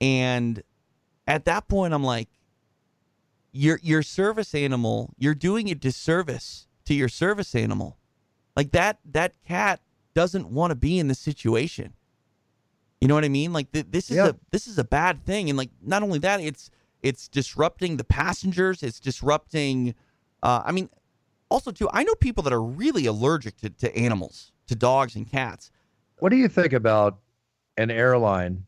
And 0.00 0.62
at 1.26 1.44
that 1.46 1.68
point 1.68 1.94
I'm 1.94 2.04
like 2.04 2.28
your 3.52 3.80
your 3.82 4.02
service 4.02 4.54
animal, 4.54 5.14
you're 5.18 5.34
doing 5.34 5.70
a 5.70 5.74
disservice 5.74 6.66
to 6.84 6.94
your 6.94 7.08
service 7.08 7.54
animal. 7.54 7.96
Like 8.54 8.72
that 8.72 8.98
that 9.12 9.34
cat 9.46 9.80
doesn't 10.14 10.48
want 10.48 10.70
to 10.70 10.74
be 10.74 10.98
in 10.98 11.08
this 11.08 11.18
situation. 11.18 11.92
You 13.00 13.08
know 13.08 13.14
what 13.14 13.24
I 13.24 13.28
mean? 13.28 13.52
Like 13.52 13.72
th- 13.72 13.86
this 13.90 14.10
is 14.10 14.16
Yeah. 14.16 14.28
a 14.28 14.34
this 14.50 14.66
is 14.66 14.78
a 14.78 14.84
bad 14.84 15.24
thing 15.24 15.48
and 15.48 15.56
like 15.56 15.70
not 15.82 16.02
only 16.02 16.18
that 16.20 16.40
it's 16.40 16.70
it's 17.02 17.28
disrupting 17.28 17.96
the 17.96 18.04
passengers, 18.04 18.82
it's 18.82 19.00
disrupting 19.00 19.94
uh 20.42 20.62
I 20.64 20.72
mean 20.72 20.88
also 21.50 21.70
too 21.70 21.88
I 21.92 22.04
know 22.04 22.14
people 22.14 22.42
that 22.44 22.52
are 22.52 22.62
really 22.62 23.06
allergic 23.06 23.56
to, 23.58 23.70
to 23.70 23.94
animals, 23.96 24.52
to 24.66 24.74
dogs 24.74 25.16
and 25.16 25.30
cats. 25.30 25.70
What 26.18 26.30
do 26.30 26.36
you 26.36 26.48
think 26.48 26.72
about 26.72 27.18
an 27.76 27.90
airline 27.90 28.64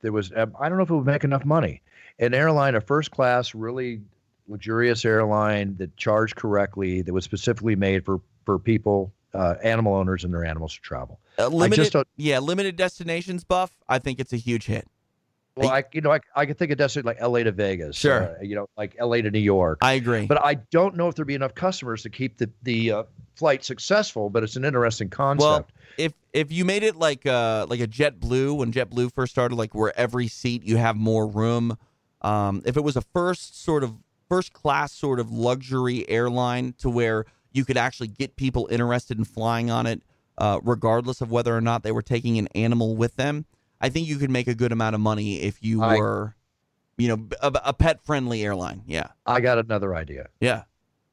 that 0.00 0.12
was, 0.12 0.32
uh, 0.32 0.46
I 0.60 0.68
don't 0.68 0.78
know 0.78 0.84
if 0.84 0.90
it 0.90 0.94
would 0.94 1.06
make 1.06 1.24
enough 1.24 1.44
money? 1.44 1.82
An 2.18 2.32
airline, 2.32 2.74
a 2.74 2.80
first 2.80 3.10
class, 3.10 3.54
really 3.54 4.00
luxurious 4.48 5.04
airline 5.04 5.76
that 5.76 5.96
charged 5.96 6.36
correctly, 6.36 7.02
that 7.02 7.12
was 7.12 7.24
specifically 7.24 7.76
made 7.76 8.04
for, 8.04 8.20
for 8.44 8.58
people, 8.58 9.12
uh, 9.34 9.56
animal 9.62 9.94
owners 9.94 10.24
and 10.24 10.32
their 10.32 10.44
animals 10.44 10.74
to 10.74 10.80
travel. 10.80 11.20
Uh, 11.38 11.48
limited, 11.48 11.92
just 11.92 12.06
yeah, 12.16 12.38
limited 12.38 12.76
destinations 12.76 13.44
buff. 13.44 13.76
I 13.88 13.98
think 13.98 14.18
it's 14.18 14.32
a 14.32 14.38
huge 14.38 14.64
hit. 14.64 14.88
Well, 15.56 15.70
I, 15.70 15.84
you 15.92 16.02
know, 16.02 16.12
I, 16.12 16.20
I 16.34 16.44
could 16.44 16.58
think 16.58 16.70
of 16.70 16.76
destinations 16.76 17.06
like 17.06 17.20
LA 17.22 17.44
to 17.44 17.52
Vegas. 17.52 17.96
Sure. 17.96 18.36
uh, 18.38 18.42
you 18.42 18.54
know, 18.54 18.68
like 18.76 18.94
LA 19.00 19.16
to 19.16 19.30
New 19.30 19.38
York. 19.38 19.78
I 19.80 19.92
agree. 19.92 20.26
But 20.26 20.44
I 20.44 20.54
don't 20.70 20.96
know 20.96 21.08
if 21.08 21.14
there'd 21.14 21.26
be 21.26 21.34
enough 21.34 21.54
customers 21.54 22.02
to 22.02 22.10
keep 22.10 22.36
the, 22.36 22.50
the 22.62 22.92
uh, 22.92 23.02
flight 23.36 23.64
successful, 23.64 24.28
but 24.28 24.42
it's 24.42 24.56
an 24.56 24.64
interesting 24.66 25.08
concept. 25.08 25.40
Well, 25.40 25.66
if 25.96 26.12
if 26.34 26.52
you 26.52 26.66
made 26.66 26.82
it 26.82 26.96
like 26.96 27.24
uh 27.24 27.66
like 27.70 27.80
a 27.80 27.86
JetBlue 27.86 28.58
when 28.58 28.70
JetBlue 28.70 29.14
first 29.14 29.32
started, 29.32 29.56
like 29.56 29.74
where 29.74 29.98
every 29.98 30.28
seat 30.28 30.62
you 30.62 30.76
have 30.76 30.96
more 30.96 31.26
room. 31.26 31.78
Um, 32.20 32.62
if 32.66 32.76
it 32.76 32.84
was 32.84 32.96
a 32.96 33.02
first 33.02 33.62
sort 33.62 33.82
of 33.82 33.94
first 34.28 34.52
class 34.52 34.92
sort 34.92 35.20
of 35.20 35.30
luxury 35.30 36.08
airline 36.08 36.74
to 36.78 36.90
where 36.90 37.24
you 37.52 37.64
could 37.64 37.76
actually 37.76 38.08
get 38.08 38.36
people 38.36 38.68
interested 38.70 39.16
in 39.16 39.24
flying 39.24 39.70
on 39.70 39.86
it, 39.86 40.02
uh, 40.38 40.60
regardless 40.62 41.20
of 41.20 41.30
whether 41.30 41.56
or 41.56 41.60
not 41.60 41.82
they 41.82 41.92
were 41.92 42.02
taking 42.02 42.38
an 42.38 42.48
animal 42.54 42.96
with 42.96 43.16
them, 43.16 43.46
I 43.80 43.88
think 43.88 44.08
you 44.08 44.16
could 44.16 44.30
make 44.30 44.48
a 44.48 44.54
good 44.54 44.72
amount 44.72 44.94
of 44.94 45.00
money 45.00 45.40
if 45.42 45.62
you 45.62 45.82
I- 45.82 45.96
were, 45.98 46.34
you 46.98 47.08
know, 47.08 47.28
a, 47.42 47.52
a 47.66 47.72
pet 47.72 48.02
friendly 48.04 48.42
airline. 48.44 48.82
Yeah, 48.86 49.08
I 49.26 49.40
got 49.40 49.58
another 49.58 49.94
idea. 49.94 50.28
yeah. 50.40 50.62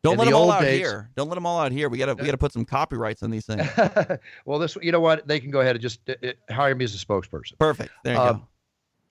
Don't 0.04 0.14
In 0.14 0.20
let 0.20 0.26
the 0.26 0.32
them 0.32 0.40
all 0.42 0.52
out 0.52 0.62
days- 0.64 0.80
here. 0.80 1.10
Don't 1.16 1.30
let 1.30 1.36
them 1.36 1.46
all 1.46 1.60
out 1.62 1.72
here. 1.72 1.88
We 1.88 1.98
gotta 1.98 2.14
we 2.16 2.26
gotta 2.26 2.38
put 2.38 2.52
some 2.52 2.66
copyrights 2.66 3.24
on 3.24 3.32
these 3.32 3.46
things. 3.46 3.66
well, 4.46 4.60
this, 4.60 4.78
you 4.82 4.92
know 4.92 5.00
what? 5.00 5.26
They 5.28 5.40
can 5.40 5.50
go 5.50 5.62
ahead 5.62 5.78
and 5.78 5.82
just 5.82 6.02
uh, 6.10 6.16
uh, 6.22 6.54
hire 6.54 6.76
me 6.76 6.84
as 6.84 6.94
a 6.94 6.98
spokesperson. 6.98 7.58
Perfect. 7.58 7.90
There 8.04 8.14
you 8.16 8.20
Um, 8.20 8.38
go. 8.40 8.48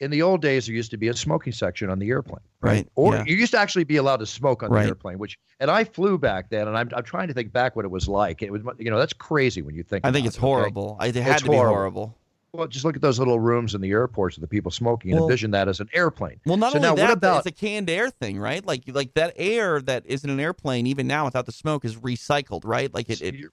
in 0.01 0.11
the 0.11 0.21
old 0.21 0.43
days, 0.43 0.67
there 0.67 0.75
used 0.75 0.91
to 0.91 0.99
be 0.99 1.09
a 1.09 1.15
smoking 1.15 1.55
section 1.55 1.89
on 1.89 1.99
the 1.99 2.11
airplane, 2.11 2.41
Right, 2.61 2.87
Or 2.95 3.15
yeah. 3.15 3.25
you 3.27 3.37
used 3.37 3.53
to 3.53 3.59
actually 3.59 3.85
be 3.85 3.97
allowed 3.97 4.19
to 4.19 4.27
smoke 4.27 4.63
on 4.63 4.69
Right. 4.71 4.83
the 4.83 4.89
airplane, 4.89 5.19
which, 5.19 5.39
and 5.61 5.71
I 5.71 5.85
flew 5.85 6.19
back 6.19 6.51
then, 6.51 6.69
and 6.69 6.77
I'm, 6.77 6.91
I'm 6.95 7.05
trying 7.05 7.29
to 7.29 7.33
think 7.35 7.53
back 7.55 7.75
what 7.75 7.87
it 7.87 7.91
was 7.91 8.07
like. 8.07 8.43
It 8.43 8.53
was, 8.53 8.61
you 8.79 8.91
know, 8.91 8.99
that's 8.99 9.15
crazy 9.15 9.63
when 9.63 9.75
you 9.75 9.83
think. 9.85 10.05
I 10.05 10.13
think 10.13 10.27
it's 10.27 10.37
it, 10.37 10.41
okay? 10.41 10.47
horrible. 10.47 10.99
I, 11.01 11.07
it 11.07 11.15
had 11.15 11.33
It's 11.37 11.43
to 11.45 11.49
be 11.51 11.57
horrible. 11.57 12.19
Well, 12.55 12.67
just 12.67 12.85
look 12.85 12.97
at 12.97 13.01
those 13.03 13.19
little 13.19 13.41
rooms 13.41 13.75
in 13.75 13.81
the 13.81 13.91
airports 13.91 14.37
with 14.37 14.43
the 14.43 14.49
people 14.49 14.71
smoking 14.71 15.11
and 15.13 15.21
Well- 15.21 15.29
envision 15.29 15.53
that 15.53 15.69
as 15.69 15.81
an 15.81 15.89
airplane. 15.95 16.39
Well, 16.45 16.59
not 16.59 16.73
so 16.73 16.79
only 16.79 16.89
now, 16.89 16.95
that, 16.97 17.03
what 17.03 17.09
but 17.09 17.17
about 17.29 17.37
it's 17.39 17.47
a 17.47 17.53
canned 17.53 17.89
air 17.89 18.11
thing, 18.11 18.39
right? 18.39 18.65
Like 18.65 18.83
like 18.89 19.15
that 19.15 19.33
air 19.37 19.81
that 19.83 20.05
is 20.05 20.23
in 20.23 20.29
an 20.29 20.39
airplane, 20.39 20.87
even 20.87 21.07
now 21.07 21.25
without 21.25 21.47
the 21.47 21.53
smoke, 21.53 21.85
is 21.87 21.97
recycled, 21.97 22.63
right? 22.65 22.93
Like 22.93 23.09
it. 23.09 23.23
it 23.23 23.37
you're, 23.37 23.51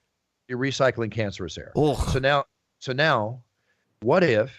you're 0.48 0.58
recycling 0.58 1.10
cancerous 1.10 1.56
air. 1.56 1.72
Ugh. 1.76 1.96
So 2.10 2.18
now, 2.18 2.44
so 2.78 2.92
now, 2.92 3.40
what 4.02 4.22
if 4.22 4.52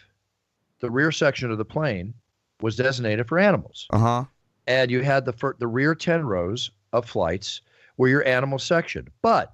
the 0.79 0.89
rear 0.89 1.11
section 1.11 1.51
of 1.51 1.59
the 1.59 1.65
plane 1.65 2.15
was 2.61 2.75
designated 2.75 3.27
for 3.27 3.37
animals? 3.37 3.85
uh 3.91 3.99
huh. 3.99 4.23
and 4.65 4.89
you 4.89 5.01
had 5.01 5.25
the 5.25 5.33
fir- 5.33 5.55
the 5.59 5.67
rear 5.67 5.93
10 5.93 6.25
rows 6.25 6.71
of 6.93 7.07
flights 7.07 7.61
were 7.97 8.07
your 8.07 8.25
animal 8.27 8.57
section. 8.57 9.07
But 9.21 9.53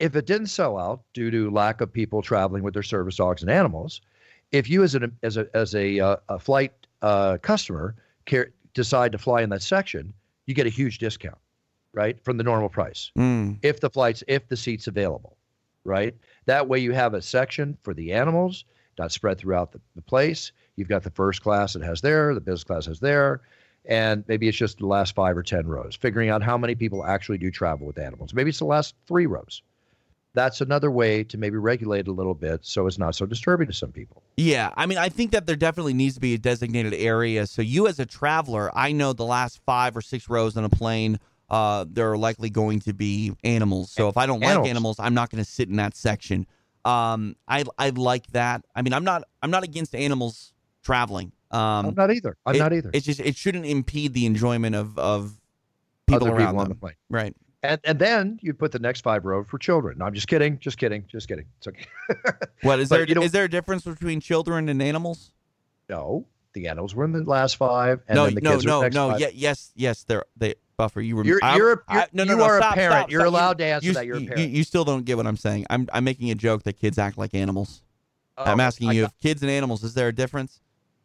if 0.00 0.16
it 0.16 0.26
didn't 0.26 0.48
sell 0.48 0.78
out 0.78 1.02
due 1.14 1.30
to 1.30 1.50
lack 1.50 1.80
of 1.80 1.92
people 1.92 2.22
traveling 2.22 2.62
with 2.62 2.74
their 2.74 2.82
service 2.82 3.16
dogs 3.16 3.42
and 3.42 3.50
animals, 3.50 4.00
if 4.50 4.68
you 4.68 4.82
as 4.82 4.94
an 4.94 5.16
as 5.22 5.36
a 5.36 5.46
as 5.54 5.74
a, 5.74 6.00
uh, 6.00 6.16
a 6.28 6.38
flight 6.38 6.72
uh, 7.02 7.38
customer 7.42 7.94
care, 8.24 8.50
decide 8.74 9.12
to 9.12 9.18
fly 9.18 9.42
in 9.42 9.50
that 9.50 9.62
section, 9.62 10.12
you 10.46 10.54
get 10.54 10.66
a 10.66 10.70
huge 10.70 10.98
discount, 10.98 11.38
right, 11.92 12.22
from 12.24 12.36
the 12.36 12.42
normal 12.44 12.68
price 12.68 13.12
Mm. 13.16 13.58
if 13.62 13.80
the 13.80 13.90
flights 13.90 14.24
if 14.26 14.48
the 14.48 14.56
seats 14.56 14.86
available, 14.88 15.36
right? 15.84 16.14
That 16.46 16.66
way 16.66 16.78
you 16.80 16.92
have 16.92 17.14
a 17.14 17.22
section 17.22 17.76
for 17.82 17.94
the 17.94 18.12
animals, 18.12 18.64
not 18.98 19.12
spread 19.12 19.38
throughout 19.38 19.72
the, 19.72 19.80
the 19.94 20.02
place. 20.02 20.52
You've 20.76 20.88
got 20.88 21.02
the 21.02 21.10
first 21.10 21.42
class 21.42 21.74
that 21.74 21.82
has 21.82 22.00
there, 22.00 22.34
the 22.34 22.40
business 22.40 22.64
class 22.64 22.86
has 22.86 23.00
there, 23.00 23.42
and 23.84 24.24
maybe 24.28 24.48
it's 24.48 24.56
just 24.56 24.78
the 24.78 24.86
last 24.86 25.14
five 25.14 25.36
or 25.36 25.42
ten 25.42 25.66
rows. 25.66 25.94
Figuring 25.94 26.30
out 26.30 26.42
how 26.42 26.56
many 26.56 26.74
people 26.74 27.04
actually 27.04 27.38
do 27.38 27.50
travel 27.50 27.86
with 27.86 27.98
animals. 27.98 28.32
Maybe 28.32 28.48
it's 28.50 28.58
the 28.58 28.64
last 28.64 28.94
three 29.06 29.26
rows. 29.26 29.62
That's 30.32 30.60
another 30.60 30.90
way 30.90 31.24
to 31.24 31.36
maybe 31.38 31.56
regulate 31.56 32.06
a 32.06 32.12
little 32.12 32.34
bit 32.34 32.60
so 32.64 32.86
it's 32.86 32.98
not 32.98 33.14
so 33.16 33.26
disturbing 33.26 33.66
to 33.66 33.72
some 33.72 33.90
people. 33.90 34.22
Yeah, 34.36 34.70
I 34.76 34.86
mean, 34.86 34.96
I 34.98 35.08
think 35.08 35.32
that 35.32 35.46
there 35.46 35.56
definitely 35.56 35.94
needs 35.94 36.14
to 36.14 36.20
be 36.20 36.34
a 36.34 36.38
designated 36.38 36.94
area. 36.94 37.46
So 37.46 37.62
you, 37.62 37.88
as 37.88 37.98
a 37.98 38.06
traveler, 38.06 38.70
I 38.72 38.92
know 38.92 39.12
the 39.12 39.24
last 39.24 39.60
five 39.66 39.96
or 39.96 40.00
six 40.00 40.28
rows 40.28 40.56
on 40.56 40.62
a 40.64 40.68
plane, 40.68 41.18
uh, 41.48 41.84
there 41.90 42.10
are 42.12 42.16
likely 42.16 42.48
going 42.48 42.78
to 42.80 42.92
be 42.92 43.32
animals. 43.42 43.90
So 43.90 44.08
if 44.08 44.16
I 44.16 44.26
don't 44.26 44.38
like 44.40 44.50
Animals. 44.50 44.68
animals, 44.68 44.96
I'm 45.00 45.14
not 45.14 45.30
going 45.30 45.42
to 45.42 45.50
sit 45.50 45.68
in 45.68 45.76
that 45.76 45.96
section. 45.96 46.46
Um, 46.84 47.34
I 47.48 47.64
I 47.76 47.90
like 47.90 48.28
that. 48.28 48.64
I 48.74 48.82
mean, 48.82 48.92
I'm 48.94 49.04
not 49.04 49.24
I'm 49.42 49.50
not 49.50 49.64
against 49.64 49.94
animals 49.94 50.52
traveling. 50.82 51.32
Um, 51.50 51.86
I'm 51.86 51.94
not 51.94 52.12
either. 52.12 52.36
I'm 52.46 52.54
it- 52.54 52.58
not 52.58 52.72
either. 52.72 52.90
It's 52.94 53.04
just 53.04 53.18
it 53.20 53.36
shouldn't 53.36 53.66
impede 53.66 54.14
the 54.14 54.26
enjoyment 54.26 54.76
of 54.76 54.96
of 54.96 55.32
people 56.06 56.28
Other 56.28 56.36
around 56.36 56.46
people 56.46 56.60
on 56.60 56.68
them. 56.68 56.76
the 56.76 56.80
plane. 56.80 56.94
Right. 57.10 57.34
And 57.62 57.78
and 57.84 57.98
then 57.98 58.38
you 58.40 58.54
put 58.54 58.72
the 58.72 58.78
next 58.78 59.02
five 59.02 59.24
row 59.24 59.44
for 59.44 59.58
children. 59.58 59.98
No, 59.98 60.06
I'm 60.06 60.14
just 60.14 60.28
kidding, 60.28 60.58
just 60.58 60.78
kidding, 60.78 61.04
just 61.08 61.28
kidding. 61.28 61.44
It's 61.58 61.68
okay. 61.68 61.84
What 62.62 62.80
is 62.80 62.88
But 62.88 62.96
there? 62.98 63.08
you 63.08 63.14
know- 63.14 63.22
Is 63.22 63.32
there 63.32 63.44
a 63.44 63.50
difference 63.50 63.84
between 63.84 64.20
children 64.20 64.68
and 64.68 64.82
animals? 64.82 65.32
no, 65.88 66.26
the 66.52 66.68
animals 66.68 66.94
were 66.94 67.04
in 67.04 67.12
the 67.12 67.22
last 67.22 67.56
five, 67.56 68.00
and 68.08 68.16
no, 68.16 68.24
then 68.26 68.34
the 68.36 68.40
no, 68.40 68.50
kids 68.52 68.64
no, 68.64 68.80
the 68.82 68.90
no. 68.90 69.10
five. 69.10 69.20
Yeah, 69.20 69.28
yes, 69.34 69.72
yes. 69.76 70.02
They're 70.04 70.24
they 70.36 70.54
buffer. 70.76 71.00
You. 71.00 71.16
Rem- 71.18 71.26
You're- 71.26 71.40
you're 71.56 71.72
a- 71.72 71.82
I- 71.88 71.96
you're- 71.96 72.06
no, 72.12 72.24
no, 72.24 72.32
you 72.32 72.38
no, 72.38 72.44
are 72.44 72.58
a 72.58 72.72
parent. 72.72 72.92
stop, 73.00 73.10
You're 73.10 73.20
stop. 73.22 73.28
allowed 73.32 73.58
to 73.58 73.64
answer 73.64 73.86
you, 73.86 73.92
that. 73.94 74.06
You're 74.06 74.16
a 74.16 74.20
you- 74.20 74.28
parent. 74.28 74.50
You, 74.50 74.64
still 74.64 74.84
don't 74.84 75.04
get 75.04 75.16
what 75.16 75.26
I'm 75.26 75.36
saying. 75.36 75.66
I'm 75.70 75.86
I'm 75.92 76.04
making 76.04 76.30
a 76.30 76.34
joke 76.34 76.62
that 76.64 76.74
kids 76.74 76.98
act 76.98 77.18
like 77.18 77.34
animals. 77.34 77.82
Oh, 78.38 78.44
I'm 78.44 78.58
Oh, 78.58 78.62
asking 78.62 78.88
I 78.88 78.92
you 78.92 79.02
got- 79.02 79.10
if 79.12 79.20
kids 79.20 79.42
and 79.42 79.50
animals. 79.50 79.84
Is 79.84 79.94
there 79.94 80.08
a 80.08 80.14
difference? 80.14 80.60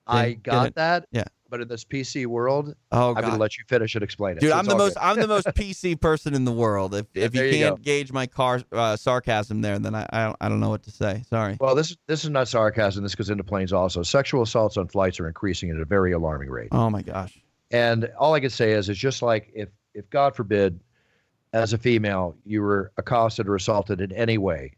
I 0.07 0.33
got 0.33 0.75
that. 0.75 1.07
Yeah. 1.11 1.25
But 1.55 1.61
in 1.61 1.67
this 1.69 1.85
PC 1.85 2.25
world, 2.25 2.75
Oh 2.91 3.15
I'm 3.15 3.21
going 3.21 3.33
to 3.33 3.39
let 3.39 3.57
you 3.57 3.63
finish 3.69 3.95
and 3.95 4.03
explain 4.03 4.35
it. 4.35 4.41
dude, 4.41 4.49
So 4.49 4.57
I'm 4.57 4.65
the 4.65 4.75
most. 4.75 4.97
I'm 4.99 5.17
the 5.17 5.25
most 5.25 5.47
PC 5.55 6.01
person 6.01 6.33
in 6.33 6.43
the 6.43 6.51
world. 6.51 6.93
If 6.93 7.05
if 7.13 7.33
you 7.33 7.49
can't 7.49 7.81
gauge 7.81 8.11
my 8.11 8.27
car 8.27 8.61
uh, 8.73 8.97
sarcasm 8.97 9.61
there, 9.61 9.79
then 9.79 9.95
I 9.95 10.05
I 10.11 10.25
don't, 10.25 10.35
I 10.41 10.49
don't 10.49 10.59
know 10.59 10.69
what 10.69 10.83
to 10.83 10.91
say. 10.91 11.23
Sorry. 11.29 11.55
Well, 11.61 11.73
this 11.73 11.95
this 12.07 12.25
is 12.25 12.29
not 12.29 12.49
sarcasm. 12.49 13.03
This 13.03 13.15
goes 13.15 13.29
into 13.29 13.45
planes 13.45 13.71
also. 13.71 14.03
Sexual 14.03 14.41
assaults 14.41 14.75
on 14.75 14.89
flights 14.89 15.17
are 15.21 15.29
increasing 15.29 15.69
at 15.69 15.77
a 15.77 15.85
very 15.85 16.11
alarming 16.11 16.49
rate. 16.49 16.67
Oh 16.73 16.89
my 16.89 17.01
gosh. 17.01 17.39
And 17.71 18.11
all 18.19 18.33
I 18.33 18.41
can 18.41 18.49
say 18.49 18.73
is, 18.73 18.89
it's 18.89 18.99
just 18.99 19.21
like 19.21 19.49
if, 19.55 19.69
if 19.93 20.09
God 20.09 20.35
forbid, 20.35 20.81
as 21.53 21.71
a 21.71 21.77
female, 21.77 22.35
you 22.43 22.63
were 22.63 22.91
accosted 22.97 23.47
or 23.47 23.55
assaulted 23.55 24.01
in 24.01 24.11
any 24.11 24.37
way, 24.37 24.73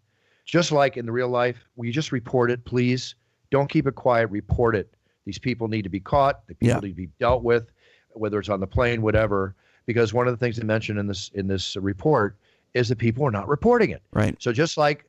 just 0.45 0.71
like 0.71 0.95
in 0.95 1.07
the 1.07 1.11
real 1.11 1.29
life, 1.29 1.57
will 1.75 1.87
you 1.87 1.91
just 1.91 2.11
report 2.11 2.51
it, 2.51 2.65
please? 2.65 3.15
Don't 3.49 3.67
keep 3.67 3.87
it 3.87 3.95
quiet. 3.95 4.29
Report 4.29 4.75
it. 4.75 4.93
These 5.27 5.37
people 5.39 5.67
need 5.67 5.81
to 5.81 5.89
be 5.89 5.99
caught. 5.99 6.47
The 6.47 6.55
people 6.55 6.75
Yeah. 6.75 6.79
need 6.79 6.91
to 6.91 6.95
be 6.95 7.09
dealt 7.19 7.43
with, 7.43 7.69
whether 8.13 8.39
it's 8.39 8.47
on 8.47 8.61
the 8.61 8.65
plane, 8.65 9.01
whatever. 9.01 9.53
Because 9.85 10.13
one 10.13 10.25
of 10.25 10.31
the 10.33 10.37
things 10.37 10.55
they 10.55 10.63
mentioned 10.63 10.97
in 10.99 11.05
this 11.05 11.29
in 11.33 11.47
this 11.47 11.75
report 11.75 12.37
is 12.73 12.87
that 12.87 12.97
people 12.97 13.25
are 13.25 13.31
not 13.31 13.47
reporting 13.49 13.89
it. 13.89 14.01
Right. 14.13 14.35
So 14.41 14.53
just 14.53 14.77
like 14.77 15.03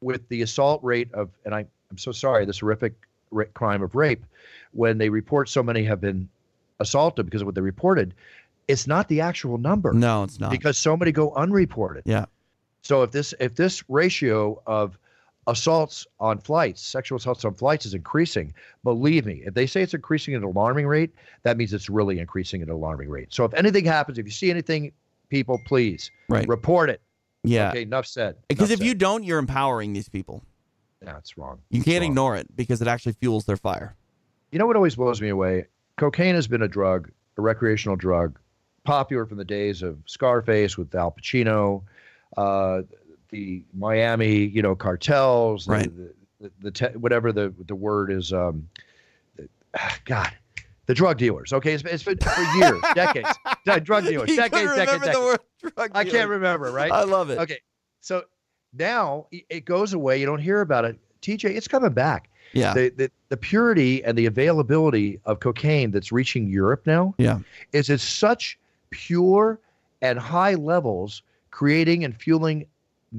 with 0.00 0.28
the 0.28 0.42
assault 0.42 0.82
rate 0.84 1.12
of, 1.14 1.30
and 1.44 1.52
I, 1.52 1.66
I'm 1.90 1.98
so 1.98 2.12
sorry, 2.12 2.44
this 2.44 2.60
horrific 2.60 2.94
ra- 3.32 3.46
crime 3.54 3.82
of 3.82 3.96
rape, 3.96 4.24
when 4.72 4.98
they 4.98 5.08
report 5.08 5.48
so 5.48 5.62
many 5.64 5.82
have 5.84 6.00
been 6.00 6.28
assaulted 6.78 7.26
because 7.26 7.40
of 7.42 7.46
what 7.46 7.54
they 7.56 7.60
reported, 7.60 8.14
it's 8.68 8.86
not 8.86 9.08
the 9.08 9.20
actual 9.20 9.58
number 9.58 9.92
No, 9.92 10.22
it's 10.22 10.38
not. 10.38 10.50
because 10.52 10.78
so 10.78 10.96
many 10.96 11.10
go 11.10 11.32
unreported. 11.34 12.04
Yeah. 12.06 12.26
So 12.82 13.02
if 13.02 13.10
this 13.10 13.34
if 13.40 13.56
this 13.56 13.82
ratio 13.90 14.62
of 14.64 14.96
assaults 15.46 16.06
on 16.18 16.38
flights, 16.38 16.82
sexual 16.82 17.16
assaults 17.18 17.44
on 17.44 17.54
flights 17.54 17.86
is 17.86 17.94
increasing, 17.94 18.52
believe 18.84 19.26
me, 19.26 19.42
if 19.46 19.54
they 19.54 19.66
say 19.66 19.82
it's 19.82 19.94
increasing 19.94 20.34
at 20.34 20.38
an 20.38 20.44
alarming 20.44 20.86
rate, 20.86 21.12
that 21.44 21.56
means 21.56 21.72
it's 21.72 21.88
really 21.88 22.18
increasing 22.18 22.62
at 22.62 22.68
an 22.68 22.74
alarming 22.74 23.08
rate. 23.08 23.28
So 23.30 23.44
if 23.44 23.54
anything 23.54 23.84
happens, 23.84 24.18
if 24.18 24.26
you 24.26 24.32
see 24.32 24.50
anything, 24.50 24.92
people, 25.28 25.60
please 25.64 26.10
Right. 26.28 26.46
report 26.48 26.90
it. 26.90 27.00
Yeah. 27.44 27.70
Okay, 27.70 27.82
enough 27.82 28.06
said. 28.06 28.36
Because 28.48 28.70
Enough 28.70 28.80
if 28.80 28.86
you 28.86 28.94
don't, 28.94 29.22
you're 29.22 29.38
empowering 29.38 29.92
these 29.92 30.08
people. 30.08 30.42
that's 31.00 31.38
wrong. 31.38 31.60
You 31.70 31.82
can't 31.82 32.02
wrong. 32.02 32.10
ignore 32.10 32.36
it 32.36 32.56
because 32.56 32.82
it 32.82 32.88
actually 32.88 33.12
fuels 33.12 33.44
their 33.44 33.56
fire. 33.56 33.94
You 34.50 34.58
know 34.58 34.66
what 34.66 34.74
always 34.76 34.96
blows 34.96 35.20
me 35.22 35.28
away? 35.28 35.66
Cocaine 35.96 36.34
has 36.34 36.48
been 36.48 36.62
a 36.62 36.68
drug, 36.68 37.10
a 37.38 37.42
recreational 37.42 37.94
drug, 37.96 38.38
popular 38.84 39.26
from 39.26 39.38
the 39.38 39.44
days 39.44 39.82
of 39.82 39.98
Scarface 40.06 40.76
with 40.76 40.92
Al 40.94 41.12
Pacino, 41.12 41.82
uh, 42.36 42.82
the 43.30 43.62
Miami, 43.74 44.36
you 44.46 44.62
know, 44.62 44.74
cartels, 44.74 45.66
the- 45.66 45.72
Right. 45.72 45.96
the, 45.96 46.14
the, 46.40 46.52
the 46.62 46.70
te- 46.70 46.98
whatever 46.98 47.32
the 47.32 47.52
the 47.66 47.74
word 47.74 48.10
is. 48.12 48.32
Um, 48.32 48.68
the- 49.36 49.48
ah, 49.74 49.98
God, 50.04 50.32
the 50.86 50.94
drug 50.94 51.18
dealers. 51.18 51.52
Okay, 51.52 51.72
it's, 51.72 51.84
it's 51.84 52.02
been 52.02 52.18
for 52.18 52.42
years, 52.58 52.80
decades. 52.94 53.28
Drug 53.82 54.04
dealers, 54.04 54.30
You 54.30 54.36
decades, 54.36 54.74
decades, 54.74 55.00
the 55.00 55.06
decades. 55.06 55.18
word 55.18 55.40
drug 55.74 55.90
I 55.94 56.04
can't 56.04 56.28
remember, 56.30 56.70
right? 56.72 56.92
I 56.92 57.04
love 57.04 57.30
it. 57.30 57.38
Okay, 57.38 57.60
so 58.00 58.24
now 58.76 59.26
it 59.30 59.64
goes 59.64 59.92
away. 59.94 60.20
You 60.20 60.26
don't 60.26 60.40
hear 60.40 60.60
about 60.60 60.84
it. 60.84 60.98
TJ, 61.22 61.50
it's 61.56 61.68
coming 61.68 61.92
back. 61.92 62.28
Yeah. 62.52 62.74
The, 62.74 62.90
the 62.90 63.10
the 63.30 63.36
purity 63.36 64.04
and 64.04 64.16
the 64.16 64.26
availability 64.26 65.18
of 65.24 65.40
cocaine 65.40 65.90
that's 65.90 66.12
reaching 66.12 66.48
Europe 66.48 66.86
now 66.86 67.14
yeah. 67.18 67.40
is 67.72 67.90
at 67.90 67.98
such 68.00 68.56
pure 68.90 69.58
and 70.00 70.18
high 70.18 70.54
levels, 70.54 71.22
creating 71.50 72.04
and 72.04 72.14
fueling 72.14 72.66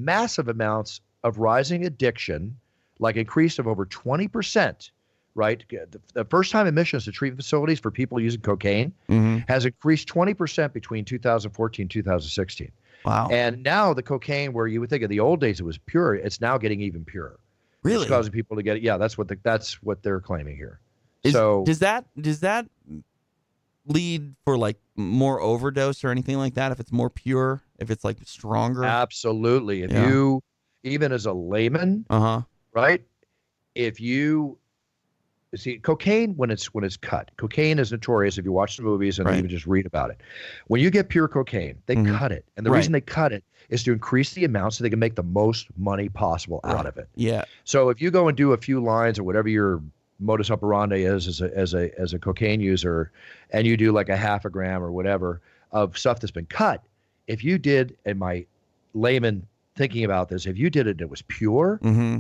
massive 0.04 0.48
amounts 0.48 1.02
of 1.24 1.40
rising 1.40 1.86
addiction, 1.86 2.58
like 3.00 3.16
increase 3.16 3.60
of 3.60 3.68
over 3.68 3.86
20%, 3.86 4.92
right? 5.36 5.64
The, 5.70 6.00
the 6.14 6.26
first 6.26 6.52
time 6.52 6.68
admissions 6.68 7.06
to 7.06 7.12
treatment 7.12 7.42
facilities 7.44 7.80
for 7.80 7.92
people 7.92 8.20
using 8.20 8.42
cocaine 8.42 8.94
hmm 9.08 9.38
has 9.48 9.66
increased 9.66 10.08
20% 10.08 10.74
between 10.74 11.06
2014 11.06 11.84
and 11.84 11.92
2016. 11.92 12.72
Wow. 13.06 13.30
And 13.32 13.64
now 13.64 13.94
the 13.94 14.04
cocaine, 14.04 14.52
where 14.52 14.68
you 14.68 14.82
would 14.82 14.90
think 14.90 15.04
in 15.04 15.10
the 15.10 15.20
old 15.20 15.40
days 15.40 15.60
it 15.60 15.64
was 15.64 15.78
pure, 15.78 16.16
it's 16.16 16.42
now 16.42 16.58
getting 16.58 16.82
even 16.82 17.06
purer. 17.06 17.40
really? 17.84 18.02
It's 18.02 18.10
causing 18.10 18.34
people 18.34 18.58
to 18.58 18.64
get 18.64 18.78
it. 18.78 18.84
Yeah, 18.84 18.98
that's 18.98 19.18
what 19.18 19.28
the, 19.28 19.38
that's 19.44 19.82
what 19.84 20.04
they're 20.04 20.20
claiming 20.20 20.58
here. 20.58 20.80
Is- 21.24 21.34
so 21.34 21.64
does 21.66 21.80
that 21.80 22.06
does 22.20 22.42
that 22.42 22.68
lead 23.88 24.36
for 24.44 24.58
like 24.58 24.78
more 24.96 25.42
overdose 25.42 26.04
or 26.04 26.10
anything 26.10 26.38
like 26.38 26.54
that? 26.56 26.72
If 26.72 26.80
it's 26.80 26.92
more 26.92 27.10
pure, 27.10 27.62
if 27.80 27.90
it's 27.90 28.04
like 28.04 28.18
stronger. 28.26 28.84
absolutely, 28.86 29.84
if 29.84 29.92
Yeah. 29.92 30.08
you 30.08 30.42
even 30.84 31.12
as 31.12 31.26
a 31.26 31.34
layman, 31.34 32.06
Uh 32.10 32.20
huh. 32.20 32.42
right? 32.74 33.04
If 33.76 34.00
you 34.00 34.58
see 35.56 35.78
cocaine 35.80 36.34
when 36.36 36.52
it's 36.52 36.74
when 36.74 36.84
it's 36.84 36.98
cut, 36.98 37.32
cocaine 37.38 37.80
is 37.80 37.92
notorious. 37.92 38.38
If 38.38 38.46
you 38.46 38.52
watch 38.52 38.78
the 38.78 38.84
movies 38.84 39.18
and 39.18 39.28
Right. 39.28 39.38
even 39.38 39.50
just 39.50 39.66
read 39.66 39.86
about 39.86 40.12
it, 40.12 40.22
when 40.68 40.82
you 40.82 40.90
get 40.90 41.10
pure 41.10 41.28
cocaine, 41.28 41.82
they 41.86 41.96
Mhm. 41.96 42.18
cut 42.18 42.32
it, 42.32 42.46
and 42.58 42.66
the 42.66 42.72
Right. 42.72 42.78
reason 42.78 42.92
they 42.94 43.02
cut 43.02 43.32
it 43.32 43.44
is 43.70 43.84
to 43.84 43.94
increase 43.94 44.34
the 44.34 44.46
amount 44.46 44.74
so 44.74 44.84
they 44.84 44.90
can 44.90 45.00
make 45.00 45.16
the 45.16 45.24
most 45.24 45.68
money 45.78 46.10
possible 46.10 46.60
out 46.64 46.86
of 46.86 46.98
it. 46.98 47.10
Yeah. 47.16 47.46
So 47.64 47.90
if 47.90 48.02
you 48.02 48.12
go 48.12 48.28
and 48.28 48.38
do 48.38 48.54
a 48.54 48.58
few 48.58 48.82
lines 48.82 49.20
or 49.20 49.24
whatever 49.24 49.50
your 49.50 49.82
modus 50.20 50.50
operandi 50.52 51.04
is 51.04 51.28
as 51.28 51.42
a 51.42 51.56
as 51.58 51.74
a 51.74 51.98
as 52.00 52.14
a 52.14 52.20
cocaine 52.20 52.60
user, 52.62 53.12
and 53.52 53.68
you 53.68 53.78
do 53.78 53.92
like 53.92 54.10
a 54.10 54.18
half 54.18 54.46
a 54.46 54.50
gram 54.50 54.82
or 54.84 54.92
whatever 54.92 55.42
of 55.72 55.98
stuff 55.98 56.20
that's 56.20 56.32
been 56.32 56.46
cut, 56.46 56.84
if 57.28 57.44
you 57.44 57.58
did, 57.58 57.96
and 58.06 58.18
my 58.18 58.46
layman 58.94 59.46
thinking 59.76 60.04
about 60.04 60.30
this, 60.30 60.46
if 60.46 60.58
you 60.58 60.70
did 60.70 60.88
it 60.88 60.92
and 60.92 61.02
it 61.02 61.10
was 61.10 61.22
pure, 61.24 61.80
Mm-hmm. 61.84 62.20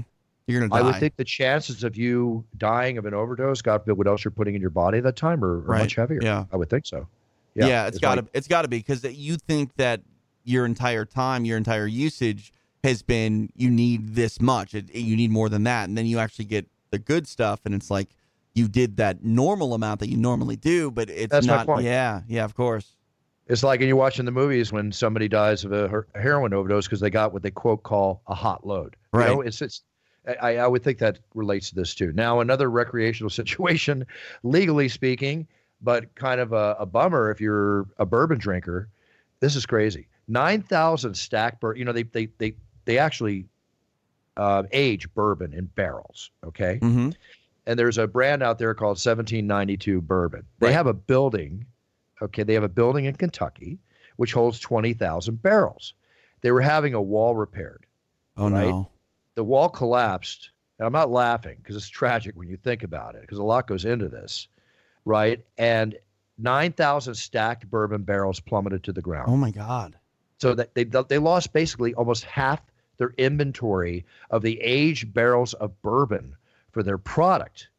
You're 0.49 0.61
gonna 0.61 0.69
die. 0.69 0.77
I 0.77 0.81
would 0.81 0.95
think 0.95 1.17
the 1.17 1.25
chances 1.25 1.83
of 1.83 1.97
you 1.97 2.43
dying 2.57 2.97
of 2.97 3.05
an 3.05 3.13
overdose, 3.13 3.61
God 3.61 3.79
forbid, 3.79 3.97
what 3.97 4.07
else 4.07 4.23
you're 4.23 4.31
putting 4.31 4.55
in 4.55 4.61
your 4.61 4.69
body 4.69 4.99
at 4.99 5.03
that 5.03 5.17
time, 5.17 5.43
are, 5.43 5.55
are 5.55 5.59
Right. 5.59 5.79
much 5.81 5.95
heavier. 5.95 6.19
Yeah. 6.21 6.45
I 6.53 6.55
would 6.55 6.69
think 6.69 6.85
so. 6.85 7.05
Yeah, 7.53 7.87
it's 7.87 7.97
it's 7.97 8.01
got 8.01 8.15
to 8.15 8.21
like- 8.21 8.29
it's 8.33 8.47
got 8.47 8.61
to 8.61 8.67
be 8.69 8.77
because 8.77 9.03
you 9.03 9.35
think 9.35 9.75
that 9.75 10.01
your 10.45 10.65
entire 10.65 11.03
time, 11.03 11.43
your 11.43 11.57
entire 11.57 11.87
usage 11.87 12.53
has 12.83 13.01
been 13.01 13.49
you 13.55 13.69
need 13.69 14.15
this 14.15 14.39
much, 14.39 14.73
it, 14.73 14.93
you 14.95 15.17
need 15.17 15.31
more 15.31 15.49
than 15.49 15.63
that, 15.63 15.89
and 15.89 15.97
then 15.97 16.05
you 16.05 16.19
actually 16.19 16.45
get 16.45 16.65
the 16.91 16.99
good 16.99 17.27
stuff, 17.27 17.61
and 17.65 17.73
it's 17.75 17.89
like 17.91 18.09
you 18.53 18.67
did 18.67 18.97
that 18.97 19.23
normal 19.23 19.73
amount 19.73 19.99
that 19.99 20.09
you 20.09 20.17
normally 20.17 20.55
do, 20.55 20.89
but 20.91 21.09
it's 21.09 21.31
That's 21.31 21.45
not. 21.45 21.83
Yeah, 21.83 22.21
yeah, 22.27 22.43
of 22.43 22.55
course. 22.55 22.93
It's 23.47 23.63
like 23.63 23.79
when 23.79 23.87
you're 23.87 23.97
watching 23.97 24.25
the 24.25 24.31
movies 24.31 24.73
when 24.73 24.91
somebody 24.91 25.27
dies 25.29 25.63
of 25.63 25.71
a 25.71 26.03
heroin 26.15 26.53
overdose 26.53 26.85
because 26.85 26.99
they 26.99 27.09
got 27.09 27.31
what 27.31 27.43
they 27.43 27.51
quote 27.51 27.83
call 27.83 28.21
a 28.27 28.35
hot 28.35 28.65
load. 28.67 28.95
You 29.13 29.19
know, 29.19 29.37
Right. 29.37 29.47
it's 29.47 29.61
it's. 29.61 29.83
I, 30.41 30.57
I 30.57 30.67
would 30.67 30.83
think 30.83 30.97
that 30.97 31.19
relates 31.35 31.69
to 31.69 31.75
this 31.75 31.95
too. 31.95 32.11
Now, 32.13 32.41
another 32.41 32.69
recreational 32.69 33.29
situation, 33.41 34.05
legally 34.43 34.89
speaking, 34.89 35.47
but 35.81 36.13
kind 36.15 36.41
of 36.41 36.51
a, 36.51 36.75
a 36.79 36.85
bummer 36.85 37.31
if 37.31 37.39
you're 37.39 37.85
a 37.97 38.05
bourbon 38.05 38.37
drinker. 38.37 38.89
This 39.39 39.55
is 39.55 39.65
crazy. 39.65 40.07
Nine 40.27 40.61
thousand 40.61 41.15
stack 41.15 41.61
bourbon. 41.61 41.79
You 41.79 41.85
know, 41.85 41.93
they 41.93 42.03
they 42.03 42.27
they 42.39 42.55
they 42.83 42.97
actually 42.97 43.45
uh, 44.37 44.63
age 44.71 45.11
bourbon 45.13 45.53
in 45.53 45.65
barrels. 45.65 46.31
Okay, 46.45 46.79
Mm-hmm. 46.81 47.09
and 47.65 47.77
there's 47.79 47.97
a 47.97 48.07
brand 48.07 48.41
out 48.43 48.57
there 48.59 48.73
called 48.73 48.97
1792 48.97 50.01
Bourbon. 50.01 50.43
They 50.59 50.67
Right. 50.67 50.73
have 50.73 50.87
a 50.87 50.93
building, 50.93 51.65
okay, 52.21 52.43
they 52.43 52.53
have 52.53 52.63
a 52.63 52.69
building 52.69 53.05
in 53.05 53.15
Kentucky 53.15 53.79
which 54.17 54.33
holds 54.33 54.59
20,000 54.59 55.43
barrels. 55.43 55.93
They 56.41 56.51
were 56.51 56.61
having 56.61 56.95
a 56.95 57.01
wall 57.01 57.35
repaired. 57.35 57.85
Oh 58.35 58.49
Right. 58.49 58.65
no. 58.69 58.89
The 59.35 59.43
wall 59.43 59.69
collapsed. 59.69 60.49
And 60.79 60.87
I'm 60.87 60.93
not 60.93 61.11
laughing 61.11 61.57
because 61.61 61.75
it's 61.75 61.87
tragic 61.87 62.35
when 62.35 62.47
you 62.49 62.57
think 62.57 62.81
about 62.83 63.13
it 63.15 63.21
because 63.21 63.37
a 63.37 63.43
lot 63.43 63.67
goes 63.67 63.85
into 63.85 64.09
this, 64.09 64.47
right? 65.05 65.43
And 65.57 65.95
9,000 66.39 67.13
stacked 67.15 67.69
bourbon 67.69 68.03
barrels 68.03 68.39
plummeted 68.39 68.83
to 68.85 68.91
the 68.93 69.01
ground. 69.01 69.27
Oh 69.29 69.37
my 69.37 69.51
God. 69.51 69.95
So 70.39 70.53
that 70.55 70.73
they 70.75 70.83
they 70.83 71.17
lost 71.19 71.53
basically 71.53 71.93
almost 71.95 72.23
half 72.25 72.61
their 72.97 73.13
inventory 73.17 74.05
of 74.29 74.41
the 74.41 74.59
aged 74.61 75.13
barrels 75.13 75.53
of 75.55 75.81
bourbon 75.81 76.35
for 76.71 76.83
their 76.83 76.97
product. 76.97 77.69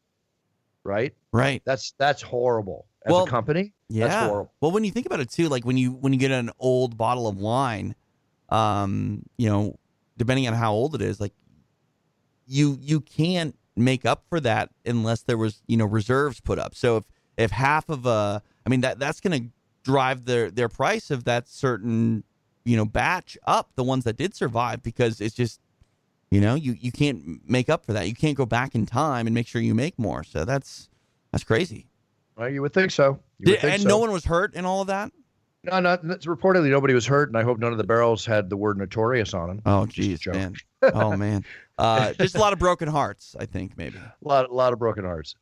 Right? 0.83 1.13
Right. 1.31 1.61
That's 1.65 1.93
that's 1.97 2.21
horrible. 2.21 2.85
As 3.05 3.11
Well, 3.11 3.23
a 3.23 3.27
company, 3.27 3.73
Yeah. 3.87 4.07
that's 4.07 4.27
horrible. 4.27 4.51
Well, 4.61 4.71
when 4.71 4.83
you 4.83 4.91
think 4.91 5.05
about 5.05 5.19
it 5.19 5.29
too, 5.29 5.47
like 5.49 5.65
when 5.65 5.77
you 5.77 5.91
when 5.91 6.13
you 6.13 6.19
get 6.19 6.31
an 6.31 6.49
old 6.59 6.97
bottle 6.97 7.27
of 7.27 7.37
wine, 7.37 7.95
um, 8.49 9.23
you 9.37 9.49
know, 9.49 9.77
depending 10.17 10.47
on 10.47 10.53
how 10.53 10.73
old 10.73 10.95
it 10.95 11.01
is, 11.01 11.19
like 11.19 11.33
you 12.45 12.77
you 12.81 13.01
can't 13.01 13.55
make 13.75 14.05
up 14.05 14.23
for 14.27 14.39
that 14.41 14.69
unless 14.85 15.21
there 15.21 15.37
was 15.37 15.61
you 15.67 15.77
know 15.77 15.85
reserves 15.85 16.39
put 16.41 16.59
up. 16.59 16.75
So 16.75 16.97
if 16.97 17.03
if 17.37 17.51
half 17.51 17.89
of 17.89 18.05
a, 18.05 18.41
I 18.65 18.69
mean 18.69 18.81
that 18.81 18.99
that's 18.99 19.19
going 19.21 19.41
to 19.43 19.49
drive 19.83 20.25
their 20.25 20.51
their 20.51 20.67
price 20.69 21.09
of 21.11 21.23
that 21.25 21.47
certain 21.47 22.23
you 22.65 22.77
know, 22.77 22.85
batch 22.85 23.37
up 23.45 23.71
the 23.75 23.83
ones 23.83 24.03
that 24.03 24.17
did 24.17 24.35
survive 24.35 24.83
because 24.83 25.21
it's 25.21 25.35
just, 25.35 25.59
you 26.31 26.41
know, 26.41 26.55
you 26.55 26.73
you 26.73 26.91
can't 26.91 27.41
make 27.49 27.69
up 27.69 27.85
for 27.85 27.93
that. 27.93 28.07
You 28.07 28.15
can't 28.15 28.37
go 28.37 28.45
back 28.45 28.75
in 28.75 28.85
time 28.85 29.27
and 29.27 29.33
make 29.33 29.47
sure 29.47 29.61
you 29.61 29.75
make 29.75 29.97
more. 29.97 30.23
So 30.23 30.45
that's 30.45 30.89
that's 31.31 31.43
crazy. 31.43 31.87
Well, 32.35 32.49
you 32.49 32.61
would 32.61 32.73
think 32.73 32.91
so. 32.91 33.19
Did, 33.41 33.51
would 33.51 33.59
think 33.61 33.73
and 33.73 33.81
so. 33.83 33.87
no 33.89 33.97
one 33.97 34.11
was 34.11 34.25
hurt 34.25 34.53
in 34.53 34.65
all 34.65 34.81
of 34.81 34.87
that. 34.87 35.11
No, 35.63 35.79
not 35.79 36.03
reportedly 36.03 36.69
nobody 36.69 36.93
was 36.93 37.05
hurt, 37.05 37.27
and 37.29 37.37
I 37.37 37.43
hope 37.43 37.59
none 37.59 37.73
of 37.73 37.77
the 37.77 37.83
barrels 37.83 38.25
had 38.25 38.49
the 38.49 38.55
word 38.55 38.77
"notorious" 38.77 39.33
on 39.33 39.47
them. 39.47 39.61
Oh, 39.65 39.85
geez, 39.85 40.25
man. 40.25 40.55
Oh 40.81 41.17
man. 41.17 41.43
Uh, 41.77 42.13
just 42.13 42.35
a 42.35 42.39
lot 42.39 42.53
of 42.53 42.59
broken 42.59 42.87
hearts. 42.87 43.35
I 43.37 43.45
think 43.45 43.77
maybe. 43.77 43.97
A 43.97 44.13
lot, 44.21 44.49
a 44.49 44.53
lot 44.53 44.71
of 44.71 44.79
broken 44.79 45.03
hearts. 45.03 45.35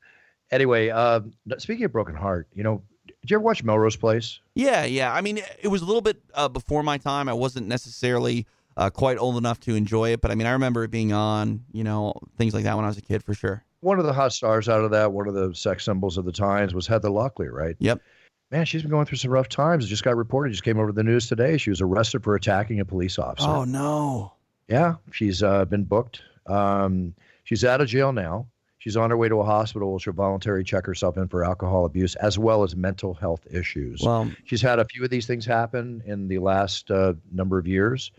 Anyway, 0.50 0.90
uh, 0.90 1.20
speaking 1.60 1.86
of 1.86 1.92
broken 1.92 2.16
heart, 2.16 2.48
you 2.56 2.64
know, 2.64 2.82
did 3.28 3.32
you 3.32 3.38
ever 3.40 3.44
watch 3.44 3.62
Melrose 3.62 3.98
Place? 3.98 4.40
Yeah, 4.56 4.86
yeah. 4.86 5.14
I 5.14 5.20
mean, 5.20 5.42
it 5.62 5.68
was 5.68 5.82
a 5.82 5.86
little 5.86 6.02
bit 6.02 6.22
uh, 6.34 6.48
before 6.48 6.82
my 6.82 6.98
time. 6.98 7.28
I 7.28 7.34
wasn't 7.34 7.68
necessarily 7.68 8.48
uh, 8.78 8.90
quite 8.90 9.18
old 9.18 9.36
enough 9.36 9.60
to 9.62 9.76
enjoy 9.76 10.14
it, 10.14 10.22
but 10.22 10.32
I 10.32 10.36
mean, 10.36 10.48
I 10.48 10.52
remember 10.52 10.86
it 10.86 10.92
being 10.92 11.12
on, 11.12 11.66
you 11.74 11.84
know, 11.84 12.14
things 12.38 12.54
like 12.54 12.64
that 12.64 12.78
when 12.78 12.86
I 12.86 12.88
was 12.88 12.98
a 12.98 13.02
kid 13.02 13.22
for 13.22 13.34
sure. 13.34 13.66
One 13.82 14.00
of 14.00 14.06
the 14.06 14.14
hot 14.14 14.32
stars 14.32 14.70
out 14.70 14.86
of 14.86 14.92
that, 14.92 15.12
one 15.12 15.28
of 15.28 15.34
the 15.34 15.54
sex 15.54 15.84
symbols 15.84 16.18
of 16.18 16.24
the 16.24 16.32
times, 16.32 16.74
was 16.74 16.88
Heather 16.88 17.10
Locklear, 17.10 17.52
right? 17.52 17.76
Yep. 17.80 18.02
Man, 18.50 18.66
she's 18.66 18.82
been 18.82 18.92
going 18.92 19.06
through 19.06 19.18
some 19.18 19.32
rough 19.32 19.50
times. 19.50 19.84
It 19.84 19.90
just 19.90 20.06
got 20.06 20.16
reported. 20.16 20.52
Just 20.52 20.64
came 20.64 20.80
over 20.80 20.94
the 20.94 21.04
news 21.04 21.28
today. 21.28 21.58
She 21.58 21.70
was 21.70 21.82
arrested 21.82 22.24
for 22.24 22.34
attacking 22.36 22.80
a 22.80 22.86
police 22.86 23.20
officer. 23.20 23.50
Oh 23.50 23.66
no. 23.66 24.32
Yeah, 24.70 24.96
she's 25.12 25.44
uh, 25.44 25.66
been 25.66 25.84
booked. 25.84 26.22
Um, 26.46 27.14
she's 27.44 27.66
out 27.66 27.82
of 27.82 27.90
jail 27.90 28.14
now. 28.14 28.48
She's 28.88 28.96
on 28.96 29.10
her 29.10 29.18
way 29.18 29.28
to 29.28 29.42
a 29.42 29.44
hospital. 29.44 30.00
She'll 30.00 30.14
voluntarily 30.14 30.64
check 30.64 30.86
herself 30.86 31.18
in 31.18 31.28
for 31.28 31.44
alcohol 31.44 31.84
abuse 31.84 32.16
as 32.16 32.40
well 32.40 32.64
as 32.64 32.74
mental 32.74 33.14
health 33.14 33.46
issues. 33.52 34.02
Well, 34.02 34.32
she's 34.46 34.62
had 34.62 34.80
a 34.80 34.86
few 34.86 35.04
of 35.04 35.10
these 35.10 35.28
things 35.28 35.46
happen 35.46 36.02
in 36.06 36.30
the 36.30 36.38
last 36.40 36.90
uh, 36.90 37.16
number 37.34 37.58
of 37.60 37.68
years, 37.68 38.12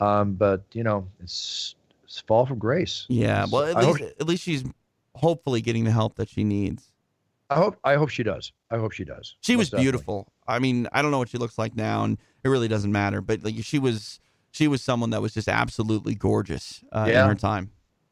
um, 0.00 0.34
but 0.34 0.64
you 0.72 0.82
know, 0.82 1.06
it's, 1.20 1.76
it's 2.02 2.18
fall 2.22 2.46
from 2.46 2.58
grace. 2.58 3.06
yeah. 3.08 3.46
Well, 3.48 3.62
at 3.62 3.76
least 3.76 4.00
hope- 4.00 4.10
at 4.20 4.26
least 4.26 4.42
she's 4.42 4.64
hopefully 5.14 5.60
getting 5.60 5.84
the 5.84 5.92
help 5.92 6.16
that 6.16 6.28
she 6.28 6.42
needs. 6.42 6.90
I 7.48 7.54
hope 7.54 7.78
I 7.84 7.94
hope 7.94 8.08
she 8.08 8.24
does. 8.24 8.50
I 8.72 8.78
hope 8.78 8.90
she 8.90 9.04
does. 9.04 9.36
She 9.42 9.54
was 9.54 9.68
definitely. 9.70 9.84
beautiful. 9.84 10.32
I 10.48 10.58
mean, 10.58 10.88
I 10.90 11.00
don't 11.00 11.12
know 11.12 11.18
what 11.18 11.28
she 11.28 11.38
looks 11.38 11.58
like 11.58 11.76
now, 11.76 12.02
and 12.02 12.18
it 12.42 12.48
really 12.48 12.66
doesn't 12.66 12.90
matter. 12.90 13.20
But 13.20 13.44
like, 13.44 13.54
she 13.62 13.78
was 13.78 14.18
she 14.50 14.66
was 14.66 14.82
someone 14.82 15.10
that 15.10 15.22
was 15.22 15.32
just 15.32 15.46
absolutely 15.46 16.16
gorgeous 16.16 16.82
uh, 16.90 17.06
Yeah. 17.08 17.22
in 17.22 17.28
her 17.28 17.36
time. 17.36 17.70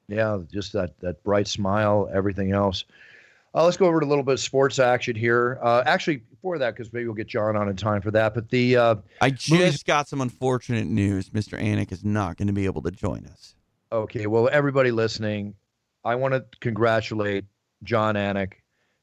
Yeah, 0.08 0.38
just 0.52 0.72
that 0.72 0.98
that 1.00 1.22
bright 1.24 1.48
smile, 1.48 2.08
everything 2.12 2.52
else. 2.52 2.84
Uh, 3.54 3.64
let's 3.64 3.76
go 3.76 3.86
over 3.86 4.00
to 4.00 4.06
a 4.06 4.08
little 4.08 4.22
bit 4.22 4.34
of 4.34 4.40
sports 4.40 4.78
action 4.78 5.16
here. 5.16 5.58
Uh, 5.62 5.82
actually, 5.86 6.16
before 6.16 6.58
that, 6.58 6.76
because 6.76 6.92
maybe 6.92 7.06
we'll 7.06 7.14
get 7.14 7.26
Jon 7.26 7.56
on 7.56 7.68
in 7.68 7.76
time 7.76 8.02
for 8.02 8.10
that. 8.10 8.34
But 8.34 8.50
the 8.50 8.76
uh, 8.76 8.94
I 9.20 9.30
just 9.30 9.86
got 9.86 10.08
some 10.08 10.20
unfortunate 10.20 10.86
news. 10.86 11.30
Mr. 11.30 11.60
Anik 11.60 11.90
is 11.90 12.04
not 12.04 12.36
going 12.36 12.48
to 12.48 12.52
be 12.52 12.66
able 12.66 12.82
to 12.82 12.90
join 12.90 13.26
us. 13.26 13.54
Okay, 13.90 14.26
well, 14.26 14.48
everybody 14.52 14.90
listening, 14.90 15.54
I 16.04 16.16
want 16.16 16.34
to 16.34 16.44
congratulate 16.60 17.44
Jon 17.82 18.14
Anik 18.14 18.54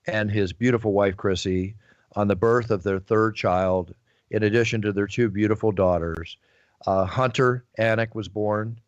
and 0.05 0.29
his 0.29 0.53
beautiful 0.53 0.93
wife 0.93 1.17
Chrissy 1.17 1.75
on 2.15 2.27
the 2.27 2.35
birth 2.35 2.69
of 2.69 2.83
their 2.83 2.99
third 2.99 3.35
child. 3.35 3.93
In 4.29 4.43
addition 4.43 4.81
to 4.81 4.91
their 4.91 5.07
two 5.07 5.29
beautiful 5.29 5.71
daughters, 5.71 6.37
uh, 6.85 7.05
Hunter 7.05 7.65
Anik 7.79 8.15
was 8.15 8.27
born 8.27 8.79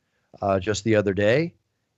uh, 0.41 0.59
just 0.59 0.83
the 0.83 0.95
other 0.95 1.13
day, 1.13 1.53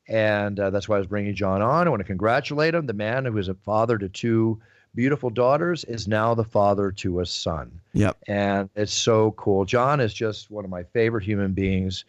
and 0.07 0.59
uh, 0.59 0.69
that's 0.69 0.87
why 0.87 0.95
I 0.95 0.99
was 0.99 1.07
bringing 1.07 1.35
Jon 1.35 1.61
on. 1.61 1.87
I 1.87 1.89
want 1.89 1.99
to 1.99 2.05
congratulate 2.05 2.73
him. 2.73 2.85
The 2.85 2.93
man 2.93 3.25
who 3.25 3.37
is 3.37 3.49
a 3.49 3.53
father 3.53 3.97
to 3.97 4.09
two 4.09 4.59
beautiful 4.95 5.29
daughters 5.29 5.83
is 5.83 6.07
now 6.07 6.33
the 6.33 6.43
father 6.43 6.91
to 6.91 7.19
a 7.19 7.25
son 7.25 7.79
Yep. 7.93 8.17
and 8.27 8.69
it's 8.75 8.93
so 8.93 9.31
cool. 9.33 9.63
Jon 9.65 9.99
is 9.99 10.13
just 10.13 10.49
one 10.49 10.63
of 10.65 10.71
my 10.71 10.83
favorite 10.83 11.23
human 11.23 11.53
beings 11.53 12.05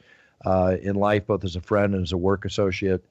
uh, 0.46 0.76
in 0.80 0.94
life, 0.96 1.26
both 1.26 1.44
as 1.44 1.56
a 1.56 1.60
friend 1.60 1.94
and 1.94 2.02
as 2.02 2.12
a 2.12 2.16
work 2.16 2.44
associate. 2.44 3.04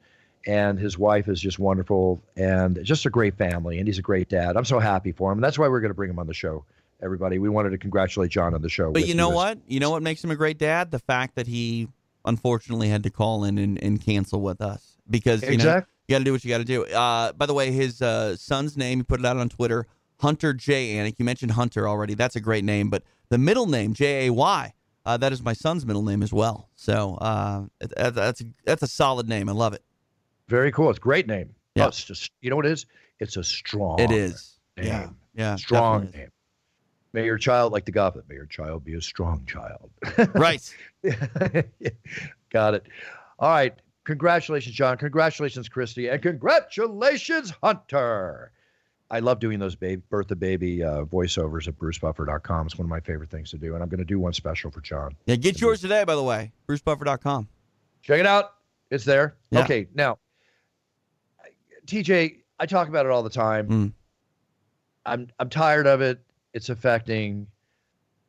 And 0.45 0.79
his 0.79 0.97
wife 0.97 1.27
is 1.27 1.41
just 1.41 1.59
wonderful 1.59 2.23
and 2.37 2.79
just 2.83 3.05
a 3.05 3.09
great 3.09 3.37
family. 3.37 3.79
And 3.79 3.87
he's 3.87 3.97
a 3.99 4.03
great 4.03 4.29
dad. 4.29 4.55
I'm 4.55 4.63
so 4.65 4.79
happy 4.79 5.11
for 5.11 5.29
him. 5.31 5.39
And 5.39 5.43
that's 5.43 5.59
why 5.59 5.67
we're 5.67 5.81
going 5.81 5.89
to 5.91 5.95
bring 5.95 6.09
him 6.09 6.19
on 6.19 6.27
the 6.27 6.33
show. 6.33 6.63
Everybody, 7.01 7.37
we 7.37 7.49
wanted 7.49 7.71
to 7.71 7.77
congratulate 7.77 8.31
Jon 8.31 8.53
on 8.53 8.61
the 8.61 8.69
show. 8.69 8.91
But 8.93 9.07
you 9.07 9.13
know 9.13 9.29
what? 9.29 9.59
You 9.67 9.79
know 9.81 9.89
what 9.89 10.01
makes 10.01 10.23
him 10.23 10.31
a 10.31 10.35
great 10.37 10.57
dad? 10.57 10.89
The 10.89 10.99
fact 10.99 11.35
that 11.35 11.47
he 11.47 11.89
unfortunately 12.27 12.89
had 12.89 13.01
to 13.03 13.09
call 13.09 13.43
in 13.43 13.57
and, 13.57 13.81
and 13.81 13.99
cancel 13.99 14.41
with 14.41 14.61
us 14.61 14.97
because 15.09 15.41
you 15.41 15.57
know 15.57 15.83
you 16.07 16.13
got 16.13 16.19
to 16.19 16.23
do 16.23 16.31
what 16.31 16.43
you 16.45 16.49
got 16.49 16.59
to 16.59 16.63
do. 16.63 16.85
Uh, 16.85 17.31
by 17.33 17.47
the 17.47 17.53
way, 17.53 17.71
his 17.71 18.01
uh, 18.01 18.35
son's 18.35 18.77
name 18.77 18.99
he 18.99 19.03
put 19.03 19.19
it 19.19 19.25
out 19.25 19.37
on 19.37 19.49
Twitter, 19.49 19.87
Hunter 20.19 20.53
J. 20.53 20.93
Anik. 20.95 21.15
You 21.17 21.25
mentioned 21.25 21.51
Hunter 21.51 21.87
already. 21.87 22.13
That's 22.13 22.35
a 22.35 22.39
great 22.39 22.63
name, 22.63 22.89
but 22.89 23.03
the 23.29 23.37
middle 23.37 23.65
name 23.65 23.93
J 23.93 24.27
A 24.27 24.33
Y. 24.33 24.73
Uh, 25.05 25.15
that 25.15 25.31
is 25.31 25.41
my 25.41 25.53
son's 25.53 25.85
middle 25.85 26.03
name 26.03 26.21
as 26.21 26.33
well. 26.33 26.69
So 26.75 27.15
uh, 27.21 27.63
that's 27.79 28.43
that's 28.65 28.83
a 28.83 28.87
solid 28.87 29.27
name. 29.27 29.47
I 29.49 29.53
love 29.53 29.73
it. 29.73 29.81
Very 30.49 30.71
cool. 30.71 30.89
It's 30.89 30.97
a 30.99 31.01
great 31.01 31.27
name. 31.27 31.55
Yeah. 31.75 31.85
Oh, 31.85 31.87
it's 31.89 32.03
just, 32.03 32.31
you 32.41 32.49
know 32.49 32.55
what 32.55 32.65
it 32.65 32.71
is? 32.71 32.85
It's 33.19 33.37
a 33.37 33.43
strong 33.43 33.99
It 33.99 34.11
is. 34.11 34.59
name. 34.75 34.87
Yeah. 34.87 35.09
Yeah. 35.35 35.55
Strong 35.55 36.05
definitely. 36.05 36.19
name. 36.19 36.29
May 37.13 37.25
your 37.25 37.37
child, 37.37 37.71
like 37.73 37.85
the 37.85 37.91
goblet, 37.91 38.25
may 38.27 38.35
your 38.35 38.45
child 38.45 38.83
be 38.83 38.95
a 38.95 39.01
strong 39.01 39.45
child. 39.45 39.89
Right. 40.33 40.61
Got 42.49 42.73
it. 42.75 42.83
All 43.39 43.49
right. 43.49 43.73
Congratulations, 44.03 44.75
Jon. 44.75 44.97
Congratulations, 44.97 45.67
Christy. 45.67 46.07
And 46.07 46.21
congratulations, 46.21 47.53
Hunter. 47.61 48.51
I 49.09 49.19
love 49.19 49.39
doing 49.39 49.59
those 49.59 49.75
baby, 49.75 50.01
birth 50.09 50.31
of 50.31 50.39
baby 50.39 50.83
uh, 50.83 51.03
voiceovers 51.05 51.67
at 51.67 51.77
brucebuffer.com. 51.77 52.65
It's 52.65 52.77
one 52.77 52.85
of 52.85 52.89
my 52.89 52.99
favorite 52.99 53.29
things 53.29 53.51
to 53.51 53.57
do. 53.57 53.73
And 53.73 53.83
I'm 53.83 53.89
going 53.89 53.99
to 53.99 54.05
do 54.05 54.19
one 54.19 54.33
special 54.33 54.69
for 54.71 54.81
Jon. 54.81 55.15
Yeah. 55.25 55.35
Get 55.35 55.61
yours 55.61 55.81
today, 55.81 56.03
by 56.03 56.15
the 56.15 56.23
way. 56.23 56.51
BruceBuffer.com. 56.67 57.47
Check 58.01 58.19
it 58.19 58.25
out. 58.25 58.53
It's 58.89 59.05
there. 59.05 59.35
Yeah. 59.51 59.63
Okay. 59.63 59.87
Now, 59.93 60.17
TJ, 61.85 62.37
I 62.59 62.65
talk 62.65 62.87
about 62.87 63.05
it 63.05 63.11
all 63.11 63.23
the 63.23 63.29
time. 63.29 63.67
Mm. 63.67 63.93
I'm 65.05 65.27
I'm 65.39 65.49
tired 65.49 65.87
of 65.87 66.01
it. 66.01 66.19
It's 66.53 66.69
affecting. 66.69 67.47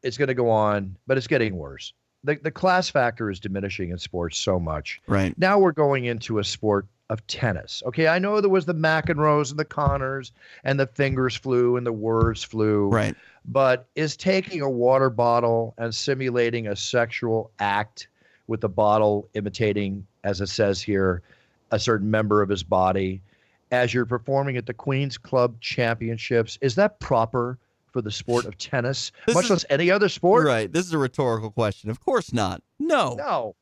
It's 0.03 0.17
going 0.17 0.29
to 0.29 0.35
go 0.35 0.51
on, 0.51 0.97
but 1.07 1.17
it's 1.17 1.27
getting 1.27 1.57
worse. 1.57 1.93
The 2.25 2.37
the 2.37 2.51
class 2.51 2.89
factor 2.89 3.31
is 3.31 3.41
diminishing 3.41 3.91
in 3.91 3.99
sports 3.99 4.39
so 4.39 4.59
much. 4.59 5.01
Right. 5.07 5.37
Now 5.39 5.59
we're 5.59 5.73
going 5.73 6.05
into 6.05 6.39
a 6.39 6.45
sport 6.45 6.87
of 7.11 7.27
tennis. 7.27 7.83
Okay, 7.87 8.09
I 8.09 8.19
know 8.19 8.41
there 8.41 8.51
was 8.51 8.67
the 8.67 8.75
McEnroes 8.75 9.51
and 9.51 9.59
the 9.59 9.65
Connors 9.65 10.33
and 10.65 10.79
the 10.79 10.87
fingers 10.87 11.37
flew 11.37 11.77
and 11.77 11.87
the 11.87 11.93
words 11.93 12.43
flew. 12.43 12.89
Right. 12.89 13.15
But 13.45 13.87
is 13.95 14.17
taking 14.17 14.61
a 14.61 14.69
water 14.69 15.09
bottle 15.09 15.75
and 15.79 15.95
simulating 15.95 16.67
a 16.67 16.77
sexual 16.77 17.51
act 17.61 18.09
with 18.47 18.61
the 18.61 18.69
bottle 18.69 19.29
imitating, 19.35 20.07
as 20.25 20.41
it 20.41 20.49
says 20.49 20.83
here, 20.83 21.23
a 21.71 21.79
certain 21.79 22.11
member 22.11 22.43
of 22.43 22.49
his 22.49 22.63
body 22.63 23.23
as 23.71 23.93
you're 23.93 24.07
performing 24.07 24.57
at 24.57 24.67
the 24.67 24.75
Queen's 24.75 25.19
Club 25.19 25.61
Championships, 25.61 26.59
is 26.61 26.75
that 26.77 27.01
proper 27.01 27.59
for 27.93 28.03
the 28.03 28.11
sport 28.11 28.45
of 28.45 28.57
tennis, 28.59 29.13
This 29.27 29.35
much 29.35 29.45
is- 29.45 29.51
less 29.51 29.65
any 29.71 29.91
other 29.91 30.09
sport? 30.09 30.47
Right. 30.47 30.71
This 30.73 30.87
is 30.87 30.93
a 30.93 30.99
rhetorical 30.99 31.51
question. 31.51 31.91
Of 31.91 32.01
course 32.01 32.33
not. 32.33 32.63
No. 32.79 33.15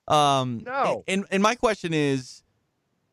No. 0.09 0.15
Um, 0.15 0.63
No. 0.65 1.05
And 1.09 1.25
and 1.31 1.43
my 1.43 1.55
question 1.55 1.93
is, 1.95 2.43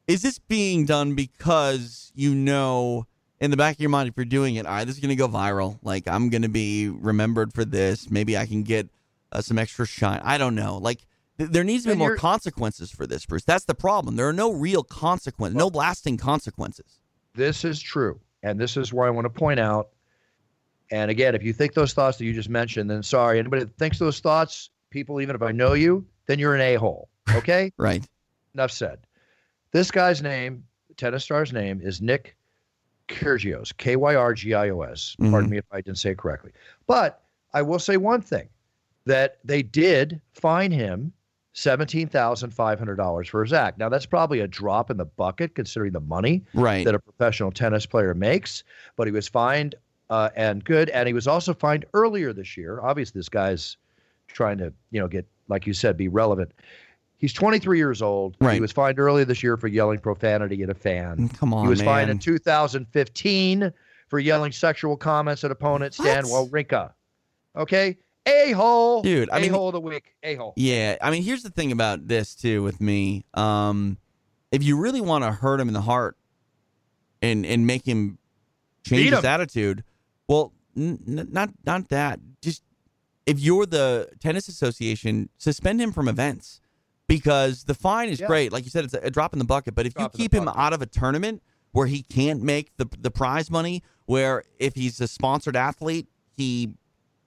is 0.07 0.22
this 0.22 0.39
being 0.39 0.86
done 0.86 1.16
because 1.16 2.11
you 2.16 2.36
know 2.36 3.05
in 3.39 3.51
the 3.51 3.57
back 3.57 3.76
of 3.76 3.80
your 3.82 3.89
mind 3.89 4.07
if 4.09 4.14
you're 4.18 4.26
doing 4.26 4.55
it, 4.55 4.66
all 4.66 4.74
right, 4.74 4.86
this 4.86 4.95
is 4.95 5.01
gonna 5.01 5.16
go 5.16 5.28
viral. 5.28 5.80
Like 5.84 6.07
I'm 6.07 6.30
gonna 6.30 6.49
be 6.49 6.89
remembered 6.89 7.53
for 7.53 7.66
this. 7.66 8.09
Maybe 8.09 8.38
I 8.38 8.45
can 8.45 8.64
get 8.64 8.89
uh, 9.32 9.41
some 9.41 9.57
extra 9.57 9.86
shine. 9.88 10.20
I 10.24 10.38
don't 10.38 10.55
know. 10.55 10.78
Like 10.78 11.05
th- 11.38 11.49
there 11.49 11.64
needs 11.64 11.84
to 11.84 11.89
be 11.89 11.91
And 11.93 11.99
more 11.99 12.16
consequences 12.18 12.91
for 12.91 13.07
this, 13.07 13.26
Bruce. 13.26 13.43
That's 13.43 13.66
the 13.66 13.76
problem. 13.76 14.16
There 14.16 14.28
are 14.28 14.34
no 14.34 14.51
real 14.51 14.84
consequences, 14.84 15.55
no 15.57 15.68
lasting 15.68 16.18
consequences. 16.18 16.99
This 17.34 17.66
is 17.66 17.80
true. 17.82 18.20
And 18.43 18.59
this 18.59 18.76
is 18.78 18.91
where 18.93 19.07
I 19.07 19.09
want 19.09 19.26
to 19.26 19.30
point 19.30 19.59
out. 19.59 19.89
And 20.92 21.10
again, 21.10 21.34
if 21.36 21.44
you 21.44 21.54
think 21.54 21.74
those 21.74 21.94
thoughts 21.94 22.18
that 22.18 22.26
you 22.26 22.34
just 22.34 22.50
mentioned, 22.50 22.90
then 22.90 23.04
sorry. 23.04 23.40
Anybody 23.40 23.64
that 23.64 23.78
thinks 23.78 24.00
those 24.00 24.20
thoughts, 24.20 24.70
people, 24.90 25.22
even 25.22 25.36
if 25.36 25.42
I 25.42 25.52
know 25.52 25.74
you, 25.74 26.06
then 26.28 26.40
you're 26.40 26.56
an 26.56 26.62
a 26.62 26.76
hole. 26.76 27.10
Okay? 27.36 27.72
Right. 27.78 28.06
Enough 28.54 28.72
said. 28.72 29.00
This 29.72 29.90
guy's 29.92 30.22
name, 30.22 30.66
tennis 30.98 31.24
star's 31.24 31.52
name, 31.54 31.82
is 31.82 32.02
Nick 32.02 32.36
Kyrgios, 33.08 33.76
K 33.76 33.96
Y 33.96 34.16
R 34.16 34.34
G 34.34 34.54
I 34.54 34.70
O 34.70 34.82
S. 34.82 35.16
Pardon 35.20 35.48
Mhm. 35.48 35.52
me 35.52 35.58
if 35.58 35.66
I 35.72 35.82
didn't 35.82 35.98
say 35.98 36.12
it 36.12 36.18
correctly. 36.18 36.52
But 36.86 37.22
I 37.54 37.62
will 37.62 37.80
say 37.80 37.98
one 37.98 38.22
thing 38.22 38.50
that 39.06 39.40
they 39.44 39.64
did 39.64 40.22
fine 40.34 40.72
him 40.72 41.12
$17,500 41.56 43.28
for 43.30 43.44
his 43.44 43.54
act. 43.54 43.78
Now, 43.78 43.90
that's 43.90 44.06
probably 44.06 44.40
a 44.40 44.48
drop 44.48 44.90
in 44.92 44.98
the 44.98 45.06
bucket 45.06 45.56
considering 45.56 45.94
the 45.94 46.00
money 46.00 46.44
Right. 46.54 46.84
that 46.86 46.96
a 46.96 47.00
professional 47.00 47.52
tennis 47.52 47.86
player 47.86 48.14
makes, 48.14 48.64
but 48.96 49.08
he 49.08 49.12
was 49.12 49.28
fined 49.28 49.76
uh, 50.14 50.30
and 50.36 50.64
good. 50.64 50.89
And 50.89 51.07
he 51.07 51.14
was 51.14 51.28
also 51.28 51.53
fined 51.55 51.86
earlier 51.95 52.34
this 52.34 52.55
year. 52.55 52.80
Obviously, 52.82 53.18
this 53.18 53.30
guy's 53.30 53.78
trying 54.28 54.59
to, 54.59 54.72
you 54.91 54.99
know, 54.99 55.07
get, 55.07 55.26
like 55.47 55.66
you 55.66 55.74
said, 55.74 55.97
be 55.97 56.07
relevant. 56.07 56.51
He's 57.18 57.34
23 57.34 57.78
years 57.80 58.01
old. 58.01 58.36
Right. 58.39 58.53
He 58.53 58.61
was 58.61 58.72
fined 58.72 58.99
earlier 58.99 59.26
this 59.26 59.41
year 59.41 59.57
for 59.57 59.68
yelling 59.68 59.97
profanity 59.99 60.61
at 60.61 60.70
a 60.70 60.74
fan. 60.76 61.30
Come 61.30 61.51
on, 61.53 61.64
he 61.66 61.70
was 61.70 61.80
man. 61.80 61.86
fined 61.88 62.11
in 62.11 62.20
2015 62.20 63.74
for 64.07 64.20
yelling 64.20 64.51
sexual 64.51 64.95
comments 64.97 65.43
at 65.43 65.49
opponent 65.49 65.93
Stan 65.95 66.26
What? 66.28 66.51
Wawrinka. 66.51 66.91
Okay. 67.55 67.97
A 68.26 68.51
hole, 68.51 69.01
Dude, 69.01 69.30
I 69.32 69.39
a 69.39 69.41
mean- 69.41 69.51
hole 69.51 69.68
of 69.70 69.74
the 69.74 69.82
week, 69.82 70.16
a 70.24 70.36
hole. 70.36 70.53
Yeah, 70.55 70.95
I 71.01 71.11
mean, 71.11 71.24
here's 71.24 71.43
the 71.43 71.49
thing 71.49 71.72
about 71.74 72.07
this 72.07 72.36
too 72.36 72.61
with 72.64 72.80
me. 72.80 73.26
Um, 73.34 73.97
if 74.51 74.64
you 74.64 74.78
really 74.80 75.01
want 75.01 75.24
to 75.26 75.32
hurt 75.32 75.59
him 75.59 75.68
in 75.68 75.74
the 75.74 75.82
heart 75.82 76.16
and 77.22 77.45
and 77.45 77.66
make 77.68 77.86
him 77.86 78.18
change 78.86 79.09
his 79.09 79.26
attitude, 79.26 79.84
well, 80.28 80.54
n- 80.78 81.00
not 81.06 81.50
not 81.66 81.90
that. 81.90 82.20
Just 82.42 82.64
if 83.26 83.40
you're 83.40 83.66
the 83.66 84.10
tennis 84.20 84.48
association, 84.48 85.30
suspend 85.38 85.82
him 85.82 85.92
from 85.92 86.08
events 86.08 86.60
because 87.08 87.64
the 87.66 87.74
fine 87.74 88.10
is 88.10 88.20
Yeah. 88.20 88.28
great. 88.28 88.52
Like 88.52 88.64
you 88.66 88.70
said, 88.70 88.86
it's 88.86 88.94
a, 88.94 89.00
a 89.00 89.10
drop 89.12 89.34
in 89.34 89.40
the 89.40 89.46
bucket. 89.46 89.76
But 89.76 89.86
if 89.86 89.94
Drop 89.94 90.14
you 90.14 90.18
keep 90.18 90.34
him 90.34 90.48
out 90.48 90.74
of 90.74 90.82
a 90.82 90.86
tournament 90.86 91.42
where 91.72 91.88
he 91.88 92.02
can't 92.04 92.42
make 92.42 92.76
the 92.78 92.88
the 93.00 93.12
prize 93.12 93.50
money, 93.52 93.84
where 94.06 94.44
if 94.60 94.76
he's 94.76 95.00
a 95.02 95.08
sponsored 95.08 95.56
athlete, 95.56 96.08
he 96.36 96.74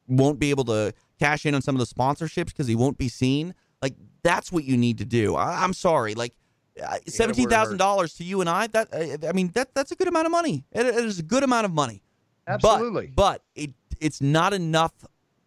won't 0.08 0.38
be 0.38 0.50
able 0.50 0.64
to 0.64 0.92
cash 1.18 1.46
in 1.46 1.54
on 1.54 1.62
some 1.62 1.74
of 1.74 1.80
the 1.80 1.92
sponsorships 1.94 2.46
because 2.46 2.66
he 2.66 2.74
won't 2.74 2.98
be 2.98 3.08
seen. 3.08 3.54
Like 3.82 3.94
that's 4.22 4.50
what 4.52 4.64
you 4.64 4.76
need 4.76 4.98
to 4.98 5.04
do. 5.04 5.34
I, 5.36 5.62
I'm 5.62 5.72
sorry, 5.72 6.14
like 6.14 6.34
uh, 6.82 6.98
seventeen 7.06 7.48
thousand 7.48 7.78
dollars 7.78 8.14
to 8.14 8.24
you 8.24 8.40
and 8.40 8.50
I. 8.50 8.66
That 8.68 8.88
uh, 8.92 9.28
I 9.28 9.32
mean 9.32 9.50
that 9.54 9.74
that's 9.74 9.92
a 9.92 9.96
good 9.96 10.08
amount 10.08 10.26
of 10.26 10.32
money. 10.32 10.64
It, 10.72 10.86
it 10.86 10.94
is 11.04 11.18
a 11.18 11.22
good 11.22 11.42
amount 11.42 11.64
of 11.64 11.72
money. 11.72 12.02
Absolutely. 12.46 13.06
But, 13.08 13.14
but 13.14 13.42
it 13.54 13.70
it's 14.00 14.20
not 14.20 14.52
enough 14.52 14.92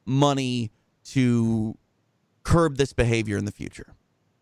money 0.06 0.72
to 1.06 1.78
curb 2.44 2.78
this 2.78 2.94
behavior 2.94 3.38
in 3.38 3.46
the 3.46 3.52
future. 3.52 3.96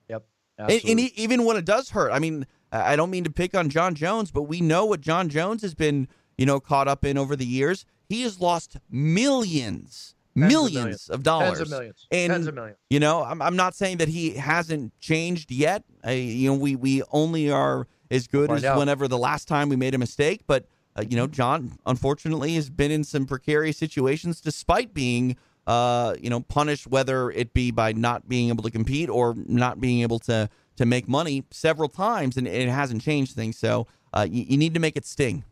Yep. 0.10 0.26
And, 0.58 0.72
and 0.72 0.99
e- 0.99 1.14
even 1.16 1.43
when 1.45 1.58
it 1.58 1.66
does 1.66 1.89
hurt, 1.89 2.12
I 2.12 2.20
mean, 2.20 2.45
I 2.72 2.95
don't 2.95 3.10
mean 3.10 3.24
to 3.26 3.32
pick 3.32 3.55
on 3.55 3.70
Jon 3.70 3.95
Jones, 3.95 4.32
but 4.32 4.43
we 4.43 4.62
know 4.62 4.86
what 4.86 5.01
Jon 5.01 5.30
Jones 5.30 5.62
has 5.62 5.76
been, 5.76 6.08
you 6.38 6.45
know, 6.45 6.60
caught 6.60 6.88
up 6.88 7.05
in 7.05 7.18
over 7.18 7.36
the 7.36 7.45
years. 7.45 7.86
He 8.10 8.22
has 8.24 8.39
lost 8.39 8.78
millions, 8.89 10.16
of 10.36 10.41
millions 10.41 10.74
millions. 10.74 11.10
of 11.10 11.24
dollars. 11.24 11.58
Tens 11.58 11.62
of 11.62 11.70
millions. 11.70 12.08
And, 12.12 12.32
Tens 12.32 12.47
of 12.47 12.55
millions. 12.55 12.78
You 12.89 12.99
know, 12.99 13.24
I'm, 13.24 13.41
I'm 13.41 13.55
not 13.55 13.76
saying 13.76 13.97
that 13.97 14.08
he 14.08 14.32
hasn't 14.32 14.97
changed 14.99 15.51
yet. 15.51 15.84
I, 16.03 16.14
you 16.14 16.49
know, 16.49 16.58
we 16.58 16.76
we 16.76 17.03
only 17.12 17.51
are 17.51 17.88
as 18.10 18.28
good 18.28 18.47
Find 18.47 18.60
as 18.60 18.66
out. 18.66 18.78
whenever 18.78 19.08
the 19.08 19.18
last 19.18 19.47
time 19.47 19.70
we 19.70 19.76
made 19.76 19.93
a 19.93 19.97
mistake. 19.97 20.41
But 20.47 20.66
uh, 20.97 21.03
you 21.07 21.15
know, 21.15 21.27
Jon 21.27 21.77
unfortunately 21.85 22.55
has 22.55 22.69
been 22.69 22.91
in 22.91 23.03
some 23.03 23.25
precarious 23.25 23.77
situations 23.77 24.41
despite 24.41 24.93
being. 24.93 25.37
Uh, 25.65 26.15
you 26.21 26.29
know, 26.29 26.39
punished 26.39 26.87
whether 26.87 27.29
it 27.31 27.53
be 27.53 27.71
by 27.71 27.91
not 27.91 28.29
being 28.29 28.47
able 28.47 28.63
to 28.63 28.71
compete 28.71 29.09
or 29.09 29.35
not 29.35 29.81
being 29.81 30.01
able 30.01 30.17
to 30.17 30.49
to 30.77 30.85
make 30.85 31.09
money 31.09 31.43
several 31.51 31.89
times, 31.89 32.37
and 32.37 32.47
it 32.47 32.69
hasn't 32.69 33.01
changed 33.01 33.33
things. 33.35 33.57
So 33.57 33.85
uh, 34.13 34.25
you, 34.29 34.45
you 34.47 34.57
need 34.57 34.73
to 34.75 34.79
make 34.79 34.95
it 34.95 35.05
sting. 35.05 35.43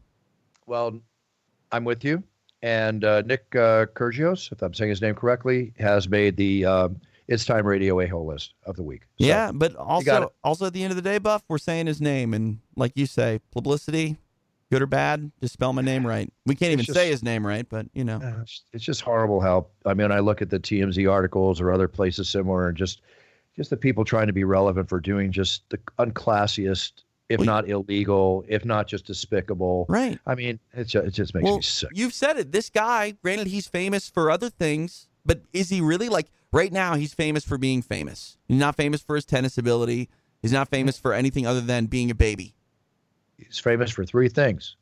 Well, 0.66 1.02
I'm 1.72 1.84
with 1.84 2.06
you. 2.06 2.24
And 2.62 3.04
uh, 3.04 3.22
Nick 3.24 3.44
uh, 3.56 3.88
Kyrgios, 3.88 4.52
if 4.52 4.62
I'm 4.62 4.74
saying 4.74 4.90
his 4.90 5.02
name 5.02 5.16
correctly, 5.16 5.74
has 5.78 6.08
made 6.08 6.38
the 6.38 6.66
um, 6.66 7.02
It's 7.28 7.46
Time 7.46 7.68
Radio 7.68 8.00
a 8.00 8.08
whole 8.08 8.26
list 8.26 8.54
of 8.66 8.76
the 8.76 8.84
week. 8.84 9.02
So, 9.20 9.28
yeah, 9.28 9.52
but 9.54 9.76
also 9.76 10.32
also 10.44 10.66
at 10.68 10.74
the 10.74 10.82
end 10.82 10.92
of 10.92 10.96
the 10.96 11.04
day, 11.04 11.18
Buff, 11.18 11.44
we're 11.48 11.58
saying 11.58 11.88
his 11.88 12.02
name, 12.02 12.34
and 12.34 12.60
like 12.76 12.94
you 12.96 13.06
say, 13.06 13.40
publicity, 13.52 14.18
good 14.72 14.82
or 14.82 14.88
bad, 14.88 15.32
just 15.42 15.54
spell 15.54 15.74
my 15.74 15.82
name 15.82 16.06
right. 16.06 16.32
We 16.46 16.56
can't 16.56 16.70
It's 16.72 16.74
even 16.74 16.86
just- 16.86 16.98
say 16.98 17.10
his 17.10 17.24
name 17.24 17.46
right, 17.46 17.68
but 17.70 17.88
you 17.94 18.04
know, 18.04 18.20
it's, 18.42 18.64
it's 18.74 18.84
just 18.84 19.02
horrible 19.02 19.40
how 19.42 19.68
I 19.86 19.94
mean 19.94 20.12
I 20.12 20.20
look 20.20 20.42
at 20.42 20.50
the 20.50 20.60
TMZ 20.60 21.10
articles 21.12 21.62
or 21.62 21.72
other 21.72 21.88
places 21.88 22.30
similar 22.30 22.68
and 22.70 22.78
just 22.78 23.02
just 23.56 23.70
the 23.70 23.78
people 23.78 24.04
trying 24.04 24.28
to 24.28 24.34
be 24.34 24.44
relevant 24.44 24.90
for 24.90 25.00
doing 25.00 25.32
just 25.32 25.64
the 25.70 25.80
unclassiest, 26.00 27.04
if 27.30 27.40
Well, 27.40 27.46
not 27.46 27.70
illegal, 27.70 28.44
if 28.48 28.66
not 28.66 28.88
just 28.88 29.06
despicable. 29.06 29.86
right. 29.88 30.20
I 30.26 30.36
mean, 30.36 30.60
it 30.74 30.86
just, 30.86 31.08
it 31.08 31.12
just 31.12 31.34
makes 31.34 31.46
well, 31.46 31.56
me 31.58 31.62
sick. 31.62 31.90
you've 31.94 32.14
said 32.14 32.38
it. 32.38 32.52
This 32.52 32.70
guy, 32.70 33.12
granted, 33.24 33.48
he's 33.48 33.68
famous 33.68 34.10
for 34.10 34.30
other 34.30 34.50
things, 34.50 35.08
but 35.26 35.42
is 35.54 35.70
he 35.70 35.80
really 35.82 36.10
like 36.10 36.28
right 36.52 36.72
now? 36.72 36.96
He's 36.96 37.14
famous 37.14 37.46
for 37.46 37.58
being 37.58 37.82
famous. 37.82 38.38
He's 38.48 38.60
not 38.60 38.76
famous 38.76 39.02
for 39.02 39.16
his 39.16 39.24
tennis 39.26 39.58
ability. 39.58 40.10
He's 40.42 40.52
not 40.52 40.68
famous 40.70 41.00
for 41.00 41.14
anything 41.14 41.48
other 41.48 41.62
than 41.62 41.86
being 41.86 42.12
a 42.12 42.16
baby. 42.16 42.55
He's 43.38 43.60
famous 43.60 43.92
for 43.92 44.06
three 44.06 44.30
things: 44.30 44.76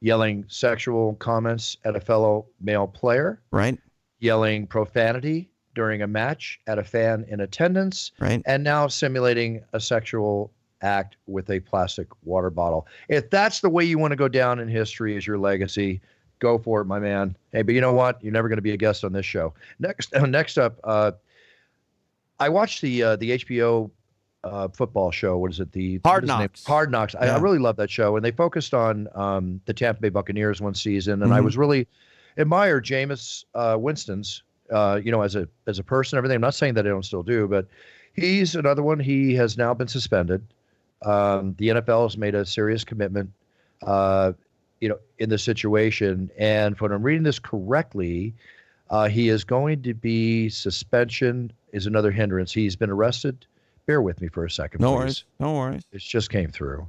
yelling 0.00 0.44
sexual 0.48 1.14
comments 1.14 1.76
at 1.84 1.96
a 1.96 2.00
fellow 2.00 2.46
male 2.60 2.86
player, 2.86 3.40
Right. 3.50 3.78
yelling 4.20 4.66
profanity 4.66 5.50
during 5.74 6.02
a 6.02 6.06
match 6.06 6.58
at 6.66 6.78
a 6.78 6.84
fan 6.84 7.24
in 7.28 7.40
attendance, 7.40 8.12
Right. 8.18 8.42
and 8.46 8.64
now 8.64 8.86
simulating 8.88 9.62
a 9.72 9.80
sexual 9.80 10.50
act 10.82 11.16
with 11.26 11.50
a 11.50 11.60
plastic 11.60 12.06
water 12.24 12.50
bottle. 12.50 12.86
If 13.08 13.28
that's 13.30 13.60
the 13.60 13.68
way 13.68 13.84
you 13.84 13.98
want 13.98 14.12
to 14.12 14.16
go 14.16 14.28
down 14.28 14.58
in 14.58 14.68
history 14.68 15.16
as 15.16 15.26
your 15.26 15.38
legacy, 15.38 16.00
go 16.38 16.58
for 16.58 16.80
it, 16.82 16.84
my 16.84 16.98
man. 16.98 17.36
Hey, 17.52 17.62
but 17.62 17.74
you 17.74 17.80
know 17.80 17.92
what? 17.92 18.22
You're 18.22 18.32
never 18.32 18.48
going 18.48 18.58
to 18.58 18.62
be 18.62 18.72
a 18.72 18.76
guest 18.76 19.04
on 19.04 19.12
this 19.12 19.26
show. 19.26 19.52
Next, 19.78 20.12
next 20.26 20.58
up, 20.58 20.78
uh, 20.84 21.12
I 22.38 22.48
watched 22.50 22.82
the 22.82 23.02
uh, 23.02 23.16
the 23.16 23.30
HBO 23.38 23.90
uh, 24.46 24.68
football 24.68 25.10
show. 25.10 25.36
What 25.38 25.50
is 25.50 25.60
it? 25.60 25.72
The 25.72 26.00
Hard 26.04 26.22
what 26.22 26.24
is 26.24 26.28
name? 26.30 26.38
Knocks. 26.40 26.64
Hard 26.64 26.90
Knocks. 26.90 27.14
I, 27.14 27.26
I 27.28 27.36
really 27.38 27.58
love 27.58 27.76
that 27.76 27.90
show, 27.90 28.16
and 28.16 28.24
they 28.24 28.30
focused 28.30 28.74
on 28.74 29.08
um, 29.14 29.60
the 29.66 29.74
Tampa 29.74 30.00
Bay 30.00 30.08
Buccaneers 30.08 30.60
one 30.60 30.74
season, 30.74 31.22
and 31.22 31.32
I 31.34 31.40
Mhm. 31.40 31.44
was 31.44 31.56
really 31.56 31.86
admired 32.36 32.84
Jameis 32.84 33.44
uh, 33.54 33.76
Winston's. 33.78 34.42
Uh, 34.70 35.00
you 35.02 35.12
know, 35.12 35.22
as 35.22 35.36
a 35.36 35.46
as 35.68 35.78
a 35.78 35.84
person, 35.84 36.16
everything. 36.16 36.34
I'm 36.34 36.40
not 36.40 36.54
saying 36.54 36.74
that 36.74 36.84
I 36.86 36.88
don't 36.88 37.04
still 37.04 37.22
do, 37.22 37.46
but 37.46 37.68
he's 38.14 38.56
another 38.56 38.82
one. 38.82 38.98
He 38.98 39.32
has 39.36 39.56
now 39.56 39.72
been 39.74 39.86
suspended. 39.86 40.44
Um, 41.04 41.54
the 41.58 41.68
NFL 41.68 42.02
has 42.06 42.16
made 42.18 42.34
a 42.34 42.44
serious 42.44 42.82
commitment, 42.82 43.30
uh, 43.82 44.32
you 44.80 44.88
know, 44.88 44.98
in 45.18 45.28
the 45.28 45.38
situation. 45.38 46.30
And 46.36 46.74
if 46.74 46.82
I'm 46.82 47.02
reading 47.02 47.22
this 47.22 47.38
correctly, 47.38 48.34
uh, 48.90 49.08
he 49.08 49.28
is 49.28 49.44
going 49.44 49.82
to 49.82 49.94
be 49.94 50.48
suspension 50.48 51.52
is 51.72 51.86
another 51.86 52.10
hindrance. 52.10 52.52
He's 52.52 52.74
been 52.74 52.90
arrested. 52.90 53.46
Bear 53.86 54.02
with 54.02 54.20
me 54.20 54.28
for 54.28 54.44
a 54.44 54.50
second, 54.50 54.80
No 54.80 54.90
please. 54.90 54.96
worries. 54.96 55.24
No 55.38 55.54
worries. 55.54 55.82
It 55.92 56.00
just 56.00 56.30
came 56.30 56.50
through. 56.50 56.86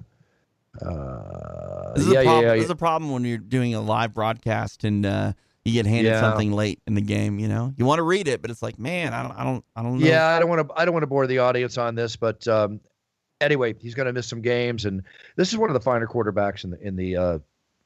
Uh, 0.81 1.93
This 1.95 2.05
is, 2.05 2.11
yeah, 2.13 2.19
a 2.19 2.23
yeah, 2.23 2.29
problem, 2.29 2.45
yeah, 2.45 2.55
this 2.55 2.63
is 2.65 2.69
a 2.71 2.75
problem 2.75 3.11
when 3.11 3.23
you're 3.23 3.37
doing 3.37 3.75
a 3.75 3.81
live 3.81 4.13
broadcast 4.13 4.83
and 4.83 5.05
uh, 5.05 5.33
you 5.63 5.73
get 5.73 5.85
handed 5.85 6.09
Yeah. 6.09 6.19
something 6.19 6.51
late 6.51 6.79
in 6.87 6.95
the 6.95 7.01
game. 7.01 7.39
You 7.39 7.47
know, 7.47 7.73
you 7.77 7.85
want 7.85 7.99
to 7.99 8.03
read 8.03 8.27
it, 8.27 8.41
but 8.41 8.49
it's 8.51 8.61
like, 8.63 8.79
man, 8.79 9.13
I 9.13 9.23
don't, 9.23 9.31
I 9.37 9.43
don't, 9.43 9.65
I 9.75 9.83
don't 9.83 9.99
know. 9.99 10.05
Yeah, 10.07 10.27
I 10.27 10.39
don't 10.39 10.49
want 10.49 10.67
to. 10.67 10.73
I 10.75 10.85
don't 10.85 10.93
want 10.93 11.03
to 11.03 11.07
bore 11.07 11.27
the 11.27 11.39
audience 11.39 11.77
on 11.77 11.93
this, 11.95 12.15
but 12.15 12.47
um, 12.47 12.79
anyway, 13.41 13.75
he's 13.79 13.93
going 13.95 14.07
to 14.07 14.13
miss 14.13 14.27
some 14.27 14.41
games, 14.41 14.85
and 14.85 15.03
this 15.35 15.51
is 15.51 15.57
one 15.57 15.69
of 15.69 15.75
the 15.75 15.79
finer 15.79 16.07
quarterbacks 16.07 16.63
in 16.63 16.71
the 16.71 16.79
in 16.81 16.95
the 16.95 17.15
uh, 17.15 17.39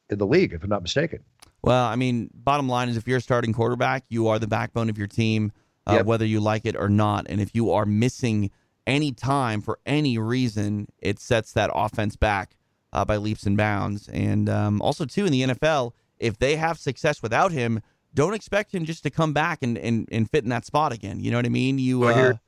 in 0.10 0.18
the 0.18 0.28
league, 0.28 0.54
if 0.54 0.64
I'm 0.64 0.70
not 0.70 0.82
mistaken. 0.82 1.20
Well, 1.64 1.86
I 1.86 1.96
mean, 1.96 2.30
bottom 2.34 2.68
line 2.68 2.88
is 2.90 2.98
if 2.98 3.08
you're 3.08 3.18
a 3.20 3.22
starting 3.22 3.54
quarterback, 3.54 4.04
you 4.10 4.28
are 4.30 4.40
the 4.40 4.48
backbone 4.48 4.90
of 4.90 4.98
your 4.98 5.08
team, 5.08 5.52
uh, 5.86 5.94
Yep. 5.96 6.06
whether 6.08 6.26
you 6.26 6.40
like 6.40 6.66
it 6.66 6.76
or 6.76 6.90
not. 6.90 7.28
And 7.30 7.40
if 7.40 7.54
you 7.54 7.72
are 7.72 7.86
missing 7.86 8.50
any 8.88 9.12
time 9.12 9.62
for 9.62 9.80
any 9.86 10.18
reason, 10.18 10.88
it 11.00 11.20
sets 11.20 11.54
that 11.54 11.70
offense 11.74 12.16
back 12.16 12.56
uh, 12.94 13.06
by 13.06 13.18
leaps 13.18 13.44
and 13.46 13.56
bounds. 13.58 14.08
And 14.10 14.50
um, 14.50 14.82
also, 14.82 15.06
too, 15.06 15.26
in 15.26 15.32
the 15.32 15.42
NFL, 15.44 15.92
if 16.20 16.38
they 16.40 16.56
have 16.56 16.78
success 16.78 17.22
without 17.22 17.52
him, 17.52 17.82
don't 18.14 18.34
expect 18.34 18.74
him 18.74 18.84
just 18.86 19.04
to 19.04 19.10
come 19.10 19.32
back 19.34 19.60
and, 19.62 19.78
and, 19.78 20.08
and 20.12 20.30
fit 20.30 20.44
in 20.44 20.50
that 20.50 20.66
spot 20.66 20.92
again. 20.92 21.20
You 21.20 21.32
know 21.32 21.38
what 21.38 21.46
I 21.46 21.50
mean? 21.50 21.80
You 21.80 22.04
uh, 22.04 22.14
here- 22.14 22.40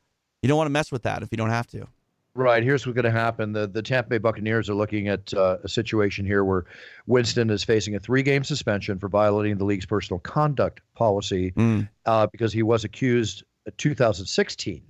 you 0.41 0.49
don't 0.49 0.57
want 0.57 0.65
to 0.67 0.71
mess 0.73 0.91
with 0.91 1.03
that 1.03 1.23
if 1.23 1.29
you 1.31 1.37
don't 1.37 1.49
have 1.51 1.67
to. 1.67 1.87
Right. 2.35 2.63
Here's 2.63 2.85
what's 2.85 2.95
going 2.95 3.05
to 3.05 3.11
happen. 3.11 3.53
The 3.53 3.67
the 3.67 3.81
Tampa 3.83 4.09
Bay 4.09 4.17
Buccaneers 4.17 4.67
are 4.69 4.73
looking 4.73 5.07
at 5.07 5.33
uh, 5.35 5.57
a 5.63 5.69
situation 5.69 6.25
here 6.25 6.43
where 6.43 6.65
Winston 7.05 7.49
is 7.51 7.63
facing 7.63 7.95
a 7.95 7.99
three 7.99 8.23
game 8.23 8.43
suspension 8.43 8.97
for 8.99 9.07
violating 9.07 9.57
the 9.57 9.63
league's 9.65 9.85
personal 9.85 10.19
conduct 10.19 10.81
policy 10.95 11.51
Mm. 11.51 11.87
uh, 12.07 12.25
because 12.31 12.51
he 12.51 12.63
was 12.63 12.83
accused 12.83 13.43
in 13.67 13.71
2016 13.77 14.81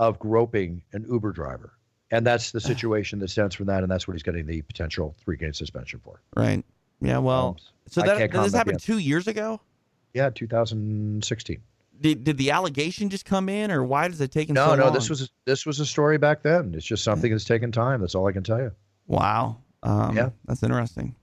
of 0.00 0.18
groping 0.18 0.82
an 0.94 1.04
Uber 1.08 1.30
driver. 1.30 1.74
And 2.10 2.26
that's 2.26 2.50
the 2.50 2.60
situation 2.72 3.18
that 3.20 3.28
stems 3.28 3.54
from 3.54 3.66
that, 3.66 3.82
and 3.84 3.92
that's 3.92 4.08
what 4.08 4.14
he's 4.14 4.22
getting 4.24 4.46
the 4.46 4.62
potential 4.62 5.14
three 5.22 5.36
game 5.36 5.52
suspension 5.52 6.00
for. 6.02 6.20
Right. 6.34 6.64
Yeah. 7.00 7.18
Well, 7.18 7.48
Um, 7.50 7.56
so 7.88 8.00
that, 8.02 8.32
this 8.32 8.52
happened 8.54 8.74
yet. 8.80 8.82
two 8.82 8.98
years 8.98 9.28
ago? 9.28 9.60
Yeah, 10.14 10.30
2016. 10.30 11.60
Did, 12.00 12.24
did 12.24 12.38
the 12.38 12.50
allegation 12.50 13.10
just 13.10 13.26
come 13.26 13.48
in, 13.50 13.70
or 13.70 13.84
why 13.84 14.08
does 14.08 14.20
it 14.22 14.32
take 14.32 14.48
No, 14.48 14.68
so 14.70 14.74
no, 14.74 14.84
long? 14.84 14.94
this 14.94 15.10
was 15.10 15.30
this 15.44 15.66
was 15.66 15.80
a 15.80 15.86
story 15.86 16.16
back 16.16 16.42
then. 16.42 16.72
It's 16.74 16.86
just 16.86 17.04
something 17.04 17.30
that's 17.30 17.44
taken 17.44 17.70
time. 17.72 18.00
That's 18.00 18.14
all 18.14 18.26
I 18.26 18.32
can 18.32 18.42
tell 18.42 18.58
you. 18.58 18.72
Wow. 19.06 19.58
Um, 19.82 20.16
Yeah. 20.16 20.30
That's 20.46 20.62
interesting. 20.62 21.14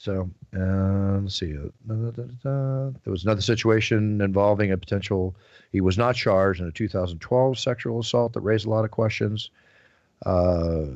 So 0.00 0.30
uh, 0.56 1.18
let's 1.20 1.38
see. 1.38 1.52
There 1.52 2.92
was 3.04 3.24
another 3.24 3.42
situation 3.42 4.22
involving 4.22 4.72
a 4.72 4.78
potential. 4.78 5.36
He 5.72 5.82
was 5.82 5.98
not 5.98 6.16
charged 6.16 6.62
in 6.62 6.66
a 6.66 6.72
2012 6.72 7.58
sexual 7.58 8.00
assault 8.00 8.32
that 8.32 8.40
raised 8.40 8.64
a 8.64 8.70
lot 8.70 8.86
of 8.86 8.90
questions. 8.90 9.50
Uh, 10.24 10.86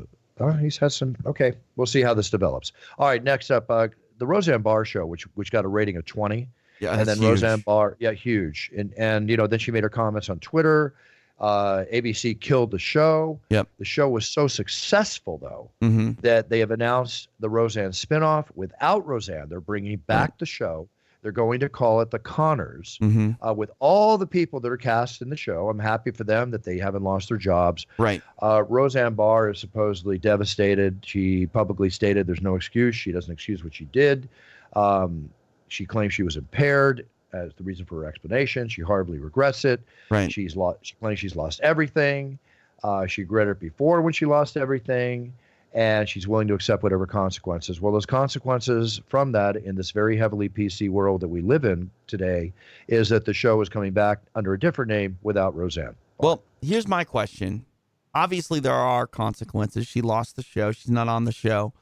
oh, 0.41 0.53
he's 0.59 0.79
had 0.79 0.91
some. 0.91 1.17
Okay, 1.27 1.53
we'll 1.77 1.87
see 1.87 2.01
how 2.01 2.15
this 2.15 2.31
develops. 2.31 2.73
All 2.99 3.07
right, 3.07 3.23
next 3.23 3.51
up, 3.51 3.67
uh, 3.69 3.89
the 4.17 4.27
Roseanne 4.27 4.63
Barr 4.63 4.87
show, 4.87 5.05
which 5.05 5.25
which 5.35 5.53
got 5.53 5.67
a 5.67 5.69
rating 5.69 5.99
of 5.99 6.07
20 6.07 6.49
Yeah, 6.81 6.99
and 6.99 7.07
then 7.07 7.19
huge. 7.19 7.29
Roseanne 7.29 7.61
Barr, 7.61 7.99
yeah, 8.01 8.13
huge. 8.13 8.71
And 8.75 8.95
and 8.97 9.29
you 9.29 9.37
know, 9.37 9.47
then 9.47 9.59
she 9.59 9.71
made 9.71 9.83
her 9.83 9.91
comments 9.91 10.31
on 10.31 10.39
Twitter. 10.39 10.95
Uh, 11.41 11.85
ABC 11.93 12.39
killed 12.41 12.71
the 12.71 12.79
show. 12.79 13.41
Yep. 13.51 13.69
The 13.79 13.85
show 13.85 14.09
was 14.09 14.29
so 14.29 14.47
successful 14.47 15.39
though 15.39 15.71
Mm-hmm. 15.83 16.21
that 16.23 16.49
they 16.49 16.61
have 16.61 16.71
announced 16.71 17.29
the 17.41 17.51
Roseanne 17.51 17.91
spinoff 17.91 18.47
without 18.55 19.07
Roseanne. 19.07 19.49
They're 19.49 19.61
bringing 19.61 19.99
back 19.99 20.39
the 20.39 20.47
show. 20.47 20.89
They're 21.23 21.33
going 21.33 21.59
to 21.61 21.69
call 21.71 22.03
it 22.03 22.11
the 22.11 22.19
Conners. 22.19 22.99
Mm-hmm. 23.01 23.31
Uh, 23.47 23.53
with 23.55 23.71
all 23.79 24.19
the 24.19 24.27
people 24.27 24.61
that 24.61 24.71
are 24.71 24.77
cast 24.77 25.23
in 25.23 25.31
the 25.31 25.37
show, 25.37 25.69
I'm 25.71 25.79
happy 25.79 26.11
for 26.11 26.23
them 26.25 26.51
that 26.51 26.65
they 26.65 26.79
haven't 26.79 27.03
lost 27.03 27.31
their 27.31 27.39
jobs. 27.39 27.87
Right. 27.99 28.23
Uh, 28.43 28.63
Roseanne 28.69 29.15
Barr 29.15 29.51
is 29.51 29.59
supposedly 29.59 30.19
devastated. 30.19 30.99
She 31.03 31.47
publicly 31.47 31.89
stated 31.91 32.27
there's 32.27 32.43
no 32.43 32.57
excuse. 32.57 32.95
She 32.95 33.11
doesn't 33.11 33.33
excuse 33.33 33.65
what 33.65 33.75
she 33.75 33.87
did. 33.87 34.29
Um, 34.75 35.31
she 35.69 35.87
claims 35.87 36.13
she 36.15 36.23
was 36.23 36.37
impaired 36.37 37.07
as 37.35 37.53
the 37.55 37.65
reason 37.65 37.85
for 37.85 38.03
her 38.03 38.07
explanation. 38.07 38.69
She 38.69 38.83
horribly 38.83 39.19
regrets 39.19 39.65
it. 39.65 39.81
Right. 40.11 40.31
She's 40.31 40.57
lost. 40.57 40.79
She 40.83 40.95
claims 40.95 41.19
she's 41.19 41.37
lost 41.37 41.61
everything. 41.61 42.39
Uh, 42.83 43.07
she 43.07 43.23
regretted 43.23 43.53
it 43.53 43.61
before 43.61 44.03
when 44.03 44.13
she 44.13 44.27
lost 44.27 44.57
everything, 44.57 45.33
and 45.73 46.09
she's 46.09 46.29
willing 46.29 46.47
to 46.49 46.55
accept 46.55 46.83
whatever 46.83 47.07
consequences. 47.07 47.81
Well, 47.81 47.93
those 47.93 48.07
consequences 48.07 49.01
from 49.09 49.33
that 49.33 49.57
in 49.57 49.75
this 49.75 49.91
very 49.91 50.17
heavily 50.17 50.49
PC 50.49 50.91
world 50.91 51.23
that 51.23 51.29
we 51.29 51.41
live 51.41 51.65
in 51.65 51.91
today 52.07 52.53
is 52.89 53.09
that 53.09 53.25
the 53.25 53.33
show 53.33 53.61
is 53.63 53.69
coming 53.69 53.93
back 53.93 54.21
under 54.35 54.53
a 54.53 54.59
different 54.59 54.91
name 54.91 55.19
without 55.23 55.57
Roseanne. 55.57 55.97
Well, 56.19 56.43
here's 56.61 56.87
my 56.87 57.05
question. 57.05 57.65
Obviously, 58.15 58.61
there 58.61 58.73
are 58.73 59.07
consequences. 59.07 59.87
She 59.87 60.01
lost 60.01 60.37
the 60.37 60.43
show. 60.43 60.71
She's 60.71 60.91
not 60.91 61.09
on 61.09 61.25
the 61.25 61.33
show. 61.33 61.73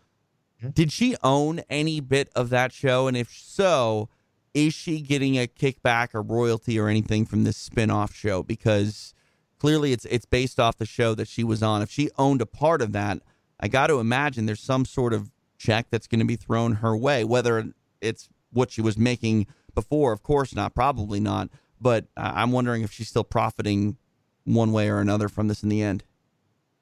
Mm-hmm. 0.62 0.70
Did 0.70 0.92
she 0.92 1.16
own 1.22 1.60
any 1.68 2.00
bit 2.00 2.30
of 2.34 2.48
that 2.50 2.72
show? 2.72 3.08
And 3.08 3.16
if 3.16 3.30
so, 3.30 4.08
is 4.54 4.74
she 4.74 5.00
getting 5.00 5.38
a 5.38 5.46
kickback 5.46 6.14
or 6.14 6.22
royalty 6.22 6.78
or 6.78 6.88
anything 6.88 7.24
from 7.24 7.44
this 7.44 7.56
spin-off 7.56 8.14
show? 8.14 8.42
Because 8.42 9.14
clearly 9.58 9.92
it's 9.92 10.04
it's 10.06 10.26
based 10.26 10.60
off 10.60 10.78
the 10.78 10.86
show 10.86 11.14
that 11.14 11.28
she 11.28 11.44
was 11.44 11.62
on. 11.62 11.82
If 11.82 11.90
she 11.90 12.10
owned 12.18 12.42
a 12.42 12.46
part 12.46 12.82
of 12.82 12.92
that, 12.92 13.20
I 13.60 13.68
got 13.68 13.86
to 13.86 14.00
imagine 14.00 14.46
there's 14.46 14.60
some 14.60 14.84
sort 14.84 15.12
of 15.12 15.30
check 15.56 15.86
that's 15.90 16.06
going 16.06 16.20
to 16.20 16.26
be 16.26 16.36
thrown 16.36 16.76
her 16.76 16.96
way, 16.96 17.24
whether 17.24 17.72
it's 18.00 18.28
what 18.52 18.70
she 18.70 18.82
was 18.82 18.98
making 18.98 19.46
before. 19.74 20.12
Of 20.12 20.22
course 20.22 20.54
not, 20.54 20.74
probably 20.74 21.20
not. 21.20 21.48
But 21.80 22.06
I'm 22.16 22.52
wondering 22.52 22.82
if 22.82 22.92
she's 22.92 23.08
still 23.08 23.24
profiting 23.24 23.96
one 24.44 24.72
way 24.72 24.88
or 24.88 24.98
another 24.98 25.28
from 25.28 25.48
this 25.48 25.62
in 25.62 25.68
the 25.68 25.82
end. 25.82 26.04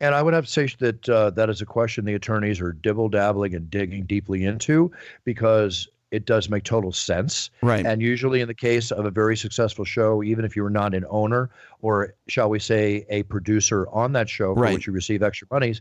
And 0.01 0.15
I 0.15 0.23
would 0.23 0.33
have 0.33 0.47
to 0.47 0.51
say 0.51 0.67
that 0.79 1.09
uh, 1.09 1.31
that 1.31 1.51
is 1.51 1.61
a 1.61 1.67
question 1.67 2.07
the 2.07 2.15
attorneys 2.15 2.61
are 2.61 2.73
dibble 2.73 3.11
dabbling 3.11 3.55
and 3.55 3.71
digging 3.71 4.05
deeply 4.05 4.45
into 4.45 4.91
because 5.25 5.89
it 6.11 6.27
does 6.27 6.49
make 6.49 6.65
total 6.65 6.93
sense. 6.93 7.51
Right. 7.63 7.87
And 7.87 8.03
usually, 8.03 8.41
in 8.41 8.49
the 8.49 8.55
case 8.55 8.91
of 8.91 9.05
a 9.07 9.11
very 9.11 9.37
successful 9.37 9.85
show, 9.85 10.23
even 10.23 10.45
if 10.45 10.57
you 10.57 10.63
were 10.63 10.71
not 10.71 10.95
an 10.95 11.05
owner 11.09 11.51
or, 11.83 12.15
shall 12.29 12.51
we 12.51 12.59
say, 12.59 13.07
a 13.09 13.23
producer 13.25 13.89
on 13.91 14.13
that 14.15 14.29
show 14.29 14.55
for 14.55 14.61
Right. 14.63 14.75
which 14.75 14.87
you 14.87 14.93
receive 14.93 15.23
extra 15.23 15.47
monies, 15.51 15.81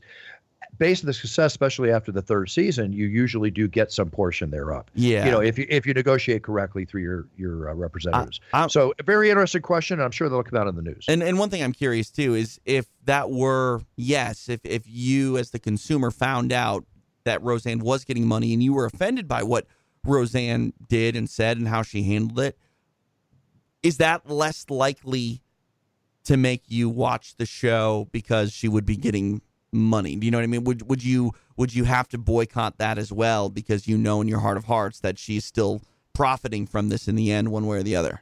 based 0.77 1.03
on 1.03 1.07
the 1.07 1.13
success, 1.13 1.51
especially 1.51 1.91
after 1.91 2.11
the 2.11 2.21
third 2.21 2.49
season, 2.49 2.93
you 2.93 3.07
usually 3.07 3.49
do 3.49 3.67
get 3.67 3.91
some 3.91 4.09
portion 4.09 4.51
thereof. 4.51 4.85
Yeah. 4.93 5.25
You 5.25 5.31
know, 5.31 5.41
if 5.41 5.57
you 5.57 5.65
if 5.67 5.85
you 5.87 5.93
negotiate 5.95 6.43
correctly 6.43 6.85
through 6.85 7.01
your 7.01 7.27
your 7.37 7.69
uh, 7.69 7.73
representatives. 7.73 8.39
I- 8.53 8.67
so, 8.67 8.93
a 8.99 9.03
very 9.03 9.29
interesting 9.31 9.63
question. 9.63 9.95
and 9.95 10.03
I'm 10.03 10.11
sure 10.11 10.29
they'll 10.29 10.43
come 10.43 10.59
out 10.59 10.67
in 10.67 10.75
the 10.75 10.83
news. 10.83 11.05
And 11.07 11.23
and 11.23 11.39
one 11.39 11.49
thing 11.49 11.63
I'm 11.63 11.73
curious 11.73 12.11
too 12.11 12.35
is 12.35 12.59
if 12.65 12.85
that 13.05 13.31
were 13.31 13.81
yes, 13.95 14.47
if 14.47 14.59
if 14.63 14.83
you 14.85 15.37
as 15.39 15.49
the 15.51 15.59
consumer 15.59 16.11
found 16.11 16.51
out 16.53 16.85
that 17.25 17.41
Roseanne 17.43 17.79
was 17.79 18.05
getting 18.05 18.25
money 18.27 18.53
and 18.53 18.63
you 18.63 18.73
were 18.73 18.85
offended 18.85 19.27
by 19.27 19.43
what 19.43 19.65
Roseanne 20.05 20.73
did 20.87 21.15
and 21.15 21.29
said 21.29 21.57
and 21.57 21.67
how 21.67 21.81
she 21.81 22.03
handled 22.03 22.39
it, 22.39 22.57
is 23.83 23.97
that 23.97 24.29
less 24.29 24.65
likely 24.69 25.41
to 26.25 26.37
make 26.37 26.63
you 26.67 26.89
watch 26.89 27.35
the 27.37 27.45
show 27.45 28.07
because 28.11 28.51
she 28.51 28.67
would 28.67 28.85
be 28.85 28.95
getting 28.95 29.41
money? 29.71 30.15
Do 30.15 30.25
you 30.25 30.31
know 30.31 30.37
what 30.37 30.43
I 30.43 30.47
mean? 30.47 30.63
Would 30.63 30.89
would 30.89 31.03
you 31.03 31.33
would 31.57 31.73
you 31.73 31.83
have 31.85 32.07
to 32.09 32.17
boycott 32.17 32.77
that 32.77 32.97
as 32.97 33.11
well 33.11 33.49
because 33.49 33.87
you 33.87 33.97
know 33.97 34.21
in 34.21 34.27
your 34.27 34.39
heart 34.39 34.57
of 34.57 34.65
hearts 34.65 34.99
that 34.99 35.17
she's 35.17 35.45
still 35.45 35.81
profiting 36.13 36.67
from 36.67 36.89
this 36.89 37.07
in 37.07 37.15
the 37.15 37.31
end 37.31 37.51
one 37.51 37.65
way 37.65 37.77
or 37.77 37.83
the 37.83 37.95
other? 37.95 38.21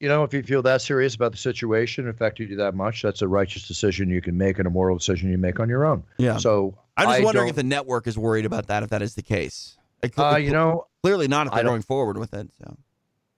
You 0.00 0.08
know, 0.08 0.24
if 0.24 0.32
you 0.32 0.42
feel 0.42 0.62
that 0.62 0.80
serious 0.80 1.14
about 1.14 1.32
the 1.32 1.38
situation, 1.38 2.08
affected 2.08 2.48
you 2.48 2.56
that 2.56 2.74
much, 2.74 3.02
that's 3.02 3.20
a 3.20 3.28
righteous 3.28 3.68
decision 3.68 4.08
you 4.08 4.22
can 4.22 4.38
make 4.38 4.58
and 4.58 4.66
a 4.66 4.70
moral 4.70 4.96
decision 4.96 5.30
you 5.30 5.36
make 5.36 5.60
on 5.60 5.68
your 5.68 5.84
own. 5.84 6.02
Yeah. 6.16 6.38
So 6.38 6.74
I'm 6.96 7.06
just 7.08 7.20
I 7.20 7.24
wondering 7.24 7.48
if 7.48 7.56
the 7.56 7.62
network 7.62 8.06
is 8.06 8.16
worried 8.16 8.46
about 8.46 8.68
that, 8.68 8.82
if 8.82 8.88
that 8.90 9.02
is 9.02 9.14
the 9.14 9.22
case. 9.22 9.76
Uh, 10.18 10.36
you 10.36 10.50
know, 10.50 10.86
clearly 11.02 11.28
not 11.28 11.46
if 11.46 11.52
they're 11.52 11.64
going 11.64 11.82
forward 11.82 12.16
with 12.18 12.32
it. 12.34 12.48
So 12.58 12.76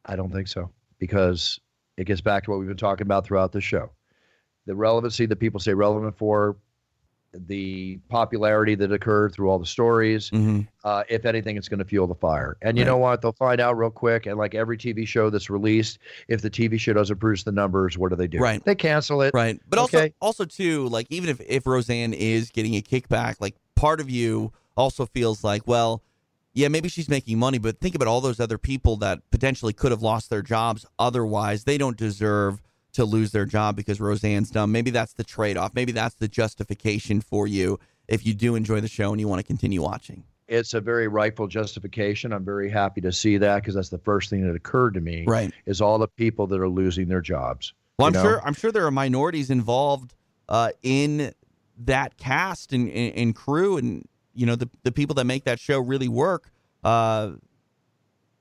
I 0.06 0.16
don't 0.16 0.32
think 0.32 0.48
so 0.48 0.70
because 0.98 1.60
it 1.96 2.04
gets 2.04 2.20
back 2.20 2.44
to 2.44 2.50
what 2.50 2.58
we've 2.58 2.68
been 2.68 2.76
talking 2.76 3.06
about 3.06 3.24
throughout 3.24 3.52
the 3.52 3.60
show. 3.60 3.90
The 4.66 4.74
relevancy 4.74 5.26
that 5.26 5.36
people 5.36 5.58
say 5.60 5.74
relevant 5.74 6.16
for, 6.16 6.56
the 7.34 7.98
popularity 8.10 8.74
that 8.74 8.92
occurred 8.92 9.32
through 9.32 9.48
all 9.48 9.58
the 9.58 9.64
stories. 9.66 10.28
Mhm. 10.30 10.68
Uh, 10.84 11.02
if 11.08 11.24
anything, 11.24 11.56
it's 11.56 11.68
going 11.68 11.78
to 11.78 11.84
fuel 11.84 12.06
the 12.06 12.14
fire. 12.14 12.58
And 12.60 12.76
you 12.76 12.84
Right. 12.84 12.90
know 12.90 12.98
what? 12.98 13.22
They'll 13.22 13.32
find 13.32 13.58
out 13.58 13.76
real 13.78 13.90
quick. 13.90 14.26
And 14.26 14.36
like 14.36 14.54
every 14.54 14.76
TV 14.76 15.06
show 15.06 15.30
that's 15.30 15.48
released, 15.48 15.98
if 16.28 16.42
the 16.42 16.50
TV 16.50 16.78
show 16.78 16.92
doesn't 16.92 17.16
produce 17.18 17.42
the 17.44 17.52
numbers, 17.52 17.96
what 17.96 18.10
do 18.10 18.16
they 18.16 18.26
do? 18.28 18.38
Right. 18.38 18.62
They 18.62 18.74
cancel 18.74 19.22
it. 19.22 19.32
right, 19.34 19.58
but 19.68 19.78
also 19.78 20.10
also 20.20 20.44
too, 20.44 20.88
like 20.88 21.06
even 21.08 21.30
if 21.30 21.40
if 21.40 21.66
Roseanne 21.66 22.12
is 22.12 22.50
getting 22.50 22.74
a 22.76 22.82
kickback, 22.82 23.36
like 23.40 23.54
part 23.76 23.98
of 24.00 24.10
you 24.10 24.52
also 24.76 25.06
feels 25.06 25.42
like, 25.42 25.66
well, 25.66 26.02
yeah, 26.54 26.68
maybe 26.68 26.88
she's 26.88 27.08
making 27.08 27.38
money, 27.38 27.58
but 27.58 27.80
think 27.80 27.94
about 27.94 28.08
all 28.08 28.20
those 28.20 28.40
other 28.40 28.58
people 28.58 28.96
that 28.96 29.20
potentially 29.30 29.72
could 29.72 29.90
have 29.90 30.02
lost 30.02 30.30
their 30.30 30.42
jobs 30.42 30.84
otherwise. 30.98 31.64
They 31.64 31.78
don't 31.78 31.96
deserve 31.96 32.60
to 32.92 33.04
lose 33.04 33.32
their 33.32 33.46
job 33.46 33.74
because 33.74 34.00
Roseanne's 34.00 34.50
done. 34.50 34.70
Maybe 34.70 34.90
that's 34.90 35.14
the 35.14 35.24
trade 35.24 35.56
off. 35.56 35.74
Maybe 35.74 35.92
that's 35.92 36.14
the 36.16 36.28
justification 36.28 37.22
for 37.22 37.46
you 37.46 37.80
if 38.06 38.26
you 38.26 38.34
do 38.34 38.54
enjoy 38.54 38.80
the 38.80 38.88
show 38.88 39.12
and 39.12 39.20
you 39.20 39.28
want 39.28 39.38
to 39.38 39.46
continue 39.46 39.80
watching. 39.80 40.24
it's 40.48 40.74
a 40.74 40.80
very 40.80 41.08
rightful 41.08 41.46
justification. 41.46 42.32
I'm 42.32 42.44
very 42.44 42.70
happy 42.70 43.00
to 43.00 43.12
see 43.12 43.38
that 43.38 43.62
because 43.62 43.74
that's 43.74 43.88
the 43.88 43.98
first 43.98 44.28
thing 44.28 44.46
that 44.46 44.54
occurred 44.54 44.94
to 44.94 45.00
me. 45.00 45.24
Right. 45.26 45.50
Is 45.64 45.80
all 45.80 45.98
the 45.98 46.08
people 46.08 46.46
that 46.48 46.60
are 46.60 46.68
losing 46.68 47.08
their 47.08 47.22
jobs. 47.22 47.72
Well, 47.98 48.08
I'm 48.08 48.12
know? 48.12 48.22
sure. 48.22 48.42
I'm 48.44 48.54
sure 48.54 48.70
there 48.70 48.84
are 48.84 48.90
minorities 48.90 49.48
involved 49.48 50.14
uh, 50.48 50.70
in 50.82 51.32
that 51.78 52.18
cast 52.18 52.72
and, 52.74 52.90
and, 52.90 53.14
and 53.14 53.34
crew, 53.34 53.78
and 53.78 54.06
you 54.34 54.46
know 54.46 54.56
the 54.56 54.68
the 54.82 54.92
people 54.92 55.14
that 55.14 55.24
make 55.24 55.44
that 55.44 55.60
show 55.60 55.78
really 55.78 56.08
work. 56.08 56.50
Uh, 56.84 57.32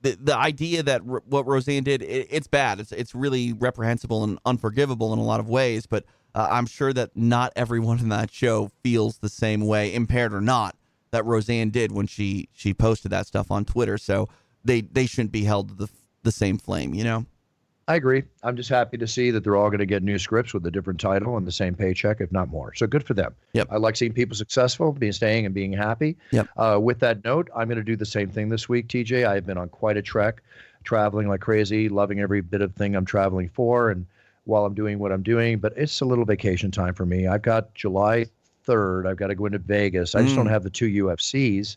the 0.02 0.16
the 0.20 0.36
idea 0.36 0.82
that 0.82 1.02
r- 1.08 1.22
what 1.26 1.46
Roseanne 1.46 1.84
did, 1.84 2.02
it, 2.02 2.28
it's 2.30 2.46
bad. 2.46 2.80
It's 2.80 2.92
it's 2.92 3.14
really 3.14 3.52
reprehensible 3.52 4.24
and 4.24 4.38
unforgivable 4.44 5.12
in 5.12 5.18
a 5.18 5.24
lot 5.24 5.40
of 5.40 5.48
ways. 5.48 5.86
But 5.86 6.04
uh, 6.34 6.48
I'm 6.50 6.66
sure 6.66 6.92
that 6.92 7.16
not 7.16 7.52
everyone 7.56 7.98
in 8.00 8.08
that 8.10 8.32
show 8.32 8.70
feels 8.82 9.18
the 9.18 9.28
same 9.28 9.66
way, 9.66 9.94
impaired 9.94 10.34
or 10.34 10.40
not, 10.40 10.76
that 11.10 11.24
Roseanne 11.24 11.70
did 11.70 11.92
when 11.92 12.06
she 12.06 12.48
she 12.52 12.74
posted 12.74 13.10
that 13.12 13.26
stuff 13.26 13.50
on 13.50 13.64
Twitter. 13.64 13.98
So 13.98 14.28
they 14.64 14.80
they 14.82 15.06
shouldn't 15.06 15.32
be 15.32 15.44
held 15.44 15.68
to 15.68 15.74
the 15.74 15.88
the 16.22 16.32
same 16.32 16.58
flame. 16.58 16.94
You 16.94 17.04
know. 17.04 17.26
I 17.88 17.96
agree. 17.96 18.22
I'm 18.44 18.56
just 18.56 18.68
happy 18.70 18.96
to 18.98 19.06
see 19.08 19.30
that 19.32 19.42
they're 19.42 19.56
all 19.56 19.68
going 19.68 19.80
to 19.80 19.86
get 19.86 20.02
new 20.04 20.18
scripts 20.18 20.54
with 20.54 20.64
a 20.66 20.70
different 20.70 21.00
title 21.00 21.36
and 21.36 21.46
the 21.46 21.52
same 21.52 21.74
paycheck, 21.74 22.20
if 22.20 22.30
not 22.30 22.48
more. 22.48 22.72
So 22.74 22.86
good 22.86 23.04
for 23.04 23.14
them. 23.14 23.34
Yep. 23.54 23.68
I 23.70 23.76
like 23.78 23.96
seeing 23.96 24.12
people 24.12 24.36
successful, 24.36 24.92
being 24.92 25.12
staying 25.12 25.46
and 25.46 25.54
being 25.54 25.72
happy. 25.72 26.16
Yep. 26.30 26.48
Uh, 26.56 26.78
with 26.80 27.00
that 27.00 27.24
note, 27.24 27.50
I'm 27.56 27.66
going 27.68 27.78
to 27.78 27.84
do 27.84 27.96
the 27.96 28.06
same 28.06 28.30
thing 28.30 28.48
this 28.50 28.68
week, 28.68 28.86
TJ. 28.88 29.26
I 29.26 29.34
have 29.34 29.46
been 29.46 29.58
on 29.58 29.68
quite 29.68 29.96
a 29.96 30.02
trek, 30.02 30.42
traveling 30.84 31.28
like 31.28 31.40
crazy, 31.40 31.88
loving 31.88 32.20
every 32.20 32.40
bit 32.40 32.60
of 32.60 32.72
thing 32.74 32.94
I'm 32.94 33.04
traveling 33.04 33.48
for, 33.48 33.90
and 33.90 34.06
while 34.44 34.64
I'm 34.64 34.74
doing 34.74 34.98
what 34.98 35.10
I'm 35.12 35.22
doing, 35.22 35.58
but 35.58 35.72
it's 35.76 36.00
a 36.00 36.04
little 36.04 36.24
vacation 36.24 36.70
time 36.70 36.94
for 36.94 37.06
me. 37.06 37.26
I've 37.26 37.42
got 37.42 37.74
July 37.74 38.26
3rd. 38.66 39.06
I've 39.08 39.16
got 39.16 39.28
to 39.28 39.34
go 39.34 39.46
into 39.46 39.58
Vegas. 39.58 40.14
I 40.14 40.22
just 40.22 40.34
Mm. 40.34 40.36
don't 40.38 40.46
have 40.46 40.62
the 40.62 40.70
two 40.70 40.86
UFCs. 40.86 41.76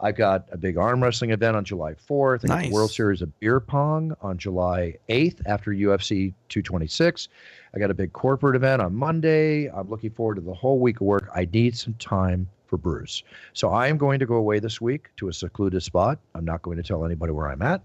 I've 0.00 0.16
got 0.16 0.46
a 0.50 0.56
big 0.56 0.76
arm 0.76 1.02
wrestling 1.02 1.30
event 1.30 1.56
on 1.56 1.64
July 1.64 1.94
4th. 1.94 2.36
I 2.36 2.38
the 2.38 2.48
Nice. 2.48 2.72
World 2.72 2.90
Series 2.90 3.22
of 3.22 3.38
Beer 3.40 3.60
Pong 3.60 4.14
on 4.20 4.36
July 4.38 4.96
8th 5.08 5.40
after 5.46 5.70
UFC 5.70 6.34
226. 6.48 7.28
I 7.74 7.78
got 7.78 7.90
a 7.90 7.94
big 7.94 8.12
corporate 8.12 8.56
event 8.56 8.82
on 8.82 8.94
Monday. 8.94 9.70
I'm 9.70 9.88
looking 9.88 10.10
forward 10.10 10.36
to 10.36 10.40
the 10.40 10.54
whole 10.54 10.78
week 10.78 10.96
of 10.96 11.06
work. 11.06 11.28
I 11.34 11.48
need 11.52 11.76
some 11.76 11.94
time 11.94 12.48
for 12.66 12.76
Bruce. 12.76 13.22
So 13.52 13.70
I 13.70 13.86
am 13.86 13.96
going 13.96 14.18
to 14.18 14.26
go 14.26 14.34
away 14.34 14.58
this 14.58 14.80
week 14.80 15.10
to 15.18 15.28
a 15.28 15.32
secluded 15.32 15.82
spot. 15.82 16.18
I'm 16.34 16.44
not 16.44 16.62
going 16.62 16.76
to 16.76 16.82
tell 16.82 17.04
anybody 17.04 17.32
where 17.32 17.48
I'm 17.48 17.62
at. 17.62 17.80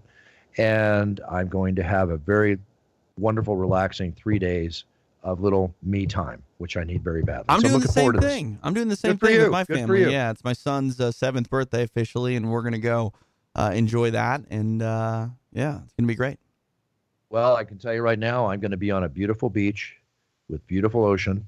And 0.56 1.20
I'm 1.30 1.48
going 1.48 1.76
to 1.76 1.82
have 1.82 2.10
a 2.10 2.16
very 2.16 2.58
wonderful, 3.18 3.56
relaxing 3.56 4.12
three 4.12 4.38
days 4.38 4.84
of 5.22 5.40
little 5.40 5.74
me 5.82 6.06
time, 6.06 6.42
which 6.60 6.76
I 6.76 6.84
need 6.84 7.02
very 7.02 7.22
badly. 7.22 7.46
I'm 7.48 7.60
so 7.60 7.68
doing 7.68 7.74
I'm 7.76 7.80
the 7.80 7.88
same 7.88 8.02
forward 8.02 8.12
to 8.14 8.20
this. 8.20 8.32
thing. 8.34 8.58
I'm 8.62 8.74
doing 8.74 8.88
the 8.88 8.96
same 8.96 9.12
Good 9.12 9.20
for 9.20 9.26
thing 9.26 9.34
you. 9.36 9.42
with 9.42 9.50
my 9.50 9.64
Good 9.64 9.74
for 9.74 9.80
family. 9.80 10.00
you. 10.02 10.10
Yeah, 10.10 10.30
it's 10.30 10.44
my 10.44 10.52
son's 10.52 11.00
uh, 11.00 11.10
seventh 11.10 11.48
birthday 11.48 11.82
officially, 11.82 12.36
and 12.36 12.50
we're 12.50 12.62
gonna 12.62 12.78
go 12.78 13.14
uh, 13.54 13.72
enjoy 13.74 14.10
that. 14.10 14.42
And 14.50 14.82
uh, 14.82 15.28
yeah, 15.52 15.80
it's 15.82 15.94
gonna 15.94 16.06
be 16.06 16.14
great. 16.14 16.38
Well, 17.30 17.56
I 17.56 17.64
can 17.64 17.78
tell 17.78 17.94
you 17.94 18.02
right 18.02 18.18
now, 18.18 18.46
I'm 18.46 18.58
going 18.58 18.72
to 18.72 18.76
be 18.76 18.90
on 18.90 19.04
a 19.04 19.08
beautiful 19.08 19.48
beach 19.48 19.96
with 20.48 20.66
beautiful 20.66 21.04
ocean 21.04 21.46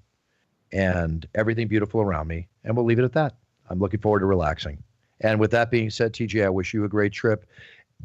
and 0.72 1.26
everything 1.34 1.66
beautiful 1.66 2.00
around 2.00 2.28
me. 2.28 2.46
And 2.62 2.76
we'll 2.76 2.86
leave 2.86 3.00
it 3.00 3.04
at 3.04 3.12
that. 3.14 3.34
I'm 3.68 3.80
looking 3.80 3.98
forward 3.98 4.20
to 4.20 4.26
relaxing. 4.26 4.80
And 5.22 5.40
with 5.40 5.50
that 5.50 5.72
being 5.72 5.90
said, 5.90 6.12
TJ, 6.12 6.44
I 6.44 6.50
wish 6.50 6.72
you 6.72 6.84
a 6.84 6.88
great 6.88 7.12
trip. 7.12 7.46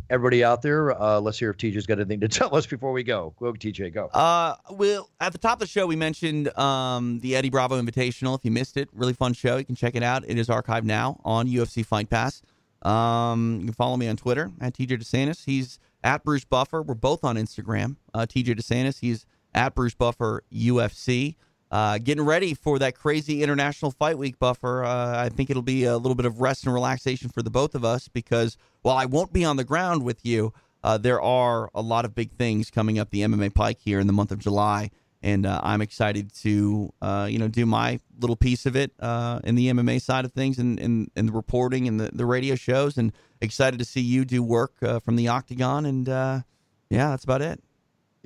Everybody 0.09 0.43
out 0.43 0.61
there, 0.61 0.99
uh, 0.99 1.19
let's 1.19 1.37
hear 1.37 1.49
if 1.49 1.57
TJ's 1.57 1.85
got 1.85 1.99
anything 1.99 2.19
to 2.21 2.27
tell 2.39 2.55
us 2.55 2.65
before 2.65 2.91
we 2.91 3.03
go. 3.03 3.33
Go, 3.39 3.51
TJ, 3.53 3.93
go. 3.93 4.07
Uh, 4.07 4.55
well, 4.71 5.09
at 5.19 5.31
the 5.31 5.37
top 5.37 5.53
of 5.53 5.59
the 5.59 5.67
show, 5.67 5.85
we 5.85 5.95
mentioned 5.95 6.55
um, 6.57 7.19
the 7.19 7.35
Eddie 7.35 7.49
Bravo 7.49 7.81
Invitational. 7.81 8.37
If 8.37 8.45
you 8.45 8.51
missed 8.51 8.77
it, 8.77 8.89
really 8.93 9.13
fun 9.13 9.33
show. 9.33 9.57
You 9.57 9.65
can 9.65 9.75
check 9.75 9.95
it 9.95 10.03
out. 10.03 10.23
It 10.27 10.37
is 10.37 10.47
archived 10.47 10.83
now 10.85 11.19
on 11.25 11.47
UFC 11.47 11.85
Fight 11.85 12.09
Pass. 12.09 12.41
Um, 12.83 13.57
you 13.59 13.65
can 13.65 13.73
follow 13.73 13.97
me 13.97 14.07
on 14.07 14.15
Twitter 14.15 14.51
at 14.61 14.73
TJ 14.73 15.01
DeSantis. 15.01 15.45
He's 15.45 15.79
at 16.03 16.23
Bruce 16.23 16.45
Buffer. 16.45 16.81
We're 16.81 16.95
both 16.95 17.23
on 17.23 17.35
Instagram. 17.35 17.97
Uh, 18.13 18.25
TJ 18.25 18.57
DeSantis. 18.57 18.99
He's 18.99 19.25
at 19.53 19.75
Bruce 19.75 19.95
Buffer 19.95 20.43
UFC. 20.53 21.35
Uh, 21.69 21.97
getting 21.97 22.23
ready 22.23 22.53
for 22.53 22.79
that 22.79 22.95
crazy 22.95 23.43
international 23.43 23.91
fight 23.91 24.17
week, 24.17 24.39
Buffer. 24.39 24.85
Uh, 24.85 25.23
I 25.23 25.29
think 25.29 25.49
it'll 25.49 25.61
be 25.61 25.83
a 25.83 25.97
little 25.97 26.15
bit 26.15 26.25
of 26.25 26.39
rest 26.39 26.65
and 26.65 26.73
relaxation 26.73 27.29
for 27.29 27.41
the 27.41 27.49
both 27.49 27.75
of 27.75 27.83
us 27.83 28.07
because 28.07 28.55
while 28.83 28.95
I 28.95 29.05
won't 29.05 29.33
be 29.33 29.43
on 29.43 29.57
the 29.57 29.65
ground 29.65 30.03
with 30.03 30.25
you, 30.25 30.53
uh, 30.83 30.97
there 30.97 31.21
are 31.21 31.69
a 31.75 31.81
lot 31.81 32.05
of 32.05 32.15
big 32.15 32.31
things 32.31 32.71
coming 32.71 32.97
up 32.97 33.09
the 33.09 33.21
MMA 33.21 33.53
Pike 33.53 33.79
here 33.83 33.99
in 33.99 34.07
the 34.07 34.13
month 34.13 34.31
of 34.31 34.39
July, 34.39 34.91
and 35.21 35.45
uh, 35.45 35.59
I'm 35.61 35.81
excited 35.81 36.33
to 36.35 36.93
uh, 37.01 37.27
you 37.29 37.37
know 37.37 37.49
do 37.49 37.65
my 37.65 37.99
little 38.17 38.37
piece 38.37 38.65
of 38.65 38.77
it 38.77 38.93
uh, 39.01 39.41
in 39.43 39.55
the 39.55 39.67
MMA 39.67 40.01
side 40.01 40.23
of 40.23 40.31
things 40.31 40.59
and 40.59 40.79
in, 40.79 41.11
in, 41.17 41.25
the 41.25 41.33
reporting 41.33 41.87
and 41.89 41.99
the, 41.99 42.11
the 42.13 42.25
radio 42.25 42.55
shows, 42.55 42.97
and 42.97 43.11
excited 43.41 43.79
to 43.79 43.85
see 43.85 43.99
you 43.99 44.23
do 44.23 44.41
work 44.41 44.75
from 45.03 45.17
the 45.17 45.27
Octagon, 45.27 45.85
and 45.85 46.07
yeah, 46.07 46.43
that's 46.89 47.25
about 47.25 47.41
it. 47.41 47.61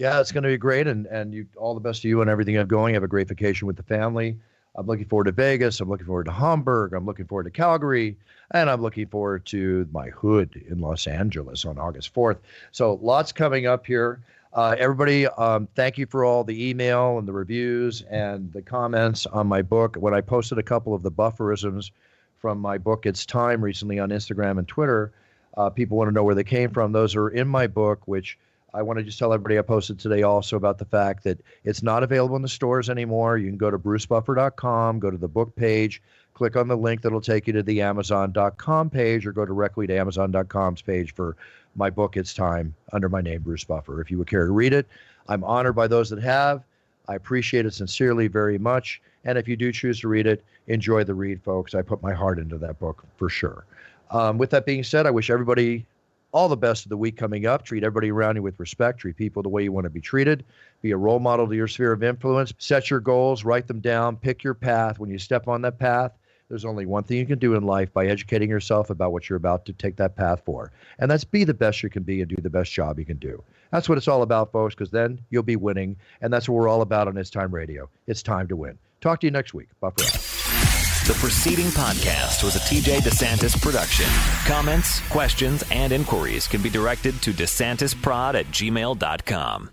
Yeah, 0.02 0.20
it's 0.20 0.32
going 0.32 0.42
to 0.42 0.50
be 0.50 0.58
great, 0.58 0.88
and 0.88 1.06
and 1.06 1.32
you 1.32 1.46
all 1.56 1.76
the 1.76 1.80
best 1.80 2.02
to 2.02 2.08
you 2.08 2.22
and 2.22 2.30
everything 2.30 2.58
I'm 2.58 2.66
going. 2.66 2.96
Have 2.96 3.04
a 3.04 3.08
great 3.08 3.28
vacation 3.28 3.68
with 3.68 3.76
the 3.76 3.84
family. 3.84 4.36
I'm 4.74 4.88
looking 4.88 5.06
forward 5.06 5.26
to 5.26 5.32
Vegas. 5.32 5.80
I'm 5.80 5.90
looking 5.90 6.08
forward 6.08 6.24
to 6.24 6.32
Hamburg. 6.32 6.94
I'm 6.94 7.06
looking 7.06 7.28
forward 7.28 7.44
to 7.44 7.52
Calgary, 7.52 8.18
and 8.50 8.68
I'm 8.68 8.82
looking 8.82 9.06
forward 9.06 9.46
to 9.48 9.88
my 9.92 10.10
hood 10.10 10.60
in 10.68 10.80
Los 10.80 11.06
Angeles 11.06 11.66
on 11.66 11.78
August 11.78 12.16
4th. 12.16 12.38
So 12.72 12.96
lots 13.04 13.32
coming 13.32 13.68
up 13.68 13.86
here. 13.86 14.24
Uh, 14.54 14.76
everybody, 14.80 15.28
um, 15.28 15.68
thank 15.76 16.00
you 16.00 16.08
for 16.08 16.26
all 16.26 16.44
the 16.44 16.68
email 16.68 17.20
and 17.20 17.28
the 17.28 17.34
reviews 17.34 18.02
and 18.10 18.52
the 18.54 18.62
comments 18.64 19.28
on 19.28 19.46
my 19.46 19.62
book. 19.62 19.98
When 19.98 20.16
I 20.16 20.22
posted 20.22 20.58
a 20.58 20.64
couple 20.64 20.96
of 20.96 21.04
the 21.04 21.12
bufferisms 21.12 21.92
from 22.40 22.58
my 22.58 22.80
book, 22.80 23.06
It's 23.06 23.24
Time, 23.24 23.64
recently 23.64 24.00
on 24.00 24.10
Instagram 24.10 24.58
and 24.58 24.68
Twitter, 24.68 25.12
uh, 25.58 25.70
people 25.70 25.96
want 25.96 26.08
to 26.08 26.12
know 26.12 26.24
where 26.24 26.34
they 26.34 26.44
came 26.44 26.72
from. 26.72 26.92
Those 26.92 27.16
are 27.16 27.30
in 27.30 27.48
my 27.48 27.68
book, 27.68 28.08
which 28.08 28.40
I 28.74 28.82
want 28.82 29.00
to 29.00 29.04
just 29.04 29.20
tell 29.20 29.34
everybody 29.34 29.60
I 29.60 29.64
posted 29.64 30.00
today 30.00 30.24
also 30.24 30.56
about 30.56 30.78
the 30.78 30.86
fact 30.86 31.24
that 31.26 31.42
it's 31.64 31.84
not 31.84 32.04
available 32.04 32.38
in 32.38 32.42
the 32.42 32.48
stores 32.48 32.90
anymore. 32.90 33.38
You 33.38 33.48
can 33.48 33.58
go 33.58 33.70
to 33.70 33.78
brucebuffer.com, 33.78 35.00
go 35.00 35.12
to 35.12 35.18
the 35.18 35.28
book 35.28 35.56
page, 35.56 36.02
click 36.34 36.56
on 36.56 36.68
the 36.68 36.78
link 36.78 37.02
that'll 37.02 37.20
take 37.20 37.48
you 37.48 37.54
to 37.54 37.64
the 37.64 37.82
amazon.com 37.82 38.90
page, 38.90 39.28
or 39.28 39.34
go 39.34 39.46
directly 39.46 39.88
to 39.88 39.98
amazon.com's 39.98 40.82
page 40.82 41.14
for 41.14 41.36
my 41.76 41.90
book, 41.90 42.16
It's 42.16 42.34
Time, 42.34 42.74
under 42.94 43.10
my 43.10 43.22
name, 43.22 43.42
Bruce 43.42 43.64
Buffer. 43.64 44.02
If 44.02 44.10
you 44.10 44.18
would 44.18 44.30
care 44.30 44.46
to 44.46 44.52
read 44.52 44.74
it, 44.74 44.88
I'm 45.28 45.44
honored 45.44 45.76
by 45.76 45.88
those 45.88 46.10
that 46.10 46.22
have. 46.22 46.64
I 47.08 47.16
appreciate 47.16 47.66
it 47.66 47.74
sincerely 47.74 48.28
very 48.28 48.58
much. 48.58 49.02
And 49.26 49.38
if 49.38 49.48
you 49.48 49.56
do 49.56 49.72
choose 49.72 50.00
to 50.02 50.08
read 50.08 50.28
it, 50.28 50.44
enjoy 50.68 51.04
the 51.04 51.14
read, 51.14 51.42
folks. 51.44 51.76
I 51.76 51.82
put 51.82 52.02
my 52.02 52.14
heart 52.14 52.40
into 52.40 52.58
that 52.60 52.80
book 52.80 53.04
for 53.18 53.30
sure. 53.30 53.66
Um, 54.12 54.38
with 54.38 54.50
that 54.52 54.66
being 54.66 54.84
said, 54.84 55.06
I 55.06 55.12
wish 55.12 55.30
everybody 55.30 55.86
all 56.32 56.50
the 56.50 56.58
best 56.58 56.86
of 56.86 56.90
the 56.90 56.98
week 56.98 57.18
coming 57.18 57.46
up. 57.46 57.64
Treat 57.64 57.84
everybody 57.84 58.12
around 58.12 58.36
you 58.36 58.42
with 58.42 58.60
respect. 58.60 59.00
Treat 59.00 59.18
people 59.18 59.44
the 59.44 59.50
way 59.50 59.64
you 59.64 59.72
want 59.72 59.86
to 59.86 59.90
be 59.90 60.02
treated. 60.02 60.46
Be 60.82 60.92
a 60.92 60.98
role 60.98 61.20
model 61.20 61.48
to 61.48 61.56
your 61.56 61.68
sphere 61.68 61.92
of 61.92 62.04
influence. 62.04 62.54
Set 62.58 62.90
your 62.90 63.00
goals, 63.00 63.44
write 63.44 63.68
them 63.68 63.80
down, 63.80 64.18
pick 64.18 64.44
your 64.44 64.54
path. 64.54 65.00
When 65.00 65.10
you 65.10 65.18
step 65.18 65.48
on 65.48 65.62
that 65.64 65.80
path, 65.80 66.12
there's 66.50 66.66
only 66.66 66.86
one 66.86 67.04
thing 67.04 67.18
you 67.18 67.26
can 67.26 67.40
do 67.40 67.56
in 67.56 67.64
life 67.64 67.94
by 67.94 68.08
educating 68.08 68.50
yourself 68.50 68.90
about 68.90 69.14
what 69.14 69.30
you're 69.30 69.38
about 69.38 69.66
to 69.66 69.74
take 69.74 69.96
that 69.96 70.18
path 70.18 70.42
for. 70.44 70.74
And 71.00 71.10
that's 71.10 71.24
be 71.24 71.46
the 71.46 71.54
best 71.54 71.82
you 71.82 71.90
can 71.90 72.04
be 72.04 72.20
and 72.20 72.30
do 72.30 72.42
the 72.42 72.50
best 72.50 72.74
job 72.74 73.00
you 73.00 73.06
can 73.06 73.18
do. 73.18 73.42
That's 73.72 73.88
what 73.88 73.98
it's 73.98 74.10
all 74.10 74.22
about, 74.22 74.52
folks, 74.52 74.76
because 74.76 74.92
then 74.92 75.22
you'll 75.30 75.44
be 75.44 75.56
winning. 75.56 75.96
And 76.20 76.32
that's 76.32 76.50
what 76.50 76.56
we're 76.56 76.68
all 76.68 76.82
about 76.82 77.08
on 77.08 77.18
It's 77.18 77.30
Time 77.30 77.56
Radio. 77.56 77.90
It's 78.06 78.22
time 78.22 78.50
to 78.50 78.58
win. 78.58 78.78
Talk 79.00 79.22
to 79.22 79.28
you 79.28 79.32
next 79.32 79.54
week. 79.54 79.70
Bye 79.80 79.92
for 79.98 80.04
out. 80.04 80.61
The 81.08 81.14
preceding 81.16 81.66
podcast 81.68 82.44
was 82.44 82.56
a 82.56 82.60
TJ 82.60 83.00
DeSantis 83.00 83.60
production. 83.60 84.06
Comments, 84.46 85.00
questions, 85.10 85.64
and 85.72 85.92
inquiries 85.92 86.48
can 86.48 86.62
be 86.62 86.70
directed 86.70 87.20
to 87.24 87.34
DeSantisProd 87.34 88.36
at 88.36 88.46
gmail.com. 88.48 89.72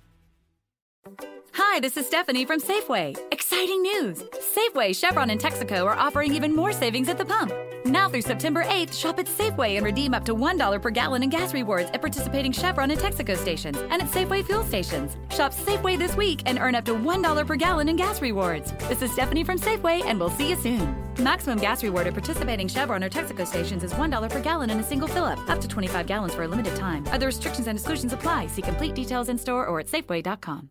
Hi, 1.61 1.81
this 1.81 1.97
is 1.97 2.07
Stephanie 2.07 2.45
from 2.45 2.61
Safeway. 2.61 3.19
Exciting 3.33 3.83
news! 3.83 4.23
Safeway, 4.55 4.95
Chevron, 4.95 5.31
and 5.31 5.41
Texaco 5.41 5.87
are 5.87 5.99
offering 5.99 6.33
even 6.33 6.55
more 6.55 6.73
savings 6.73 7.09
at 7.09 7.19
the 7.19 7.25
pump. 7.25 7.53
Now 7.85 8.09
through 8.09 8.23
September 8.23 8.63
8th, 8.63 8.95
shop 8.97 9.19
at 9.19 9.27
Safeway 9.27 9.75
and 9.77 9.85
redeem 9.85 10.15
up 10.15 10.25
to 10.27 10.37
$1 10.37 10.81
per 10.81 10.91
gallon 10.91 11.25
in 11.25 11.31
gas 11.31 11.53
rewards 11.53 11.91
at 11.91 12.01
participating 12.01 12.53
Chevron 12.53 12.93
and 12.93 13.01
Texaco 13.01 13.37
stations 13.37 13.77
and 13.77 14.01
at 14.01 14.09
Safeway 14.09 14.45
fuel 14.45 14.63
stations. 14.63 15.17
Shop 15.31 15.53
Safeway 15.53 15.99
this 15.99 16.15
week 16.15 16.43
and 16.47 16.61
earn 16.61 16.77
up 16.77 16.85
to 16.85 16.95
$1 16.95 17.47
per 17.49 17.57
gallon 17.57 17.89
in 17.89 17.97
gas 17.97 18.23
rewards. 18.23 18.71
This 18.89 19.03
is 19.03 19.11
Stephanie 19.11 19.43
from 19.43 19.59
Safeway, 19.59 20.05
and 20.05 20.21
we'll 20.21 20.31
see 20.31 20.51
you 20.51 20.57
soon. 20.57 20.97
Maximum 21.19 21.59
gas 21.59 21.83
reward 21.83 22.07
at 22.07 22.13
participating 22.13 22.69
Chevron 22.69 23.03
or 23.03 23.11
Texaco 23.11 23.45
stations 23.45 23.83
is 23.83 23.93
$1 23.95 24.31
per 24.31 24.41
gallon 24.41 24.71
in 24.71 24.79
a 24.79 24.85
single 24.85 25.09
fill 25.09 25.25
up, 25.25 25.41
up 25.51 25.61
to 25.61 25.67
25 25.67 26.07
gallons 26.07 26.35
for 26.35 26.45
a 26.45 26.49
limited 26.49 26.77
time. 26.77 27.05
Other 27.09 27.27
restrictions 27.27 27.67
and 27.67 27.77
exclusions 27.77 28.13
apply. 28.13 28.47
See 28.47 28.63
complete 28.63 28.95
details 28.95 29.29
in 29.29 29.37
store 29.37 29.67
or 29.67 29.81
at 29.81 29.89
Safeway.com. 29.89 30.71